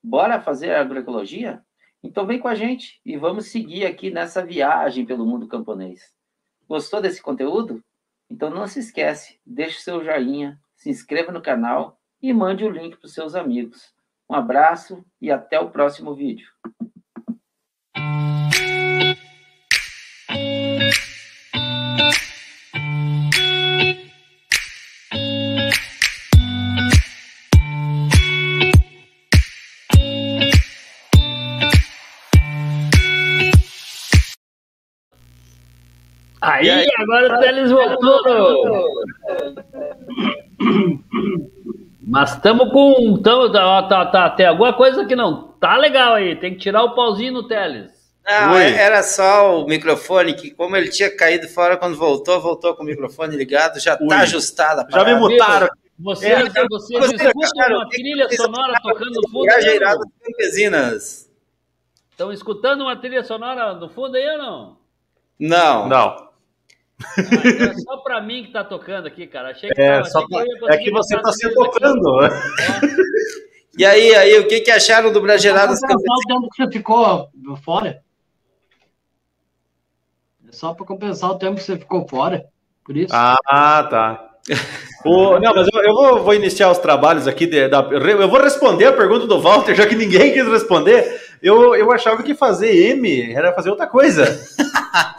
Bora 0.01 0.41
fazer 0.41 0.71
agroecologia? 0.71 1.65
Então 2.01 2.25
vem 2.25 2.39
com 2.39 2.47
a 2.47 2.55
gente 2.55 3.01
e 3.05 3.17
vamos 3.17 3.47
seguir 3.47 3.85
aqui 3.85 4.09
nessa 4.09 4.47
viagem 4.47 5.05
pelo 5.05 5.27
mundo 5.27 5.49
camponês. 5.49 6.15
Gostou 6.69 7.03
desse 7.03 7.21
conteúdo? 7.21 7.83
Então 8.31 8.51
não 8.51 8.69
se 8.69 8.79
esquece, 8.79 9.41
deixe 9.45 9.81
seu 9.81 10.05
joinha, 10.05 10.61
se 10.77 10.91
inscreva 10.91 11.33
no 11.33 11.43
canal 11.43 11.99
e 12.23 12.33
mande 12.33 12.65
o 12.65 12.71
link 12.71 12.97
para 12.97 13.07
os 13.07 13.13
seus 13.13 13.35
amigos. 13.35 13.93
Um 14.31 14.37
abraço 14.37 15.05
e 15.21 15.29
até 15.29 15.59
o 15.59 15.73
próximo 15.73 16.15
vídeo. 16.15 16.47
Agora 36.99 37.37
o 37.37 37.41
Teles 37.41 37.71
voltou. 37.71 38.23
Mas 42.07 42.35
estamos 42.35 42.71
com. 42.71 43.21
Tamo, 43.23 43.51
tá, 43.51 43.83
tá, 43.85 44.07
tá, 44.07 44.31
tem 44.31 44.47
alguma 44.47 44.73
coisa 44.73 45.05
que 45.07 45.17
não 45.17 45.49
tá 45.61 45.77
legal 45.77 46.15
aí. 46.15 46.37
Tem 46.37 46.53
que 46.53 46.61
tirar 46.61 46.85
o 46.85 46.95
pauzinho 46.95 47.33
no 47.33 47.49
Teles. 47.49 47.93
Não, 48.27 48.55
Oi. 48.55 48.73
era 48.73 49.03
só 49.03 49.61
o 49.61 49.67
microfone, 49.67 50.35
que 50.35 50.51
como 50.51 50.77
ele 50.77 50.89
tinha 50.89 51.15
caído 51.15 51.47
fora 51.47 51.77
quando 51.77 51.97
voltou, 51.97 52.41
voltou 52.41 52.75
com 52.75 52.83
o 52.83 52.87
microfone 52.87 53.37
ligado, 53.37 53.79
já 53.79 53.97
tá 53.97 54.21
ajustado 54.21 54.81
a 54.81 54.91
Já 54.91 55.05
me 55.05 55.15
mutaram. 55.15 55.69
Vocês, 55.99 56.33
é, 56.33 56.67
você, 56.69 56.99
escutam 56.99 57.51
cara, 57.57 57.77
uma 57.77 57.89
trilha 57.89 58.29
sonora 58.31 58.81
tocando 58.83 59.13
no 59.13 59.29
fundo? 59.29 59.47
Campesinas. 60.23 61.31
Estão 62.11 62.33
escutando 62.33 62.81
uma 62.81 62.97
trilha 62.97 63.23
sonora 63.23 63.75
no 63.75 63.89
fundo 63.89 64.17
aí 64.17 64.27
ou 64.31 64.39
não? 64.39 64.79
Não. 65.39 65.89
Não. 65.89 66.29
Ah, 67.19 67.71
é 67.71 67.75
só 67.79 67.97
pra 67.99 68.21
mim 68.21 68.45
que 68.45 68.53
tá 68.53 68.65
tocando 68.65 69.07
aqui, 69.07 69.27
cara. 69.27 69.51
Achei 69.51 69.71
que, 69.71 69.81
é, 69.81 69.93
tava, 69.93 70.05
só 70.07 70.27
pra... 70.27 70.43
que 70.43 70.73
é 70.73 70.77
que 70.79 70.91
você 70.91 71.21
tá 71.21 71.33
se 71.33 71.55
tocando. 71.55 72.25
É. 72.25 72.31
E 73.77 73.85
aí, 73.85 74.15
aí, 74.15 74.39
o 74.39 74.47
que, 74.47 74.61
que 74.61 74.71
acharam 74.71 75.13
do 75.13 75.21
Brageladas 75.21 75.81
Só 75.81 75.87
o 75.87 76.21
tempo 76.29 76.49
que 76.49 76.63
você 76.63 76.71
ficou 76.71 77.29
fora. 77.65 78.03
É 80.49 80.53
só 80.53 80.73
para 80.73 80.87
compensar 80.87 81.31
o 81.31 81.39
tempo 81.39 81.57
que 81.57 81.63
você 81.63 81.77
ficou 81.77 82.07
fora. 82.07 82.45
Por 82.85 82.97
isso. 82.97 83.13
Ah, 83.13 83.87
tá. 83.91 84.31
o, 85.05 85.41
não, 85.41 85.55
mas 85.55 85.69
eu, 85.73 85.83
eu 85.83 85.93
vou, 85.93 86.23
vou, 86.23 86.35
iniciar 86.35 86.71
os 86.71 86.79
trabalhos 86.79 87.27
aqui. 87.27 87.47
De, 87.47 87.67
da, 87.67 87.81
eu 87.81 88.29
vou 88.29 88.41
responder 88.41 88.87
a 88.87 88.93
pergunta 88.93 89.27
do 89.27 89.41
Walter, 89.41 89.75
já 89.75 89.87
que 89.87 89.97
ninguém 89.97 90.33
quis 90.33 90.47
responder. 90.47 91.24
Eu, 91.43 91.75
eu 91.75 91.91
achava 91.93 92.23
que 92.23 92.35
fazer 92.35 92.75
M 92.91 93.33
era 93.33 93.53
fazer 93.53 93.71
outra 93.71 93.87
coisa. 93.87 94.25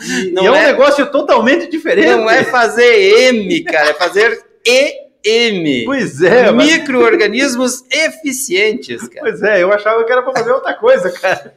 E, 0.07 0.33
e 0.33 0.39
é, 0.39 0.45
é, 0.45 0.51
um 0.51 0.53
negócio 0.53 1.05
totalmente 1.11 1.69
diferente. 1.69 2.07
Não 2.07 2.29
é 2.29 2.45
fazer 2.45 3.27
M, 3.33 3.61
cara, 3.63 3.89
é 3.89 3.93
fazer 3.93 4.41
EM. 4.65 5.83
Pois 5.85 6.21
é. 6.21 6.49
Micro-organismos 6.51 7.83
eficientes, 7.91 9.05
cara. 9.09 9.21
Pois 9.21 9.43
é, 9.43 9.63
eu 9.63 9.73
achava 9.73 10.03
que 10.05 10.11
era 10.11 10.21
para 10.21 10.31
fazer 10.31 10.51
outra 10.51 10.73
coisa, 10.75 11.11
cara. 11.11 11.53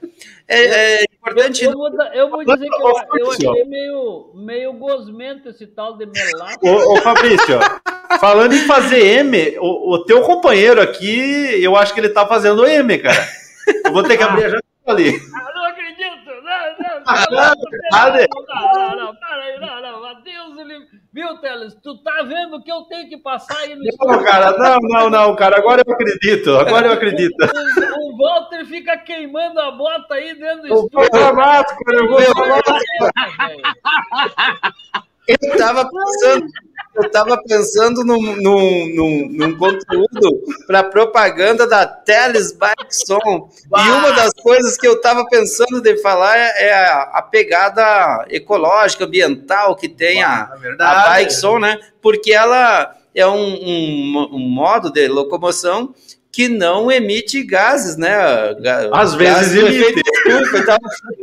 É, 0.49 1.03
é 1.03 1.05
importante. 1.05 1.63
Eu, 1.63 1.73
eu, 1.73 1.77
vou, 1.77 1.89
eu, 2.13 2.31
vou, 2.31 2.45
dizer 2.45 2.69
que 2.69 2.83
eu, 2.83 3.21
eu 3.21 3.31
achei 3.31 3.65
meio, 3.65 4.31
meio 4.35 4.73
gosmento 4.73 5.51
esse 5.51 5.67
tal 5.67 5.97
de 5.99 6.07
melaço. 6.07 6.59
Ô, 6.63 6.95
ô 6.95 6.97
Fabrício, 7.03 7.59
falando 8.19 8.55
em 8.55 8.67
fazer 8.67 9.19
M, 9.21 9.59
o, 9.61 9.95
o, 9.95 10.05
teu 10.05 10.23
companheiro 10.23 10.81
aqui, 10.81 11.63
eu 11.63 11.77
acho 11.77 11.93
que 11.93 12.01
ele 12.01 12.09
tá 12.09 12.27
fazendo 12.27 12.67
M, 12.67 12.99
cara. 12.99 13.29
Eu 13.85 13.93
vou 13.93 14.03
ter 14.03 14.17
que 14.17 14.23
abrir 14.23 14.45
a 14.45 14.49
janela 14.49 14.63
ali. 14.87 15.21
Ah, 15.35 15.53
não 15.55 15.65
acredito! 15.65 15.89
Não, 16.27 16.43
não, 16.43 16.99
não, 17.31 17.55
não, 18.11 18.73
não, 18.73 18.97
não, 18.97 19.15
para 19.17 19.43
aí, 19.43 19.61
não, 19.61 19.83
não, 19.83 20.05
Adeus, 20.05 20.57
viu, 21.13 21.39
Teles? 21.39 21.75
Tu 21.83 22.03
tá 22.03 22.23
vendo 22.23 22.63
que 22.63 22.73
eu 22.73 22.83
tenho 22.83 23.09
que 23.09 23.19
passar 23.19 23.59
aí 23.59 23.75
no 23.75 23.83
Não, 23.83 24.23
cara, 24.23 24.57
não, 24.57 24.79
não, 24.81 25.11
não, 25.11 25.37
cara, 25.37 25.59
agora 25.59 25.83
eu 25.87 25.93
acredito, 25.93 26.57
agora 26.57 26.87
eu 26.87 26.93
acredito. 26.93 27.37
O, 27.45 28.15
o, 28.15 28.17
Walter 28.17 28.65
fica 28.67 28.97
queimando 28.97 29.61
a 29.61 29.71
bota 29.71 30.15
aí 30.15 30.35
dentro 30.35 30.63
do 30.63 30.75
estúdio. 30.75 30.91
Eu 30.93 31.01
vou 31.01 31.11
falar 31.11 31.33
máscara, 31.35 31.99
eu 31.99 32.09
vou 32.09 32.21
falar 32.35 32.63
Eu 35.29 35.59
tava 35.59 35.89
pensando, 35.91 36.47
eu 36.99 37.11
tava 37.11 37.41
pensando 37.43 38.05
num, 38.05 38.37
num, 38.37 38.95
num, 38.95 39.29
num 39.31 39.57
conteúdo 39.57 40.43
para 40.67 40.85
propaganda 40.85 41.67
da 41.67 41.87
Teles 41.87 42.53
Bike 42.53 42.91
Som. 42.91 43.49
E 43.77 43.91
uma 43.91 44.13
das 44.13 44.33
coisas 44.35 44.77
que 44.77 44.87
eu 44.87 45.01
tava 45.01 45.25
pensando 45.27 45.81
de 45.81 45.97
falar 45.99 46.37
é, 46.37 46.65
é 46.65 46.75
a, 46.75 47.03
a 47.15 47.23
pegada 47.23 48.27
ecológica, 48.29 49.05
ambiental 49.05 49.77
que 49.77 49.89
tem 49.89 50.23
a, 50.23 50.51
a 50.79 51.09
Bike 51.11 51.33
Som, 51.33 51.59
né? 51.59 51.79
Porque 52.03 52.33
ela 52.33 52.95
é 53.15 53.27
um, 53.27 53.55
um, 53.55 54.29
um 54.33 54.39
modo 54.39 54.91
de 54.91 55.09
locomoção 55.09 55.95
que 56.39 56.47
não 56.49 56.89
emite 56.89 57.43
gases, 57.43 57.97
né? 57.97 58.15
Às 58.93 59.13
vezes 59.17 59.57
gases 59.57 59.85
emite. 59.85 60.01
estufa 60.07 60.59
e. 60.59 60.63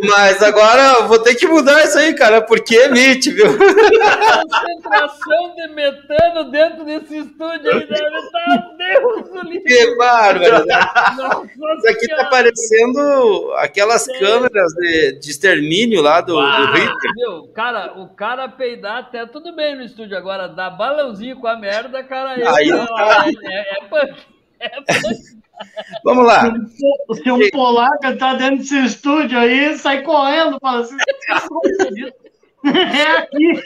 Mas 0.09 0.43
agora 0.43 0.81
eu 0.99 1.07
vou 1.07 1.19
ter 1.19 1.35
que 1.35 1.47
mudar 1.47 1.85
isso 1.85 1.97
aí, 1.97 2.13
cara, 2.13 2.41
porque 2.41 2.75
emite, 2.75 3.31
viu? 3.31 3.45
concentração 3.47 5.55
de 5.55 5.67
metano 5.73 6.51
dentro 6.51 6.83
desse 6.83 7.15
estúdio 7.19 7.71
aí 7.71 7.87
deve 7.87 8.17
estar 8.17 8.75
Deus. 8.77 9.23
Que 9.65 9.95
bárbaro! 9.95 10.65
né? 10.65 10.79
Nossa 11.15 11.45
Isso 11.77 11.87
aqui 11.89 12.07
tá 12.07 12.15
Senhora. 12.15 12.29
parecendo 12.29 13.53
aquelas 13.59 14.07
câmeras 14.19 14.73
de, 14.73 15.19
de 15.21 15.31
extermínio 15.31 16.01
lá 16.01 16.19
do, 16.19 16.33
do 16.33 16.39
Ah, 16.41 16.73
Hitler. 16.75 17.13
meu, 17.15 17.47
cara, 17.55 17.93
o 18.01 18.09
cara 18.09 18.49
peidar 18.49 18.97
até 18.97 19.25
tudo 19.25 19.55
bem 19.55 19.77
no 19.77 19.83
estúdio 19.83 20.17
agora, 20.17 20.49
dar 20.49 20.71
balãozinho 20.71 21.37
com 21.37 21.47
a 21.47 21.55
merda, 21.57 22.03
cara, 22.03 22.31
Aí 22.53 22.69
é, 22.69 22.85
tá. 22.85 23.25
é, 23.27 23.53
é. 23.53 23.77
É 23.77 23.83
punk. 23.89 24.34
Vamos 26.03 26.25
lá. 26.25 26.51
Se 27.13 27.31
um 27.31 27.49
polaco 27.49 28.17
tá 28.17 28.33
dentro 28.33 28.57
desse 28.57 28.85
estúdio 28.85 29.39
aí, 29.39 29.77
sai 29.77 30.01
correndo, 30.03 30.57
fala 30.59 30.81
assim. 30.81 30.97
É 32.65 33.17
aqui. 33.19 33.61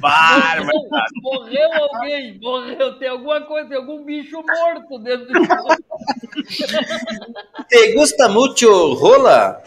Barbaridade. 0.00 1.12
Morreu 1.22 1.68
alguém, 1.74 2.38
morreu, 2.40 2.98
tem 2.98 3.08
alguma 3.08 3.42
coisa, 3.42 3.68
tem 3.68 3.76
algum 3.76 4.02
bicho 4.02 4.36
morto 4.36 4.98
dentro 4.98 5.26
do 5.26 5.42
estúdio. 5.42 5.76
Te 7.68 7.92
gusta 7.92 8.28
mucho 8.28 8.94
rola? 8.94 9.62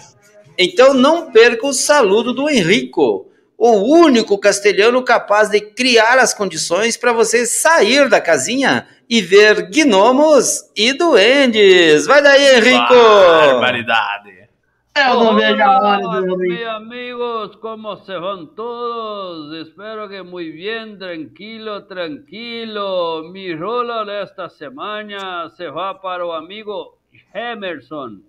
Então 0.58 0.94
não 0.94 1.32
perca 1.32 1.68
o 1.68 1.74
saludo 1.74 2.34
do 2.34 2.50
Henrico, 2.50 3.31
o 3.64 3.84
único 3.84 4.40
castelhano 4.40 5.04
capaz 5.04 5.48
de 5.48 5.62
criar 5.62 6.18
as 6.18 6.34
condições 6.34 6.98
para 6.98 7.14
você 7.14 7.46
sair 7.46 8.10
da 8.10 8.20
casinha 8.20 8.88
e 9.08 9.22
ver 9.22 9.70
gnomos 9.70 10.64
e 10.76 10.92
duendes. 10.94 12.08
Vai 12.08 12.24
daí, 12.24 12.56
Henrico! 12.56 12.96
Barbaridade. 12.96 14.50
Eu 14.98 15.24
não 15.24 15.36
vejo 15.36 15.62
a 15.62 15.78
hora 15.78 16.22
mis 16.38 16.66
amigos, 16.66 17.56
¿cómo 17.58 17.98
se 17.98 18.18
van 18.18 18.48
todos? 18.56 19.54
Espero 19.68 20.10
que 20.10 20.24
muy 20.24 20.52
bien, 20.52 20.98
tranquilo, 20.98 21.84
tranquilo. 21.86 23.30
Mi 23.32 23.54
rola 23.54 24.04
de 24.06 24.24
esta 24.24 24.50
semana 24.50 25.52
se 25.56 25.70
va 25.70 26.02
para 26.02 26.26
o 26.26 26.34
amigo 26.34 26.98
Emerson. 27.32 28.24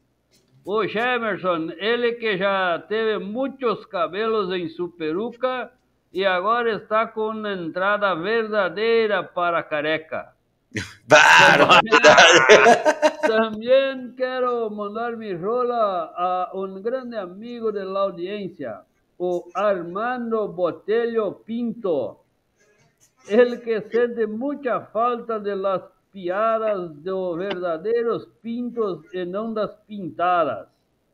O 0.65 0.85
Emerson, 0.85 1.73
ele 1.77 2.13
que 2.13 2.39
já 2.39 2.79
teve 2.79 3.19
muitos 3.19 3.85
cabelos 3.87 4.53
em 4.53 4.69
sua 4.69 4.89
peruca 4.91 5.73
e 6.13 6.25
agora 6.25 6.77
está 6.77 7.05
com 7.07 7.31
uma 7.31 7.53
entrada 7.53 8.15
verdadeira 8.15 9.25
para 9.25 9.63
careca. 9.65 10.33
También 13.27 14.15
quiero 14.17 14.71
mandar 14.71 15.17
mi 15.17 15.35
rola 15.35 16.13
a 16.17 16.51
un 16.55 16.81
grande 16.81 17.19
amigo 17.19 17.73
de 17.73 17.85
la 17.85 18.01
audiencia, 18.01 18.85
o 19.19 19.49
Armando 19.55 20.49
Botelho 20.49 21.43
Pinto, 21.45 22.23
el 23.29 23.61
que 23.63 23.83
siente 23.83 24.27
mucha 24.27 24.81
falta 24.87 25.39
de 25.39 25.55
las 25.57 25.83
piadas 26.13 27.03
de 27.03 27.11
los 27.11 27.37
verdaderos 27.37 28.29
pintos 28.43 29.05
y 29.13 29.25
no 29.25 29.53
das 29.53 29.73
pintadas. 29.87 30.69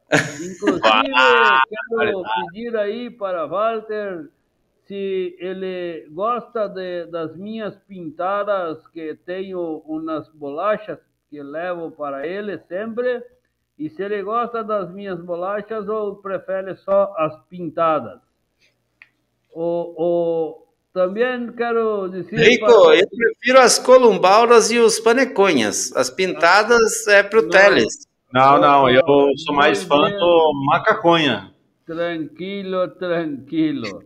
Inclusive, 0.10 1.12
quiero 1.88 2.22
pedir 2.22 2.76
aí 2.76 3.10
para 3.10 3.46
Walter 3.46 4.30
se 4.86 5.36
ele 5.38 6.08
gosta 6.10 6.66
de, 6.66 7.04
das 7.06 7.36
minhas 7.36 7.76
pintadas, 7.86 8.86
que 8.88 9.14
tenho 9.26 9.82
umas 9.84 10.26
bolachas 10.30 10.98
que 11.28 11.42
levo 11.42 11.90
para 11.90 12.26
ele 12.26 12.58
sempre, 12.60 13.22
e 13.78 13.90
se 13.90 14.02
ele 14.02 14.22
gosta 14.22 14.64
das 14.64 14.90
minhas 14.90 15.20
bolachas 15.20 15.86
ou 15.88 16.16
prefere 16.16 16.74
só 16.76 17.14
as 17.18 17.38
pintadas. 17.48 18.18
O, 19.52 19.94
o, 19.96 20.67
também 20.98 21.52
quero 21.52 22.08
dizer... 22.08 22.36
Rico, 22.36 22.66
para- 22.66 22.96
eu 22.96 23.08
prefiro 23.08 23.60
as 23.60 23.78
columbauras 23.78 24.70
e 24.70 24.78
os 24.78 24.98
paneconhas. 24.98 25.94
As 25.96 26.10
pintadas 26.10 27.06
é 27.06 27.22
pro 27.22 27.48
Teles. 27.48 28.06
Não, 28.32 28.60
não, 28.60 28.90
eu 28.90 29.02
sou 29.36 29.54
mais 29.54 29.82
fã 29.82 30.10
do 30.10 30.52
macaconha. 30.66 31.54
Tranquilo, 31.86 32.88
tranquilo. 32.88 34.02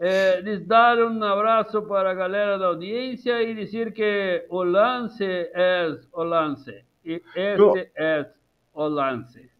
Eh, 0.00 0.40
les 0.42 0.64
dar 0.64 0.96
um 0.98 1.22
abraço 1.24 1.82
para 1.82 2.12
a 2.12 2.14
galera 2.14 2.56
da 2.56 2.66
audiência 2.66 3.42
e 3.42 3.52
dizer 3.52 3.92
que 3.92 4.46
o 4.48 4.62
lance 4.62 5.24
é 5.24 5.90
o 6.12 6.22
lance. 6.22 6.84
E 7.04 7.20
este 7.34 7.90
é 7.96 8.26
o 8.72 8.86
lance. 8.86 9.50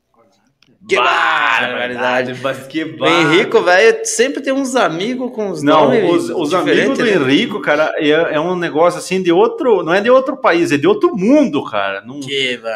Que 0.89 0.97
barbaridade. 0.97 2.35
Mas 2.43 2.67
que 2.67 2.83
O 2.83 3.07
Henrico, 3.07 3.61
velho, 3.61 4.01
sempre 4.05 4.41
tem 4.43 4.55
uns 4.55 4.75
amigos 4.75 5.31
com 5.35 5.51
os 5.51 5.63
Não, 5.63 5.85
nomes 5.85 6.11
os, 6.11 6.31
os 6.31 6.55
amigos 6.55 6.97
do 6.97 7.05
né? 7.05 7.13
Henrico, 7.13 7.61
cara, 7.61 7.93
é, 7.99 8.09
é 8.09 8.41
um 8.41 8.57
negócio 8.57 8.99
assim 8.99 9.23
de 9.23 9.31
outro. 9.31 9.83
Não 9.83 9.93
é 9.93 10.01
de 10.01 10.09
outro 10.09 10.37
país, 10.39 10.73
é 10.73 10.79
de 10.79 10.87
outro 10.87 11.15
mundo, 11.15 11.63
cara. 11.65 12.01
Não, 12.01 12.21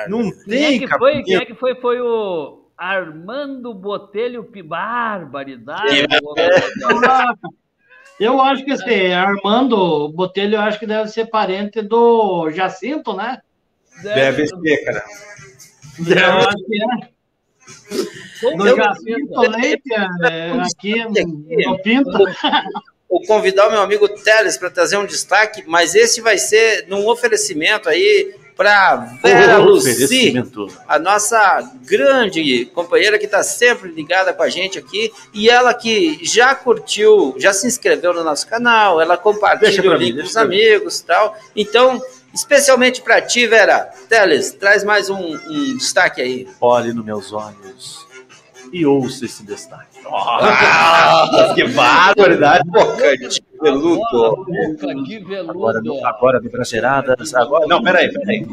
não 0.08 0.30
Quem 0.44 0.64
é 0.64 0.68
tem 0.68 0.78
que 0.80 0.88
foi? 0.88 1.22
Quem 1.22 1.36
é 1.36 1.44
que 1.46 1.54
foi? 1.54 1.74
Foi 1.76 2.00
o 2.02 2.66
Armando 2.76 3.72
Botelho 3.72 4.46
Barbaridade. 4.62 6.06
Eu 8.20 8.40
acho 8.42 8.64
que 8.64 8.72
esse 8.72 9.12
Armando 9.12 10.08
Botelho, 10.10 10.56
eu 10.56 10.60
acho 10.60 10.78
que 10.78 10.86
deve 10.86 11.08
ser 11.08 11.26
parente 11.26 11.80
do 11.80 12.50
Jacinto, 12.50 13.14
né? 13.14 13.40
Deve 14.02 14.46
ser, 14.46 14.84
cara. 14.84 15.04
Eu 15.98 16.36
acho 16.38 16.56
que 16.56 16.82
é. 16.82 17.11
Jacinto 18.76 19.40
Leite, 19.50 19.94
é, 20.24 20.52
aqui 20.60 21.04
no 21.66 21.78
Pinta. 21.78 22.18
Vou 23.08 23.22
convidar 23.26 23.68
o 23.68 23.70
meu 23.70 23.82
amigo 23.82 24.08
Teles 24.08 24.56
para 24.56 24.70
trazer 24.70 24.96
um 24.96 25.04
destaque, 25.04 25.62
mas 25.66 25.94
esse 25.94 26.20
vai 26.20 26.38
ser 26.38 26.86
num 26.88 27.06
oferecimento 27.06 27.88
aí 27.88 28.34
para 28.56 28.96
Vera 29.22 29.58
Luci, 29.58 29.90
Oferecimento. 29.90 30.68
a 30.86 30.98
nossa 30.98 31.70
grande 31.84 32.66
companheira 32.66 33.18
que 33.18 33.24
está 33.24 33.42
sempre 33.42 33.90
ligada 33.90 34.32
com 34.32 34.42
a 34.42 34.48
gente 34.48 34.78
aqui, 34.78 35.12
e 35.34 35.48
ela 35.48 35.74
que 35.74 36.18
já 36.22 36.54
curtiu, 36.54 37.34
já 37.38 37.52
se 37.52 37.66
inscreveu 37.66 38.14
no 38.14 38.22
nosso 38.22 38.46
canal, 38.46 39.00
ela 39.00 39.16
compartilha 39.16 39.90
o 39.90 39.94
link 39.94 40.16
com 40.16 40.22
os 40.22 40.36
amigos 40.36 41.00
e 41.00 41.04
tal. 41.04 41.36
Então, 41.56 42.00
especialmente 42.32 43.00
para 43.02 43.20
ti, 43.20 43.46
Vera, 43.46 43.90
Teles, 44.08 44.52
traz 44.52 44.84
mais 44.84 45.08
um, 45.10 45.36
um 45.36 45.76
destaque 45.76 46.20
aí. 46.20 46.48
Olhe 46.60 46.92
nos 46.92 47.04
meus 47.04 47.32
olhos 47.32 48.06
e 48.72 48.86
ouça 48.86 49.24
esse 49.26 49.44
destaque. 49.44 49.92
Ah, 50.14 51.52
que 51.54 51.64
barbaridade! 51.68 52.68
Boca 52.68 53.16
de 53.16 53.42
veludo. 53.60 54.00
Boca 54.10 54.94
de 54.94 55.36
Agora, 55.48 55.80
veludo. 55.80 56.06
agora 56.06 56.40
no 56.40 56.50
Brasileiradas, 56.50 57.34
agora... 57.34 57.66
Não, 57.68 57.82
peraí, 57.82 58.12
peraí. 58.12 58.46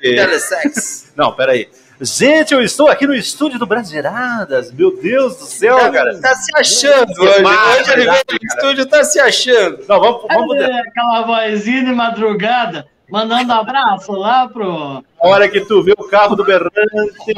Telesex. 0.00 1.12
Não, 1.16 1.32
peraí. 1.32 1.68
Gente, 2.00 2.52
eu 2.52 2.60
estou 2.60 2.88
aqui 2.88 3.06
no 3.06 3.14
estúdio 3.14 3.58
do 3.58 3.66
Brasileiradas. 3.66 4.70
Meu 4.70 5.00
Deus 5.00 5.36
do 5.36 5.44
céu, 5.44 5.78
cara. 5.90 6.20
Tá 6.20 6.34
se 6.34 6.50
achando 6.54 7.10
hoje. 7.18 7.42
Hoje 7.42 7.92
ele 7.92 8.04
veio 8.04 8.24
no 8.30 8.38
cara. 8.38 8.38
estúdio, 8.42 8.86
tá 8.86 9.02
se 9.04 9.18
achando. 9.18 9.78
Não, 9.88 10.00
vamos, 10.00 10.22
vamos 10.28 10.56
É, 10.56 10.80
aquela 10.80 11.22
vozinha 11.22 11.84
de 11.86 11.92
madrugada, 11.92 12.86
mandando 13.10 13.50
abraço 13.50 14.12
lá 14.12 14.46
pro. 14.46 15.02
A 15.18 15.26
hora 15.26 15.48
que 15.48 15.62
tu 15.62 15.82
vê 15.82 15.92
o 15.96 16.04
carro 16.04 16.36
do 16.36 16.44
Berrante. 16.44 16.70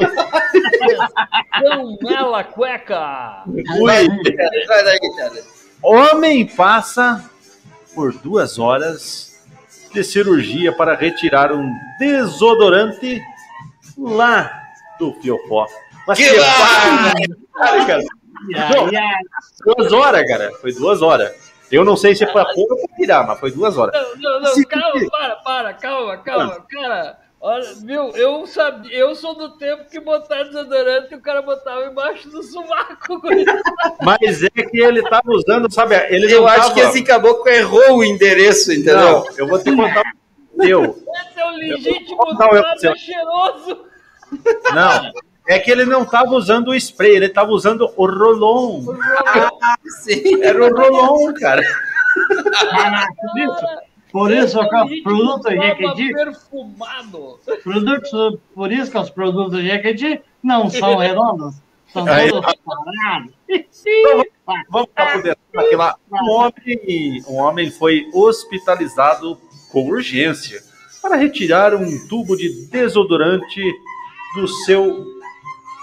Cão 1.57 1.97
Mela 2.01 2.43
Cueca. 2.43 3.43
Ui. 3.47 4.09
Traz 4.65 4.87
aí, 4.87 4.99
Teles. 5.15 5.69
Homem 5.81 6.45
passa 6.45 7.23
por 7.95 8.11
duas 8.11 8.59
horas 8.59 9.41
de 9.93 10.03
cirurgia 10.03 10.73
para 10.73 10.95
retirar 10.95 11.53
um 11.53 11.73
desodorante 11.97 13.21
lá 13.99 14.51
do 14.99 15.13
fiofó. 15.21 15.67
Mas 16.07 16.17
Que 16.17 16.29
cara. 17.85 18.03
Não, 18.49 19.75
duas 19.75 19.91
horas, 19.93 20.23
cara. 20.27 20.51
Foi 20.61 20.73
duas 20.73 21.01
horas. 21.01 21.31
Eu 21.71 21.85
não 21.85 21.95
sei 21.95 22.15
se 22.15 22.23
é 22.23 22.27
pra 22.27 22.45
pôr 22.45 22.67
ou 22.71 22.77
pra 22.87 22.95
tirar, 22.95 23.27
mas 23.27 23.39
foi 23.39 23.51
duas 23.51 23.77
horas. 23.77 23.93
Não, 23.93 24.15
não, 24.33 24.39
não, 24.41 24.53
Se- 24.53 24.65
calma, 24.65 25.09
para, 25.11 25.35
para, 25.37 25.73
calma, 25.73 26.17
calma, 26.17 26.65
cara. 26.69 27.19
Olha, 27.41 27.65
viu, 27.85 28.09
eu 28.15 28.45
sabia, 28.47 28.93
eu 28.97 29.15
sou 29.15 29.33
do 29.33 29.55
tempo 29.57 29.89
que 29.89 29.97
botar 29.99 30.43
desodorante 30.43 31.13
e 31.13 31.15
o 31.15 31.21
cara 31.21 31.41
botava 31.41 31.85
embaixo 31.85 32.27
do 32.29 32.43
sovaco. 32.43 33.21
Mas 34.03 34.43
é 34.43 34.49
que 34.49 34.77
ele 34.81 35.01
tava 35.03 35.31
usando, 35.31 35.71
sabe? 35.71 35.95
Ele 36.09 36.33
Eu 36.33 36.41
não 36.41 36.47
acho 36.47 36.61
tava... 36.63 36.73
que 36.73 36.79
esse 36.81 37.01
caboclo 37.03 37.47
errou 37.49 37.97
o 37.99 38.03
endereço, 38.03 38.73
entendeu? 38.73 38.97
Não, 38.97 39.25
eu 39.37 39.47
vou 39.47 39.57
te 39.57 39.73
contar 39.73 40.01
o 40.57 40.61
seu. 40.63 40.83
Esse 40.83 41.39
é 41.39 41.45
o 41.45 41.51
legítimo 41.51 42.25
eu- 42.83 42.95
cheiroso. 42.97 43.88
Não, 44.73 45.11
é 45.47 45.57
que 45.59 45.71
ele 45.71 45.85
não 45.85 46.05
tava 46.05 46.31
usando 46.31 46.69
o 46.69 46.75
spray, 46.75 47.15
ele 47.15 47.29
tava 47.29 47.51
usando 47.51 47.91
o 47.97 48.05
rolon. 48.05 48.83
Ah, 49.25 49.75
sim. 50.01 50.43
Era 50.43 50.63
o 50.63 50.75
rolon, 50.75 51.33
cara. 51.33 51.61
Por 53.19 53.39
isso, 53.39 53.65
por 54.11 54.31
isso 54.31 54.69
que 54.69 54.75
os 54.75 55.01
produtos 55.01 55.51
Jequiti, 55.51 56.13
perfumado. 56.13 57.39
produtos, 57.63 58.39
por 58.53 58.71
isso 58.71 58.91
que 58.91 58.97
os 58.97 59.09
produtos 59.09 59.61
Jequiti 59.61 60.21
não 60.43 60.69
são 60.69 60.97
redondos, 60.97 61.55
são 61.91 62.07
Aí, 62.07 62.29
todos 62.29 62.53
quadrados. 62.63 63.33
Vamos 64.69 64.89
para 64.93 65.13
poder 65.13 65.37
aqui 65.55 65.75
lá. 65.75 65.95
Um 66.11 66.29
homem, 66.31 67.23
um 67.27 67.35
homem 67.35 67.71
foi 67.71 68.07
hospitalizado 68.13 69.37
com 69.71 69.87
urgência 69.87 70.61
para 71.01 71.15
retirar 71.15 71.75
um 71.75 72.07
tubo 72.07 72.35
de 72.35 72.67
desodorante 72.67 73.61
do 74.35 74.47
seu 74.47 75.05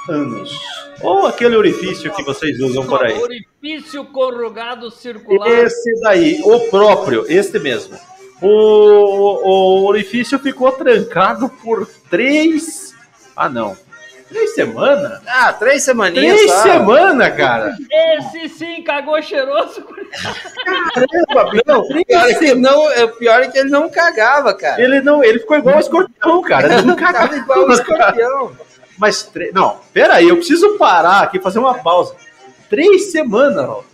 ânus. 0.08 0.58
Ou 1.02 1.26
aquele 1.26 1.56
orifício 1.56 2.12
que 2.14 2.22
vocês 2.22 2.58
usam 2.60 2.86
por 2.86 3.04
aí. 3.04 3.18
Orifício 3.18 4.04
corrugado 4.06 4.90
circular. 4.90 5.48
Esse 5.48 6.00
daí, 6.00 6.40
o 6.42 6.60
próprio, 6.70 7.24
este 7.28 7.58
mesmo. 7.58 7.96
O, 8.40 8.48
o 8.48 9.86
orifício 9.86 10.38
ficou 10.38 10.72
trancado 10.72 11.48
por 11.48 11.86
três. 12.10 12.94
Ah, 13.34 13.48
não. 13.48 13.76
Três 14.28 14.54
semanas? 14.54 15.20
Ah, 15.26 15.52
três 15.52 15.82
semaninhas 15.84 16.36
Três 16.36 16.52
semanas, 16.52 17.36
cara. 17.36 17.76
Esse 17.90 18.48
sim 18.48 18.82
cagou 18.82 19.20
cheiroso. 19.22 19.86
Não, 21.64 21.80
o 21.80 22.04
pior 22.04 22.28
é 22.28 22.34
que 22.34 22.54
não, 22.54 22.90
é, 22.90 23.04
o 23.04 23.08
pior 23.16 23.42
é 23.42 23.48
que 23.48 23.58
ele 23.58 23.70
não 23.70 23.88
cagava, 23.88 24.52
cara. 24.54 24.82
Ele 24.82 25.00
não, 25.00 25.22
ele 25.22 25.38
ficou 25.38 25.56
igual 25.56 25.76
o 25.76 25.80
escorpião, 25.80 26.42
cara. 26.42 26.74
Ele 26.74 26.82
não 26.82 26.96
cagava 26.96 27.28
Tava 27.28 27.36
igual 27.36 27.68
o 27.68 27.72
escorpião. 27.72 28.52
Mas, 28.98 29.22
tre... 29.22 29.50
não, 29.52 29.78
peraí, 29.92 30.28
eu 30.28 30.36
preciso 30.36 30.76
parar 30.76 31.22
aqui 31.22 31.38
e 31.38 31.42
fazer 31.42 31.58
uma 31.58 31.74
pausa. 31.74 32.14
Três 32.68 33.12
semanas, 33.12 33.68
ó. 33.68 33.84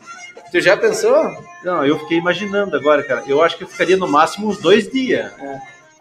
Tu 0.50 0.60
já 0.60 0.76
pensou? 0.76 1.30
Não, 1.64 1.84
eu 1.84 1.98
fiquei 1.98 2.18
imaginando 2.18 2.76
agora, 2.76 3.02
cara. 3.02 3.22
Eu 3.26 3.42
acho 3.42 3.56
que 3.56 3.64
eu 3.64 3.68
ficaria 3.68 3.96
no 3.96 4.08
máximo 4.08 4.48
uns 4.48 4.58
dois 4.58 4.90
dias. 4.90 5.32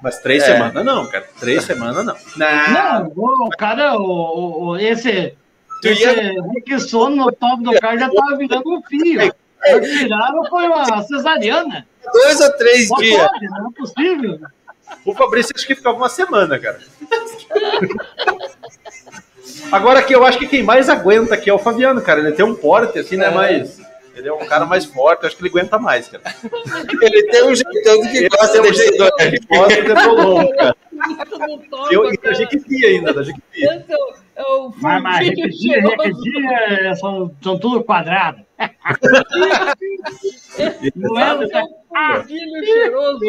Mas 0.02 0.20
três 0.20 0.44
É. 0.44 0.48
semanas 0.54 0.84
não, 0.86 1.08
cara. 1.08 1.28
Três 1.40 1.64
semanas 1.64 2.06
não. 2.06 2.16
Não, 2.38 3.08
o 3.46 3.50
cara, 3.52 3.96
o, 3.98 4.02
o- 4.04 4.64
o- 4.70 4.78
esse, 4.78 5.36
Tu 5.82 5.88
esse 5.90 6.02
ia- 6.04 6.34
Rickson 6.54 7.10
no 7.10 7.32
top 7.32 7.64
do 7.64 7.72
cara 7.80 7.98
já 8.00 8.10
tava 8.10 8.36
virando 8.38 8.70
um 8.78 8.82
fio. 8.84 9.34
Tiraram 9.64 10.44
foi 10.50 10.68
uma 10.68 11.04
cesariana. 11.04 11.86
Dois 12.14 12.40
ou 12.42 12.52
três 12.58 12.90
Não 12.90 12.98
dias. 12.98 13.22
pode, 13.28 13.46
não 13.46 13.68
é 13.70 13.74
possível. 13.78 14.40
O 15.06 15.14
Fabrício 15.14 15.54
acho 15.56 15.68
que 15.68 15.76
ficava 15.76 15.96
uma 15.96 16.10
semana, 16.10 16.58
cara. 16.60 16.80
Agora 19.72 20.02
que 20.02 20.14
eu 20.14 20.26
acho 20.26 20.38
que 20.40 20.48
quem 20.48 20.64
mais 20.64 20.90
aguenta 20.90 21.36
aqui 21.36 21.50
é 21.50 21.54
o 21.54 21.60
Fabiano, 21.60 22.02
cara. 22.02 22.20
Ele 22.20 22.32
tem 22.32 22.44
um 22.46 22.56
porte, 22.56 23.00
assim, 23.00 23.18
né? 23.18 23.28
É. 23.28 23.32
Mas 23.32 23.80
ele 24.22 24.30
é 24.30 24.34
um 24.34 24.46
cara 24.46 24.66
mais 24.66 24.86
forte, 24.86 25.24
eu 25.24 25.28
acho 25.28 25.36
que 25.36 25.42
ele 25.44 25.50
aguenta 25.50 25.78
mais, 25.80 26.08
cara. 26.08 26.24
Ele 27.02 27.24
tem 27.24 27.44
um 27.44 27.56
jeitão 27.56 28.02
que 28.02 28.18
Ele 28.18 28.30
gosta 28.30 28.54
tem 28.54 28.62
de 28.62 28.68
um 28.68 28.72
desodorante. 28.72 29.40
que 29.40 29.48
gosta 29.48 29.82
de 29.82 29.94
rolon, 29.94 30.48
cara. 30.56 30.76
Eu, 31.90 32.14
e 32.14 32.18
da. 32.18 32.34
Jequiti 32.34 32.86
ainda, 32.86 33.14
da 33.14 33.24
Jequiti. 33.24 33.68
É 33.68 33.84
é 34.36 34.44
Mas, 34.78 35.04
mas 35.04 35.28
repetir, 35.28 35.74
cheiroso. 35.74 35.96
repetir, 35.98 36.46
é, 36.52 36.96
são, 36.96 37.36
são 37.42 37.60
tudo 37.60 37.84
quadrado. 37.84 38.40
Não 40.96 41.20
é, 41.20 41.44
Esse 41.44 41.56
é 41.56 41.64
o 41.64 42.22
fundinho 42.22 42.66
cheiroso. 42.66 43.20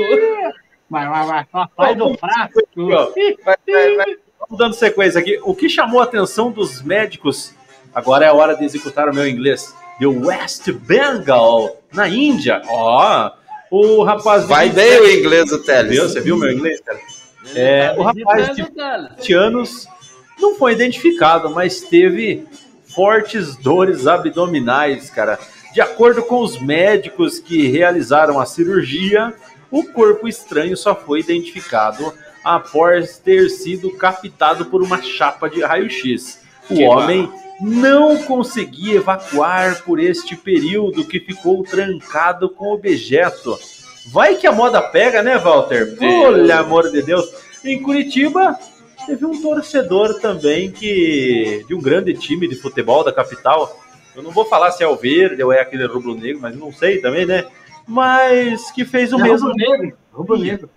mas, 0.89 1.09
mas, 1.09 1.29
mas, 1.29 1.47
só 1.51 1.69
faz 1.77 1.97
do 1.97 2.15
frasco. 2.19 2.61
Vai, 2.77 3.57
vai, 3.67 3.97
vai. 3.97 4.17
Vamos 4.41 4.59
dando 4.59 4.75
sequência 4.75 5.21
aqui. 5.21 5.39
O 5.43 5.55
que 5.55 5.69
chamou 5.69 6.01
a 6.01 6.05
atenção 6.05 6.51
dos 6.51 6.83
médicos, 6.83 7.55
agora 7.95 8.25
é 8.25 8.29
a 8.29 8.35
hora 8.35 8.57
de 8.57 8.65
executar 8.65 9.09
o 9.09 9.15
meu 9.15 9.27
inglês, 9.27 9.75
de 10.03 10.07
West 10.09 10.69
Bengal, 10.73 11.81
na 11.93 12.09
Índia. 12.09 12.61
Ó, 12.67 13.31
o 13.71 14.03
rapaz... 14.03 14.45
Vai 14.47 14.69
27 14.69 14.75
bem 14.75 15.01
o 15.01 15.21
inglês 15.21 15.49
do 15.49 15.63
Teles. 15.63 15.93
Viu? 15.93 16.09
Você 16.09 16.21
viu 16.21 16.37
meu 16.37 16.51
inglês, 16.51 16.81
cara? 16.81 16.99
É, 17.55 17.95
o 17.97 18.03
rapaz 18.03 18.49
de 18.49 18.65
Detalhe. 18.65 19.11
20 19.19 19.33
anos 19.33 19.87
não 20.41 20.57
foi 20.57 20.73
identificado, 20.73 21.51
mas 21.51 21.83
teve 21.83 22.45
fortes 22.85 23.55
dores 23.55 24.09
abdominais, 24.09 25.09
cara. 25.09 25.39
De 25.73 25.81
acordo 25.81 26.25
com 26.25 26.41
os 26.41 26.61
médicos 26.61 27.39
que 27.39 27.69
realizaram 27.69 28.41
a 28.41 28.45
cirurgia, 28.45 29.33
o 29.71 29.85
corpo 29.85 30.27
estranho 30.27 30.77
só 30.77 30.97
foi 30.97 31.21
identificado 31.21 32.13
após 32.43 33.19
ter 33.19 33.49
sido 33.51 33.97
captado 33.97 34.67
por 34.67 34.83
uma 34.83 35.01
chapa 35.01 35.49
de 35.49 35.63
raio-x. 35.63 36.41
O 36.69 36.75
Que 36.75 36.85
homem 36.87 37.33
não 37.63 38.17
conseguia 38.25 38.97
evacuar 38.97 39.83
por 39.85 40.01
este 40.01 40.35
período 40.35 41.05
que 41.05 41.21
ficou 41.21 41.63
trancado 41.63 42.51
com 42.51 42.67
o 42.67 42.75
objeto. 42.75 43.57
Vai 44.09 44.35
que 44.35 44.49
a 44.49 44.53
moda 44.53 44.83
pega, 44.83 45.23
né, 45.23 45.39
Walter? 45.39 45.97
Olha, 46.01 46.59
amor 46.59 46.91
de 46.91 47.01
Deus. 47.03 47.25
Em 47.65 47.81
Curitiba, 47.81 48.59
teve 49.07 49.25
um 49.25 49.41
torcedor 49.41 50.19
também 50.21 50.73
que 50.73 51.65
de 51.69 51.75
um 51.75 51.81
grande 51.81 52.13
time 52.15 52.49
de 52.49 52.57
futebol 52.57 53.05
da 53.05 53.13
capital. 53.13 53.81
Eu 54.17 54.25
não 54.25 54.33
vou 54.33 54.45
falar 54.45 54.73
se 54.73 54.83
é 54.83 54.89
o 54.89 54.97
verde 54.97 55.41
ou 55.43 55.53
é 55.53 55.61
aquele 55.61 55.87
rubro-negro, 55.87 56.41
mas 56.43 56.57
não 56.57 56.73
sei 56.73 56.99
também, 57.01 57.25
né? 57.25 57.45
Mas 57.87 58.71
que 58.73 58.85
fez 58.85 59.13
o 59.13 59.21
É 59.21 59.23
mesmo. 59.23 59.49
rubro-negro, 59.49 59.97
rubro-negro. 60.13 60.71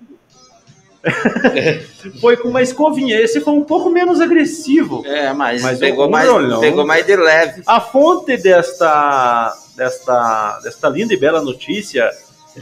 Foi 2.21 2.37
com 2.37 2.49
uma 2.49 2.61
escovinha. 2.61 3.19
Esse 3.19 3.41
foi 3.41 3.53
um 3.53 3.63
pouco 3.63 3.89
menos 3.89 4.19
agressivo. 4.21 5.03
É, 5.05 5.33
mas, 5.33 5.61
Mas 5.61 5.79
pegou, 5.79 6.09
mais, 6.09 6.29
pegou 6.59 6.85
mais 6.85 7.05
de 7.05 7.15
leve. 7.15 7.61
A 7.65 7.79
fonte 7.79 8.37
desta, 8.37 9.53
desta, 9.75 10.59
desta 10.63 10.89
linda 10.89 11.13
e 11.13 11.17
bela 11.17 11.41
notícia 11.41 12.09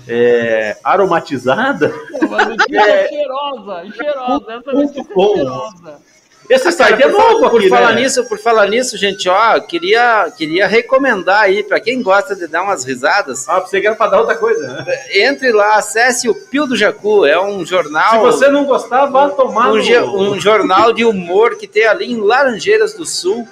é, 0.08 0.78
aromatizada. 0.84 1.94
Uma 2.22 2.46
notícia 2.46 3.08
cheirosa, 3.08 3.92
cheirosa. 3.96 4.54
Essa 4.54 4.72
notícia 4.74 5.02
é 5.02 5.34
cheirosa. 5.36 6.13
Esse 6.50 6.72
site 6.72 7.02
é 7.02 7.08
novo 7.08 7.50
por 7.50 7.60
aqui, 7.60 7.70
falar 7.70 7.94
né? 7.94 8.02
nisso, 8.02 8.26
por 8.26 8.38
falar 8.38 8.68
nisso, 8.68 8.98
gente, 8.98 9.30
ó, 9.30 9.60
queria, 9.62 10.32
queria 10.38 10.68
recomendar 10.68 11.44
aí 11.44 11.64
para 11.64 11.80
quem 11.80 12.02
gosta 12.02 12.36
de 12.36 12.48
dar 12.48 12.64
umas 12.64 12.84
risadas, 12.84 13.48
Ah, 13.48 13.60
você 13.62 13.80
quer 13.80 13.96
para 13.96 14.12
dar 14.12 14.20
outra 14.20 14.36
coisa, 14.36 14.68
né? 14.68 15.06
entre 15.14 15.52
lá, 15.52 15.76
acesse 15.76 16.28
o 16.28 16.36
Pio 16.36 16.68
do 16.68 16.76
Jacu, 16.76 17.26
é 17.26 17.42
um 17.42 17.66
jornal, 17.66 18.12
Se 18.12 18.18
você 18.20 18.50
não 18.50 18.66
gostar, 18.66 19.06
vá 19.06 19.30
tomar 19.30 19.72
um, 19.72 19.78
no... 19.78 20.32
um 20.34 20.40
jornal 20.40 20.92
de 20.92 21.06
humor 21.06 21.58
que 21.58 21.68
tem 21.68 21.86
ali 21.88 22.12
em 22.12 22.20
Laranjeiras 22.20 22.94
do 22.94 23.06
Sul. 23.06 23.48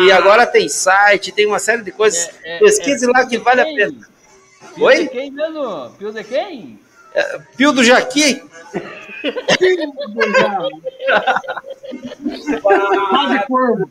E 0.00 0.12
agora 0.12 0.46
tem 0.46 0.68
site, 0.68 1.32
tem 1.32 1.46
uma 1.46 1.58
série 1.58 1.82
de 1.82 1.90
coisas. 1.90 2.30
É, 2.44 2.56
é, 2.56 2.58
Pesquise 2.60 3.04
é, 3.04 3.08
lá 3.08 3.26
que 3.26 3.38
vale 3.38 3.60
a 3.60 3.64
pena. 3.64 4.08
Pio 4.74 4.84
Oi? 4.84 4.98
de 4.98 5.08
quem 5.08 5.30
mesmo? 5.30 5.90
Pio 5.98 6.12
de 6.12 6.24
quem? 6.24 6.80
Pio 7.56 7.72
do 7.72 7.82
Jaqui, 7.82 8.42
Quase 12.62 13.46
corvo. 13.46 13.90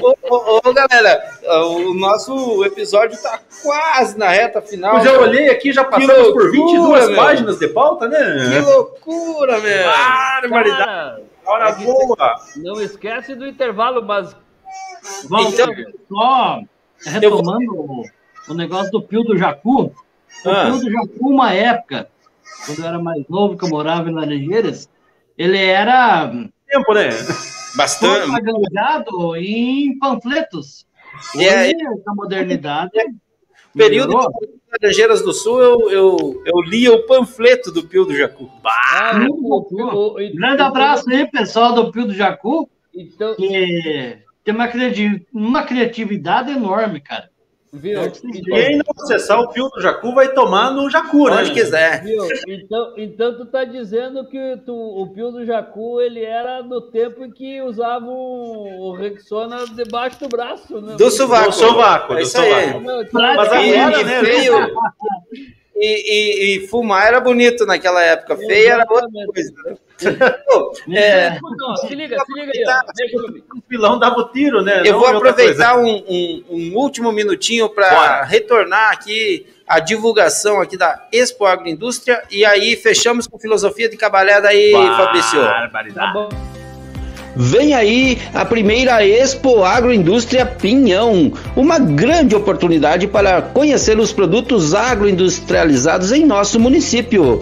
ô, 0.00 0.14
ô, 0.22 0.60
ô, 0.64 0.72
galera, 0.72 1.30
o 1.66 1.92
nosso 1.94 2.64
episódio 2.64 3.20
tá 3.20 3.38
quase 3.62 4.16
na 4.18 4.28
reta 4.28 4.62
final. 4.62 4.96
Eu 4.98 5.04
já 5.04 5.12
olhei 5.18 5.50
aqui, 5.50 5.72
já 5.72 5.84
passamos 5.84 6.14
Que 6.28 6.32
por 6.32 6.50
22 6.50 6.76
loucura, 6.78 7.06
meu. 7.06 7.16
páginas 7.16 7.58
de 7.58 7.68
pauta, 7.68 8.08
Que 8.08 8.16
né? 8.18 8.60
loucura, 8.60 9.60
meu! 9.60 9.84
Barbaridade. 9.84 10.84
Cara, 10.84 11.20
Hora 11.46 11.68
é 11.70 11.72
que 11.74 11.84
boa. 11.84 12.34
não 12.56 12.80
esquece 12.80 13.34
do 13.34 13.46
intervalo, 13.46 14.02
mas 14.02 14.34
Walter, 15.28 15.68
Então- 15.80 15.96
só 16.08 16.60
retomando 17.10 17.72
o, 17.74 18.04
o 18.48 18.54
negócio 18.54 18.90
do 18.90 19.02
Pio 19.02 19.22
do 19.22 19.36
Jacu. 19.36 19.84
O 20.44 20.50
Ah. 20.50 20.64
Pio 20.66 20.78
do 20.78 20.90
Jacu, 20.90 21.28
uma 21.28 21.52
época, 21.54 22.08
quando 22.66 22.80
eu 22.80 22.86
era 22.86 22.98
mais 22.98 23.22
novo, 23.28 23.56
que 23.56 23.64
eu 23.64 23.68
morava 23.68 24.08
em 24.10 24.14
Laranjeiras, 24.14 24.88
ele 25.36 25.58
era 25.58 26.30
Tempo, 26.66 26.92
né? 26.94 27.08
Bastante. 27.76 28.26
propagandado 28.26 29.36
em 29.36 29.98
panfletos. 29.98 30.86
E 31.34 31.48
aí- 31.48 31.74
Hoje, 31.74 32.02
com 32.04 32.10
a 32.10 32.14
modernidade, 32.14 32.90
Período 33.74 34.16
Laranjeiras 34.72 35.22
do 35.22 35.32
Sul, 35.32 35.60
eu, 35.60 35.90
eu, 35.90 36.42
eu 36.44 36.60
lia 36.62 36.92
o 36.92 37.06
panfleto 37.06 37.70
do 37.70 37.84
Pio 37.84 38.04
do 38.04 38.14
Jacu. 38.16 38.50
Ah, 38.64 39.14
Muito 39.18 39.34
o- 39.34 39.68
bom. 39.70 39.94
o- 39.94 40.12
o- 40.14 40.34
Grande 40.34 40.62
abraço 40.62 41.08
aí, 41.10 41.26
pessoal 41.30 41.72
do 41.74 41.90
Pio 41.92 42.06
do 42.06 42.14
Jacu, 42.14 42.68
Então, 42.94 43.34
que 43.36 44.18
tem 44.44 44.54
uma 45.32 45.62
criatividade 45.62 46.50
enorme, 46.50 47.00
cara. 47.00 47.30
Viu? 47.70 48.00
Quem 48.10 48.78
não 48.78 48.84
acessar 49.04 49.38
o 49.40 49.48
Pio 49.48 49.68
do 49.68 49.80
Jacu 49.80 50.14
vai 50.14 50.32
tomar 50.32 50.70
no 50.70 50.88
Jacu, 50.88 51.28
né? 51.28 51.42
Onde 51.42 51.52
quiser. 51.52 52.02
Viu? 52.02 52.24
Então, 52.48 52.94
então 52.96 53.36
tu 53.36 53.44
tá 53.44 53.62
dizendo 53.64 54.26
que 54.26 54.56
tu, 54.64 54.74
o 54.74 55.06
Pio 55.12 55.30
do 55.30 55.44
Jacu 55.44 56.00
ele 56.00 56.24
era 56.24 56.62
do 56.62 56.80
tempo 56.80 57.24
em 57.24 57.30
que 57.30 57.60
usavam 57.60 58.08
o 58.14 58.92
Rexona 58.98 59.66
debaixo 59.66 60.18
do 60.20 60.28
braço, 60.28 60.80
né? 60.80 60.96
Do 60.96 61.10
sovaco. 61.10 61.50
Do 61.50 61.52
sovaco, 61.54 62.12
É 62.14 62.16
do 62.16 62.22
isso 62.22 62.38
aí. 62.40 62.72
sovaco. 62.72 63.08
Mas 63.12 63.52
E- 63.52 63.76
agora, 63.76 64.00
e 64.00 64.04
né, 64.04 64.20
feio. 64.24 64.54
E, 65.76 65.86
e- 65.86 66.56
e 66.64 66.66
fumar 66.68 67.06
era 67.06 67.20
bonito 67.20 67.64
naquela 67.66 68.02
época. 68.02 68.36
Feio 68.36 68.70
era 68.72 68.86
outra 68.88 69.08
coisa. 69.26 69.52
É, 70.06 71.38
Não, 71.40 71.76
se 71.76 71.94
liga, 71.94 72.16
se 72.24 72.32
liga 72.40 72.52
aí, 72.54 72.64
ó. 72.68 73.56
O 73.56 73.62
pilão 73.62 73.98
dava 73.98 74.16
o 74.20 74.28
tiro, 74.28 74.62
né? 74.62 74.82
eu 74.84 74.92
Não 74.92 75.00
vou 75.00 75.08
aproveitar 75.08 75.76
um, 75.78 76.02
um- 76.08 76.44
um 76.50 76.76
último 76.76 77.10
minutinho 77.12 77.68
para 77.68 78.22
retornar 78.24 78.92
aqui 78.92 79.46
a 79.66 79.80
divulgação 79.80 80.60
aqui 80.60 80.76
da 80.76 81.06
Expo 81.12 81.44
Agroindústria 81.44 82.22
e 82.30 82.44
aí 82.44 82.74
fechamos 82.76 83.26
com 83.26 83.38
filosofia 83.38 83.88
de 83.88 83.96
cabalé 83.96 84.40
daí. 84.40 84.72
Fabrício. 84.72 85.40
Tá 85.94 86.06
bom. 86.12 86.28
Vem 87.40 87.72
aí 87.72 88.18
a 88.34 88.44
primeira 88.44 89.06
Expo 89.06 89.62
Agroindústria 89.62 90.44
Pinhão, 90.44 91.32
uma 91.54 91.78
grande 91.78 92.34
oportunidade 92.34 93.06
para 93.06 93.40
conhecer 93.42 93.96
os 94.00 94.12
produtos 94.12 94.74
agroindustrializados 94.74 96.10
em 96.10 96.24
nosso 96.26 96.58
município. 96.58 97.40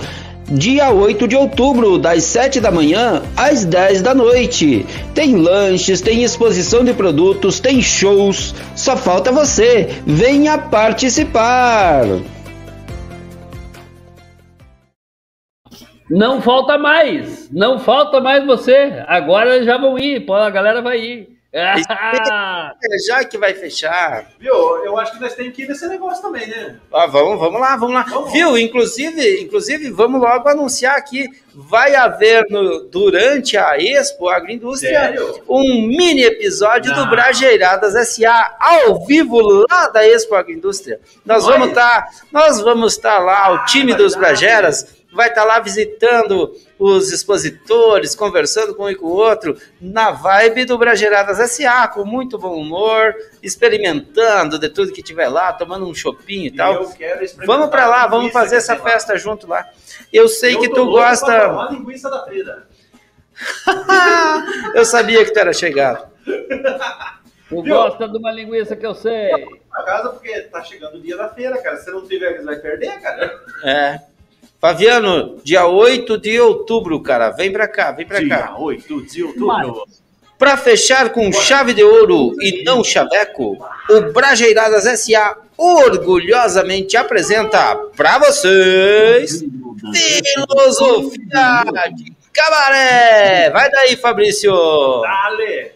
Dia 0.48 0.92
8 0.92 1.26
de 1.26 1.34
outubro, 1.34 1.98
das 1.98 2.22
7 2.22 2.60
da 2.60 2.70
manhã 2.70 3.20
às 3.36 3.64
10 3.64 4.00
da 4.00 4.14
noite. 4.14 4.86
Tem 5.12 5.34
lanches, 5.34 6.00
tem 6.00 6.22
exposição 6.22 6.84
de 6.84 6.94
produtos, 6.94 7.58
tem 7.58 7.82
shows. 7.82 8.54
Só 8.76 8.96
falta 8.96 9.32
você. 9.32 9.88
Venha 10.06 10.56
participar. 10.56 12.04
Não 16.08 16.40
falta 16.40 16.78
mais, 16.78 17.50
não 17.50 17.80
falta 17.80 18.20
mais 18.20 18.46
você. 18.46 19.04
Agora 19.08 19.64
já 19.64 19.76
vão 19.76 19.98
ir, 19.98 20.24
a 20.30 20.50
galera 20.50 20.80
vai 20.80 21.00
ir. 21.00 21.35
Ah, 21.88 22.72
É 22.82 22.98
já 23.06 23.24
que 23.24 23.38
vai 23.38 23.54
fechar. 23.54 24.30
Viu? 24.38 24.52
Eu 24.84 24.98
acho 24.98 25.12
que 25.12 25.20
nós 25.20 25.34
temos 25.34 25.54
que 25.54 25.62
ir 25.62 25.68
nesse 25.68 25.86
negócio 25.88 26.22
também, 26.22 26.46
né? 26.46 26.76
Ah, 26.92 27.06
vamos, 27.06 27.38
vamos 27.38 27.60
lá, 27.60 27.76
vamos 27.76 27.94
lá. 27.94 28.02
Vamos. 28.02 28.32
Viu? 28.32 28.58
Inclusive, 28.58 29.40
inclusive, 29.42 29.90
vamos 29.90 30.20
logo 30.20 30.48
anunciar 30.48 30.96
aqui. 30.96 31.26
Vai 31.54 31.94
haver 31.94 32.44
no- 32.50 32.80
durante 32.84 33.56
a 33.56 33.78
Expo 33.78 34.28
Agroindústria 34.28 35.00
Sério? 35.00 35.42
um 35.48 35.86
mini 35.86 36.22
episódio 36.22 36.92
do 36.94 37.00
Não. 37.00 37.10
Brajeiradas 37.10 37.94
SA 37.94 38.56
ao 38.60 39.06
vivo 39.06 39.40
lá 39.70 39.88
da 39.88 40.06
Expo 40.06 40.34
Agroindústria. 40.34 41.00
Nós 41.24 41.46
vamos 41.46 41.68
estar, 41.68 42.06
nós 42.30 42.60
vamos 42.60 42.92
estar 42.92 43.18
lá, 43.20 43.52
o 43.54 43.64
time 43.64 43.94
dos 43.94 44.14
Brajeras 44.14 44.94
vai 45.12 45.28
estar 45.28 45.44
lá 45.44 45.58
visitando 45.58 46.52
os 46.78 47.10
expositores, 47.10 48.14
conversando 48.14 48.74
com 48.74 48.84
um 48.84 48.90
e 48.90 48.94
com 48.94 49.06
o 49.06 49.12
outro, 49.16 49.56
na 49.80 50.10
vibe 50.10 50.64
do 50.66 50.76
Brajeiradas 50.76 51.38
SA, 51.50 51.88
com 51.88 52.04
muito 52.04 52.38
bom 52.38 52.54
humor, 52.60 53.14
experimentando 53.42 54.58
de 54.58 54.68
tudo 54.68 54.92
que 54.92 55.02
tiver 55.02 55.28
lá, 55.28 55.52
tomando 55.52 55.86
um 55.88 55.94
chopinho 55.94 56.46
e 56.46 56.50
tal. 56.50 56.74
eu 56.74 56.88
quero 56.90 57.24
experimentar 57.24 57.46
Vamos 57.56 57.70
pra 57.70 57.86
lá, 57.86 58.06
vamos 58.06 58.32
fazer 58.32 58.56
essa 58.56 58.74
tem 58.74 58.84
lá. 58.84 58.90
festa 58.90 59.16
junto 59.16 59.46
lá. 59.46 59.66
Eu 60.12 60.28
sei 60.28 60.54
Eu 60.54 60.60
que 60.60 60.68
tu 60.68 60.84
gosta. 60.86 61.26
provar 61.40 61.68
a 61.68 61.70
linguiça 61.72 62.10
da 62.10 62.24
Frida. 62.24 62.68
eu 64.74 64.84
sabia 64.84 65.24
que 65.24 65.30
tu 65.32 65.38
era 65.38 65.52
chegado. 65.52 66.08
tu 67.48 67.62
gosta 67.62 68.08
de 68.08 68.18
uma 68.18 68.32
linguiça 68.32 68.76
que 68.76 68.86
eu 68.86 68.94
sei. 68.94 69.30
Pra 69.70 69.82
casa, 69.82 70.08
porque 70.10 70.40
tá 70.42 70.62
chegando 70.62 70.96
o 70.96 71.00
dia 71.00 71.16
da 71.16 71.28
feira, 71.28 71.56
cara. 71.62 71.76
Se 71.76 71.90
não 71.90 72.06
tiver, 72.06 72.36
você 72.36 72.44
vai 72.44 72.56
perder, 72.56 73.00
cara. 73.00 73.40
É. 73.64 74.00
Fabiano, 74.66 75.36
dia 75.44 75.64
8 75.64 76.18
de 76.18 76.40
outubro, 76.40 77.00
cara. 77.00 77.30
Vem 77.30 77.52
pra 77.52 77.68
cá, 77.68 77.92
vem 77.92 78.04
pra 78.04 78.26
cá. 78.26 78.56
8 78.58 79.06
de 79.06 79.22
outubro. 79.22 79.84
Pra 80.36 80.56
fechar 80.56 81.10
com 81.10 81.32
chave 81.32 81.72
de 81.72 81.84
ouro 81.84 82.34
e 82.42 82.64
não 82.64 82.82
chaveco, 82.82 83.56
o 83.88 84.12
Brajeiradas 84.12 84.82
SA 85.00 85.36
orgulhosamente 85.56 86.96
apresenta 86.96 87.76
pra 87.96 88.18
vocês 88.18 89.44
Filosofia 90.34 91.62
de 91.94 92.12
Cabaré. 92.34 93.48
Vai 93.50 93.70
daí, 93.70 93.94
Fabrício. 93.94 94.50
Dale! 95.02 95.70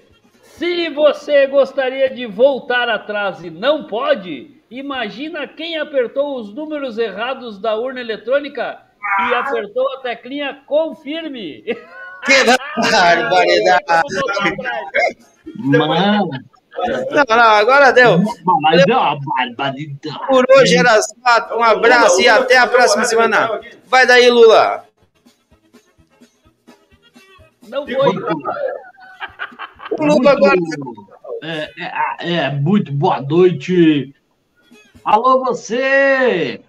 Se 0.58 0.88
você 0.88 1.46
gostaria 1.46 2.10
de 2.10 2.26
voltar 2.26 2.88
atrás 2.88 3.44
e 3.44 3.50
não 3.50 3.84
pode, 3.84 4.59
imagina 4.70 5.46
quem 5.48 5.78
apertou 5.78 6.38
os 6.40 6.54
números 6.54 6.98
errados 6.98 7.58
da 7.58 7.76
urna 7.76 8.00
eletrônica 8.00 8.80
e 9.28 9.34
apertou 9.34 9.92
a 9.94 10.00
teclinha 10.00 10.62
confirme. 10.66 11.64
Que 12.26 12.44
barbaridade. 12.90 13.82
Mano, 15.56 16.28
Não, 17.10 17.24
não, 17.36 17.50
agora 17.56 17.92
deu. 17.92 18.22
mas 18.60 18.82
é 18.86 18.94
uma 18.94 19.18
barbaridade. 19.18 19.96
Por 20.28 20.44
hoje 20.54 20.76
era 20.76 21.00
só. 21.00 21.56
Um 21.56 21.62
abraço 21.62 22.20
e 22.20 22.28
até 22.28 22.58
a 22.58 22.66
próxima 22.66 23.04
semana. 23.04 23.58
Vai 23.86 24.06
daí, 24.06 24.28
Lula. 24.28 24.84
Não 27.68 27.86
foi. 27.86 27.96
O 29.98 30.04
Lula 30.04 30.32
agora. 30.32 30.56
É, 31.42 31.70
é, 31.78 32.34
é, 32.34 32.50
muito 32.50 32.92
boa 32.92 33.22
noite. 33.22 34.14
Alô, 35.04 35.44
você! 35.44 36.60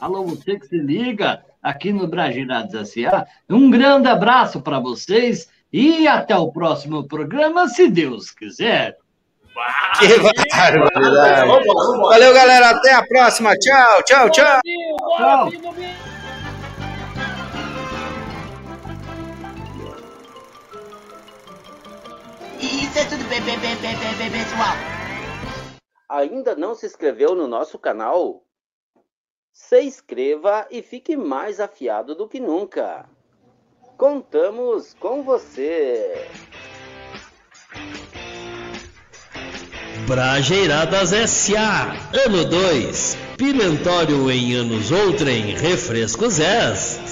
Alô, 0.00 0.24
você 0.24 0.58
que 0.58 0.66
se 0.66 0.78
liga 0.78 1.42
aqui 1.62 1.92
no 1.92 2.06
Bragirados 2.06 2.74
S.A. 2.74 3.26
Um 3.48 3.70
grande 3.70 4.08
abraço 4.08 4.60
para 4.60 4.80
vocês 4.80 5.48
e 5.72 6.08
até 6.08 6.36
o 6.36 6.50
próximo 6.50 7.06
programa, 7.06 7.68
se 7.68 7.88
Deus 7.88 8.30
quiser. 8.30 8.96
Que 9.98 10.08
barbaridade. 10.18 11.48
Valeu, 11.48 12.32
galera. 12.32 12.70
Até 12.70 12.94
a 12.94 13.04
próxima. 13.06 13.56
Tchau, 13.58 14.02
tchau, 14.04 14.30
tchau. 14.30 14.60
Tchau. 15.16 15.48
Isso 22.60 22.98
é 22.98 23.04
tudo 23.04 23.28
bem, 23.28 23.40
bem, 23.42 23.58
bem, 23.58 23.76
bem, 23.76 23.96
bem, 23.96 24.14
bem, 24.16 24.30
pessoal. 24.30 24.97
Ainda 26.08 26.56
não 26.56 26.74
se 26.74 26.86
inscreveu 26.86 27.34
no 27.34 27.46
nosso 27.46 27.78
canal? 27.78 28.42
Se 29.52 29.82
inscreva 29.82 30.66
e 30.70 30.80
fique 30.80 31.16
mais 31.16 31.60
afiado 31.60 32.14
do 32.14 32.26
que 32.26 32.40
nunca. 32.40 33.06
Contamos 33.98 34.94
com 34.94 35.22
você. 35.22 36.26
Brajeiradas 40.06 41.12
S.A. 41.12 41.92
Ano 42.24 42.44
2. 42.48 43.16
Pimentório 43.36 44.30
em 44.30 44.54
anos 44.54 44.90
outrem. 44.90 45.54
Refrescos 45.56 46.40
S. 46.40 47.07